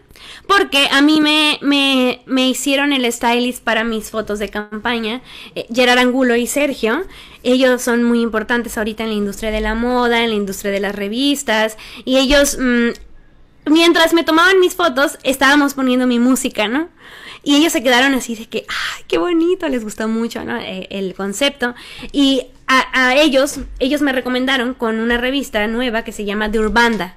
porque 0.47 0.89
a 0.91 1.03
mí 1.03 1.21
me, 1.21 1.59
me, 1.61 2.23
me 2.25 2.49
hicieron 2.49 2.95
el 2.95 3.13
stylist 3.13 3.63
para 3.63 3.85
mis 3.85 4.11
fotos 4.11 4.39
de 4.39 4.49
campaña, 4.49 5.21
eh, 5.55 5.67
Gerard 5.71 5.99
Angulo 5.99 6.37
y 6.37 6.47
Sergio. 6.47 7.05
Ellos 7.43 7.83
son 7.83 8.03
muy 8.03 8.23
importantes 8.23 8.79
ahorita 8.79 9.03
en 9.03 9.11
la 9.11 9.17
industria 9.17 9.51
de 9.51 9.61
la 9.61 9.75
moda, 9.75 10.25
en 10.25 10.31
la 10.31 10.37
industria 10.37 10.73
de 10.73 10.81
las 10.81 10.95
revistas 10.95 11.77
y 12.07 12.17
ellos... 12.17 12.57
Mm, 12.59 12.91
mientras 13.67 14.15
me 14.15 14.25
tomaban 14.25 14.61
mis 14.61 14.75
fotos, 14.75 15.19
estábamos 15.23 15.75
poniendo 15.75 16.07
mi 16.07 16.19
música, 16.19 16.69
¿no? 16.69 16.89
Y 17.47 17.55
ellos 17.55 17.73
se 17.73 17.81
quedaron 17.81 18.13
así 18.13 18.35
de 18.35 18.47
que, 18.47 18.67
ay, 18.69 19.05
qué 19.07 19.19
bonito, 19.19 19.69
les 19.69 19.85
gustó 19.85 20.09
mucho. 20.09 20.41
Eh, 20.41 20.89
el 20.91 21.15
concepto. 21.15 21.77
Y 22.11 22.49
a, 22.67 23.15
ellos, 23.15 23.61
ellos 23.79 24.03
me 24.03 24.11
recomendaron 24.11 24.75
con 24.75 24.99
una 24.99 25.17
revista 25.17 25.65
nueva 25.69 26.03
que 26.03 26.11
se 26.11 26.25
llama 26.25 26.51
The 26.51 26.59
Urbanda. 26.59 27.15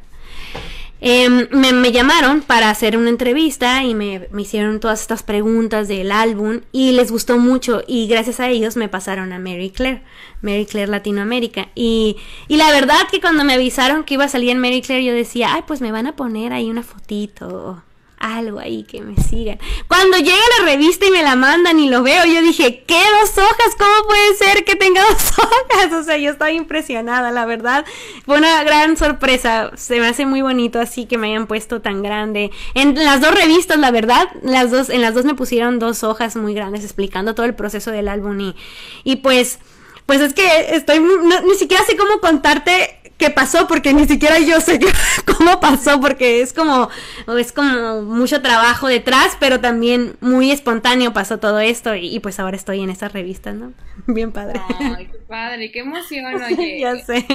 Em, 1.01 1.47
me, 1.49 1.91
llamaron 1.91 2.41
para 2.41 2.69
hacer 2.69 2.95
una 2.95 3.09
entrevista 3.09 3.83
y 3.83 3.95
me, 3.95 4.27
hicieron 4.37 4.79
todas 4.79 5.01
estas 5.01 5.23
preguntas 5.23 5.87
del 5.87 6.11
álbum 6.11 6.59
y 6.71 6.91
les 6.91 7.11
gustó 7.11 7.39
mucho 7.39 7.81
y 7.87 8.07
gracias 8.07 8.39
a 8.39 8.49
ellos 8.49 8.75
me 8.75 8.87
pasaron 8.87 9.33
a 9.33 9.39
Mary 9.39 9.71
Claire, 9.71 10.03
Mary 10.43 10.67
Claire 10.67 10.91
Latinoamérica. 10.91 11.69
Y, 11.73 12.17
y 12.47 12.57
la 12.57 12.69
verdad 12.69 13.07
que 13.09 13.19
cuando 13.19 13.43
me 13.43 13.53
avisaron 13.53 14.03
que 14.03 14.13
iba 14.13 14.25
a 14.25 14.29
salir 14.29 14.51
en 14.51 14.59
Mary 14.59 14.83
Claire 14.83 15.05
yo 15.05 15.13
decía, 15.13 15.55
ay, 15.55 15.63
pues 15.65 15.81
me 15.81 15.91
van 15.91 16.05
a 16.05 16.15
poner 16.15 16.53
ahí 16.53 16.69
una 16.69 16.83
fotito 16.83 17.81
algo 18.19 18.59
ahí 18.59 18.83
que 18.83 19.01
me 19.01 19.15
sigan. 19.21 19.59
Cuando 19.87 20.17
llega 20.17 20.37
la 20.59 20.65
revista 20.65 21.05
y 21.05 21.11
me 21.11 21.23
la 21.23 21.35
mandan 21.35 21.79
y 21.79 21.89
lo 21.89 22.03
veo, 22.03 22.25
yo 22.25 22.41
dije, 22.41 22.83
¿qué 22.85 23.01
dos 23.21 23.37
hojas? 23.37 23.75
¿Cómo 23.77 24.07
puede 24.07 24.35
ser 24.35 24.65
que 24.65 24.75
tenga 24.75 25.01
dos 25.09 25.31
hojas? 25.37 25.93
O 25.93 26.03
sea, 26.03 26.17
yo 26.17 26.31
estaba 26.31 26.51
impresionada, 26.51 27.31
la 27.31 27.45
verdad. 27.45 27.85
Fue 28.25 28.37
una 28.37 28.63
gran 28.63 28.97
sorpresa. 28.97 29.71
Se 29.75 29.99
me 29.99 30.07
hace 30.07 30.25
muy 30.25 30.41
bonito 30.41 30.79
así 30.79 31.05
que 31.05 31.17
me 31.17 31.27
hayan 31.27 31.47
puesto 31.47 31.81
tan 31.81 32.03
grande. 32.03 32.51
En 32.73 32.95
las 32.95 33.21
dos 33.21 33.33
revistas, 33.33 33.79
la 33.79 33.91
verdad, 33.91 34.29
las 34.43 34.71
dos, 34.71 34.89
en 34.89 35.01
las 35.01 35.13
dos 35.13 35.25
me 35.25 35.35
pusieron 35.35 35.79
dos 35.79 36.03
hojas 36.03 36.35
muy 36.35 36.53
grandes 36.53 36.83
explicando 36.83 37.35
todo 37.35 37.45
el 37.45 37.55
proceso 37.55 37.91
del 37.91 38.07
álbum 38.07 38.39
y, 38.39 38.55
y 39.03 39.17
pues, 39.17 39.59
pues 40.05 40.21
es 40.21 40.33
que 40.33 40.75
estoy, 40.75 40.99
ni 40.99 41.55
siquiera 41.55 41.83
sé 41.85 41.95
cómo 41.95 42.19
contarte 42.19 42.98
qué 43.19 43.29
pasó 43.29 43.67
porque 43.67 43.93
ni 43.93 44.07
siquiera 44.07 44.39
yo 44.39 44.59
sé 44.61 44.79
cómo 45.37 45.59
pasó 45.59 45.99
porque 45.99 46.41
es 46.41 46.53
como 46.53 46.89
es 47.37 47.51
como 47.51 48.01
mucho 48.01 48.41
trabajo 48.41 48.87
detrás 48.87 49.37
pero 49.39 49.59
también 49.59 50.15
muy 50.21 50.51
espontáneo 50.51 51.13
pasó 51.13 51.37
todo 51.37 51.59
esto 51.59 51.93
y, 51.95 52.19
pues 52.21 52.39
ahora 52.39 52.55
estoy 52.55 52.81
en 52.81 52.89
esta 52.89 53.09
revista 53.09 53.51
no 53.51 53.73
bien 54.07 54.31
padre. 54.31 54.59
Ay 54.79 55.07
qué 55.07 55.19
padre 55.19 55.71
qué 55.71 55.79
emoción 55.79 56.33
oye. 56.43 56.79
ya 56.79 56.95
sé. 56.95 57.25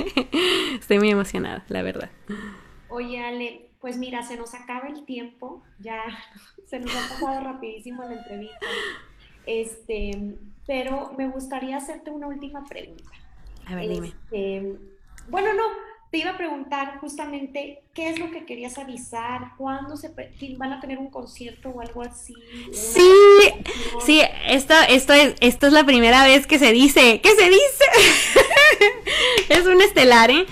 Estoy 0.80 0.98
muy 0.98 1.10
emocionada 1.10 1.64
la 1.68 1.82
verdad. 1.82 2.10
Oye 2.88 3.22
Ale 3.22 3.66
pues 3.80 3.98
mira 3.98 4.22
se 4.22 4.36
nos 4.36 4.54
acaba 4.54 4.88
el 4.88 5.04
tiempo 5.04 5.62
ya 5.78 6.02
se 6.66 6.80
nos 6.80 6.90
ha 6.96 7.08
pasado 7.10 7.44
rapidísimo 7.44 8.02
la 8.04 8.14
entrevista. 8.14 8.66
Este 9.46 10.34
pero 10.66 11.12
me 11.18 11.28
gustaría 11.28 11.76
hacerte 11.76 12.10
una 12.10 12.26
última 12.26 12.64
pregunta. 12.64 13.10
A 13.66 13.74
ver 13.74 13.88
dime. 13.90 14.14
Este, 14.30 14.93
bueno, 15.28 15.52
no, 15.54 15.62
te 16.14 16.18
iba 16.18 16.30
a 16.30 16.36
preguntar 16.36 16.98
justamente 17.00 17.82
qué 17.92 18.08
es 18.08 18.20
lo 18.20 18.30
que 18.30 18.44
querías 18.44 18.78
avisar, 18.78 19.52
cuándo 19.58 19.96
se 19.96 20.12
van 20.56 20.72
a 20.72 20.80
tener 20.80 20.98
un 20.98 21.10
concierto 21.10 21.70
o 21.70 21.80
algo 21.80 22.02
así. 22.02 22.34
Sí, 22.72 23.10
sí, 24.04 24.22
esto, 24.46 24.74
esto, 24.88 25.12
es, 25.12 25.34
esto 25.40 25.66
es 25.66 25.72
la 25.72 25.84
primera 25.84 26.24
vez 26.24 26.46
que 26.46 26.60
se 26.60 26.70
dice, 26.70 27.20
¿qué 27.20 27.30
se 27.30 27.50
dice? 27.50 27.84
es 29.48 29.66
un 29.66 29.80
estelar, 29.82 30.30
¿eh? 30.30 30.46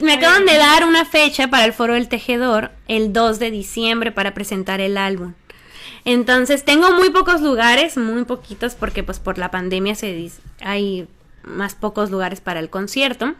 me 0.00 0.12
acaban 0.12 0.44
de 0.44 0.58
dar 0.58 0.84
una 0.84 1.06
fecha 1.06 1.48
para 1.48 1.64
el 1.64 1.72
Foro 1.72 1.94
del 1.94 2.08
Tejedor, 2.08 2.70
el 2.86 3.14
2 3.14 3.38
de 3.38 3.50
diciembre, 3.50 4.12
para 4.12 4.34
presentar 4.34 4.82
el 4.82 4.98
álbum. 4.98 5.32
Entonces, 6.04 6.64
tengo 6.64 6.92
muy 6.92 7.08
pocos 7.08 7.40
lugares, 7.40 7.96
muy 7.96 8.24
poquitos, 8.24 8.74
porque 8.74 9.02
pues 9.02 9.18
por 9.18 9.38
la 9.38 9.50
pandemia 9.50 9.94
se 9.94 10.30
hay 10.60 11.08
más 11.42 11.74
pocos 11.74 12.10
lugares 12.10 12.42
para 12.42 12.60
el 12.60 12.68
concierto. 12.68 13.34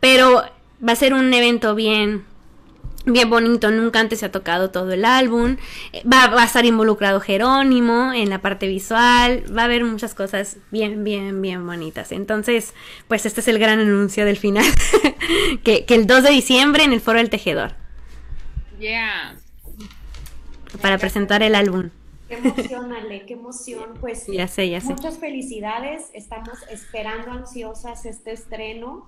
Pero 0.00 0.42
va 0.86 0.92
a 0.92 0.96
ser 0.96 1.14
un 1.14 1.32
evento 1.32 1.74
bien, 1.74 2.24
bien 3.04 3.28
bonito. 3.30 3.70
Nunca 3.70 4.00
antes 4.00 4.20
se 4.20 4.26
ha 4.26 4.32
tocado 4.32 4.70
todo 4.70 4.92
el 4.92 5.04
álbum. 5.04 5.56
Va, 6.04 6.28
va, 6.28 6.42
a 6.42 6.46
estar 6.46 6.64
involucrado 6.64 7.20
Jerónimo 7.20 8.12
en 8.12 8.30
la 8.30 8.40
parte 8.40 8.68
visual. 8.68 9.44
Va 9.56 9.62
a 9.62 9.64
haber 9.64 9.84
muchas 9.84 10.14
cosas 10.14 10.58
bien, 10.70 11.04
bien, 11.04 11.40
bien 11.42 11.66
bonitas. 11.66 12.12
Entonces, 12.12 12.74
pues 13.08 13.26
este 13.26 13.40
es 13.40 13.48
el 13.48 13.58
gran 13.58 13.80
anuncio 13.80 14.24
del 14.24 14.36
final. 14.36 14.66
que, 15.64 15.84
que, 15.84 15.94
el 15.94 16.06
2 16.06 16.22
de 16.22 16.30
diciembre 16.30 16.84
en 16.84 16.92
el 16.92 17.00
Foro 17.00 17.18
del 17.18 17.30
Tejedor. 17.30 17.72
Yeah. 18.78 19.36
Para 20.80 20.98
presentar 20.98 21.42
el 21.42 21.54
álbum. 21.54 21.90
Qué 22.28 22.34
emoción, 22.34 22.92
Ale, 22.92 23.24
qué 23.24 23.32
emoción. 23.32 23.94
Pues 24.00 24.26
ya 24.26 24.46
sé, 24.48 24.68
ya 24.68 24.80
sé. 24.80 24.88
muchas 24.88 25.18
felicidades. 25.18 26.10
Estamos 26.12 26.58
esperando 26.70 27.32
ansiosas 27.32 28.04
este 28.04 28.32
estreno 28.32 29.06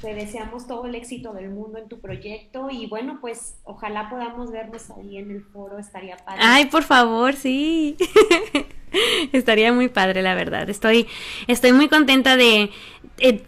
te 0.00 0.14
deseamos 0.14 0.66
todo 0.66 0.86
el 0.86 0.94
éxito 0.94 1.32
del 1.32 1.50
mundo 1.50 1.78
en 1.78 1.88
tu 1.88 2.00
proyecto 2.00 2.68
y 2.70 2.86
bueno, 2.86 3.18
pues 3.20 3.56
ojalá 3.64 4.08
podamos 4.10 4.50
vernos 4.50 4.90
ahí 4.90 5.18
en 5.18 5.30
el 5.30 5.42
foro, 5.42 5.78
estaría 5.78 6.16
padre. 6.16 6.40
Ay, 6.42 6.66
por 6.66 6.82
favor, 6.82 7.34
sí. 7.34 7.96
estaría 9.32 9.72
muy 9.72 9.88
padre, 9.88 10.22
la 10.22 10.34
verdad. 10.34 10.68
Estoy, 10.68 11.06
estoy 11.46 11.72
muy 11.72 11.88
contenta 11.88 12.36
de, 12.36 12.70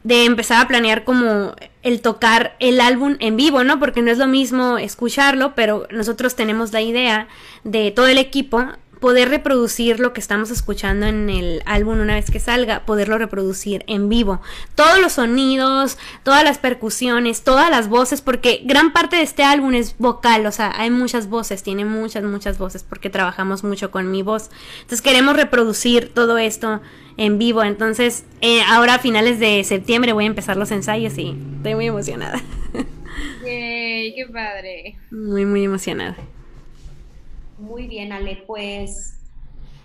de, 0.04 0.24
empezar 0.24 0.64
a 0.64 0.68
planear 0.68 1.04
como 1.04 1.54
el 1.82 2.00
tocar 2.00 2.56
el 2.60 2.80
álbum 2.80 3.16
en 3.20 3.36
vivo, 3.36 3.64
¿no? 3.64 3.78
Porque 3.78 4.02
no 4.02 4.10
es 4.10 4.18
lo 4.18 4.26
mismo 4.26 4.78
escucharlo, 4.78 5.54
pero 5.54 5.86
nosotros 5.90 6.36
tenemos 6.36 6.72
la 6.72 6.80
idea 6.80 7.28
de 7.64 7.90
todo 7.90 8.06
el 8.06 8.18
equipo 8.18 8.64
poder 9.00 9.28
reproducir 9.28 10.00
lo 10.00 10.12
que 10.12 10.20
estamos 10.20 10.50
escuchando 10.50 11.06
en 11.06 11.30
el 11.30 11.62
álbum 11.66 12.00
una 12.00 12.14
vez 12.14 12.30
que 12.30 12.40
salga, 12.40 12.84
poderlo 12.84 13.18
reproducir 13.18 13.84
en 13.86 14.08
vivo. 14.08 14.40
Todos 14.74 15.00
los 15.00 15.14
sonidos, 15.14 15.98
todas 16.22 16.44
las 16.44 16.58
percusiones, 16.58 17.42
todas 17.42 17.70
las 17.70 17.88
voces, 17.88 18.20
porque 18.20 18.62
gran 18.64 18.92
parte 18.92 19.16
de 19.16 19.22
este 19.22 19.42
álbum 19.44 19.74
es 19.74 19.96
vocal, 19.98 20.46
o 20.46 20.52
sea, 20.52 20.72
hay 20.76 20.90
muchas 20.90 21.28
voces, 21.28 21.62
tiene 21.62 21.84
muchas, 21.84 22.24
muchas 22.24 22.58
voces, 22.58 22.82
porque 22.82 23.10
trabajamos 23.10 23.64
mucho 23.64 23.90
con 23.90 24.10
mi 24.10 24.22
voz. 24.22 24.50
Entonces 24.80 25.02
queremos 25.02 25.36
reproducir 25.36 26.12
todo 26.14 26.38
esto 26.38 26.80
en 27.16 27.38
vivo. 27.38 27.62
Entonces, 27.62 28.24
eh, 28.40 28.62
ahora 28.68 28.94
a 28.94 28.98
finales 28.98 29.38
de 29.38 29.62
septiembre 29.64 30.12
voy 30.12 30.24
a 30.24 30.28
empezar 30.28 30.56
los 30.56 30.70
ensayos 30.70 31.18
y 31.18 31.36
estoy 31.56 31.74
muy 31.74 31.86
emocionada. 31.86 32.40
Yay, 33.44 34.14
qué 34.14 34.26
padre. 34.32 34.96
Muy, 35.10 35.44
muy 35.44 35.64
emocionada. 35.64 36.16
Muy 37.58 37.88
bien, 37.88 38.12
Ale, 38.12 38.44
pues 38.46 39.18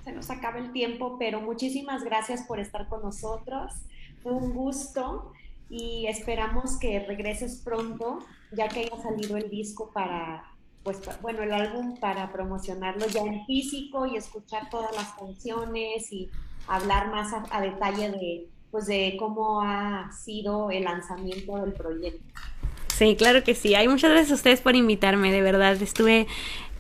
se 0.04 0.12
nos 0.12 0.30
acaba 0.30 0.60
el 0.60 0.72
tiempo, 0.72 1.18
pero 1.18 1.42
muchísimas 1.42 2.04
gracias 2.04 2.44
por 2.44 2.60
estar 2.60 2.88
con 2.88 3.02
nosotros. 3.02 3.74
Fue 4.22 4.34
un 4.34 4.54
gusto 4.54 5.32
y 5.70 6.06
esperamos 6.08 6.78
que 6.78 7.00
regreses 7.00 7.62
pronto, 7.64 8.20
ya 8.52 8.68
que 8.68 8.82
haya 8.82 9.02
salido 9.02 9.38
el 9.38 9.50
disco 9.50 9.92
para, 9.92 10.44
pues, 10.84 11.00
bueno, 11.22 11.42
el 11.42 11.54
álbum 11.54 11.98
para 11.98 12.32
promocionarlo 12.32 13.08
ya 13.08 13.22
en 13.22 13.46
físico 13.46 14.06
y 14.06 14.18
escuchar 14.18 14.70
todas 14.70 14.96
las 14.96 15.14
canciones 15.14 16.12
y 16.12 16.30
hablar 16.68 17.10
más 17.10 17.34
a, 17.50 17.62
detalle 17.62 18.12
de, 18.12 18.48
pues, 18.72 18.86
de 18.86 19.16
cómo 19.18 19.62
ha 19.62 20.12
sido 20.12 20.70
el 20.70 20.84
lanzamiento 20.84 21.56
del 21.58 21.74
proyecto. 21.74 22.42
Sí, 22.90 23.16
claro 23.16 23.44
que 23.44 23.56
sí. 23.56 23.74
Hay 23.74 23.88
muchas 23.88 24.12
gracias 24.12 24.32
a 24.32 24.36
ustedes 24.36 24.62
por 24.62 24.76
invitarme, 24.76 25.32
de 25.32 25.42
verdad. 25.42 25.82
Estuve 25.82 26.28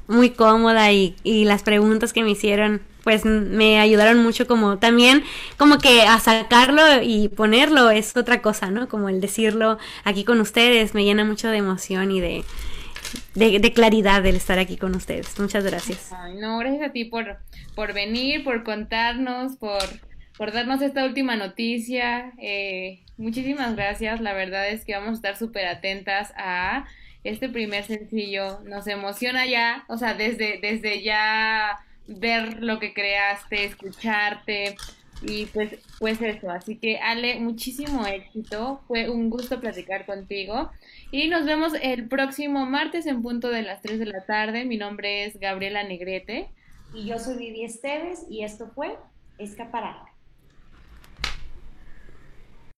muy 0.08 0.32
cómoda 0.32 0.92
y, 0.92 1.16
y 1.24 1.46
las 1.46 1.64
preguntas 1.64 2.14
que 2.14 2.24
me 2.24 2.32
hicieron 2.32 2.82
pues 3.04 3.26
me 3.26 3.80
ayudaron 3.80 4.24
mucho 4.24 4.48
como 4.48 4.80
también 4.80 5.24
como 5.58 5.78
que 5.78 6.04
a 6.04 6.20
sacarlo 6.20 6.82
y 7.02 7.28
ponerlo 7.28 7.90
es 7.90 8.16
otra 8.16 8.42
cosa, 8.42 8.72
¿no? 8.72 8.88
Como 8.88 9.10
el 9.10 9.22
decirlo 9.22 9.78
aquí 10.04 10.24
con 10.24 10.40
ustedes 10.40 10.94
me 10.94 11.04
llena 11.04 11.26
mucho 11.26 11.50
de 11.50 11.58
emoción 11.58 12.12
y 12.12 12.22
de, 12.22 12.44
de, 13.36 13.74
claridad 13.74 14.26
el 14.26 14.36
estar 14.36 14.58
aquí 14.58 14.78
con 14.78 14.96
ustedes. 14.96 15.38
Muchas 15.40 15.66
gracias. 15.66 16.12
Ay, 16.14 16.36
no, 16.36 16.58
gracias 16.60 16.90
a 16.90 16.94
ti 16.94 17.06
por, 17.06 17.38
por 17.76 17.94
venir, 17.94 18.44
por 18.44 18.64
contarnos, 18.64 19.58
por, 19.58 19.84
por 20.38 20.54
darnos 20.54 20.82
esta 20.82 21.04
última 21.06 21.36
noticia. 21.36 22.32
Eh, 22.40 23.02
muchísimas 23.18 23.76
gracias. 23.76 24.22
La 24.22 24.34
verdad 24.34 24.70
es 24.70 24.86
que 24.86 24.94
vamos 24.94 25.10
a 25.10 25.14
estar 25.14 25.38
súper 25.38 25.68
atentas 25.68 26.34
a 26.38 26.86
este 27.24 27.50
primer 27.50 27.84
sencillo. 27.84 28.60
Nos 28.66 28.88
emociona 28.88 29.46
ya, 29.46 29.86
o 29.88 29.98
sea, 29.98 30.14
desde, 30.14 30.60
desde 30.62 31.02
ya 31.04 31.80
ver 32.08 32.62
lo 32.62 32.80
que 32.80 32.94
creaste, 32.94 33.66
escucharte 33.66 34.76
y 35.22 35.46
pues, 35.48 35.76
pues 36.00 36.22
eso. 36.22 36.50
Así 36.50 36.78
que 36.78 36.98
Ale, 36.98 37.40
muchísimo 37.40 38.06
éxito. 38.06 38.82
Fue 38.88 39.10
un 39.10 39.30
gusto 39.30 39.60
platicar 39.60 40.06
contigo. 40.06 40.70
Y 41.12 41.28
nos 41.28 41.46
vemos 41.46 41.74
el 41.82 42.08
próximo 42.08 42.66
martes 42.66 43.06
en 43.06 43.22
punto 43.22 43.50
de 43.50 43.62
las 43.62 43.82
3 43.82 44.00
de 44.00 44.06
la 44.06 44.26
tarde. 44.26 44.66
Mi 44.66 44.78
nombre 44.78 45.26
es 45.26 45.40
Gabriela 45.40 45.84
Negrete. 45.84 46.50
Y 46.94 47.06
yo 47.06 47.20
soy 47.20 47.38
Vivi 47.38 47.64
Esteves 47.64 48.26
y 48.30 48.44
esto 48.44 48.72
fue 48.76 48.98
Escaparate. 49.38 50.13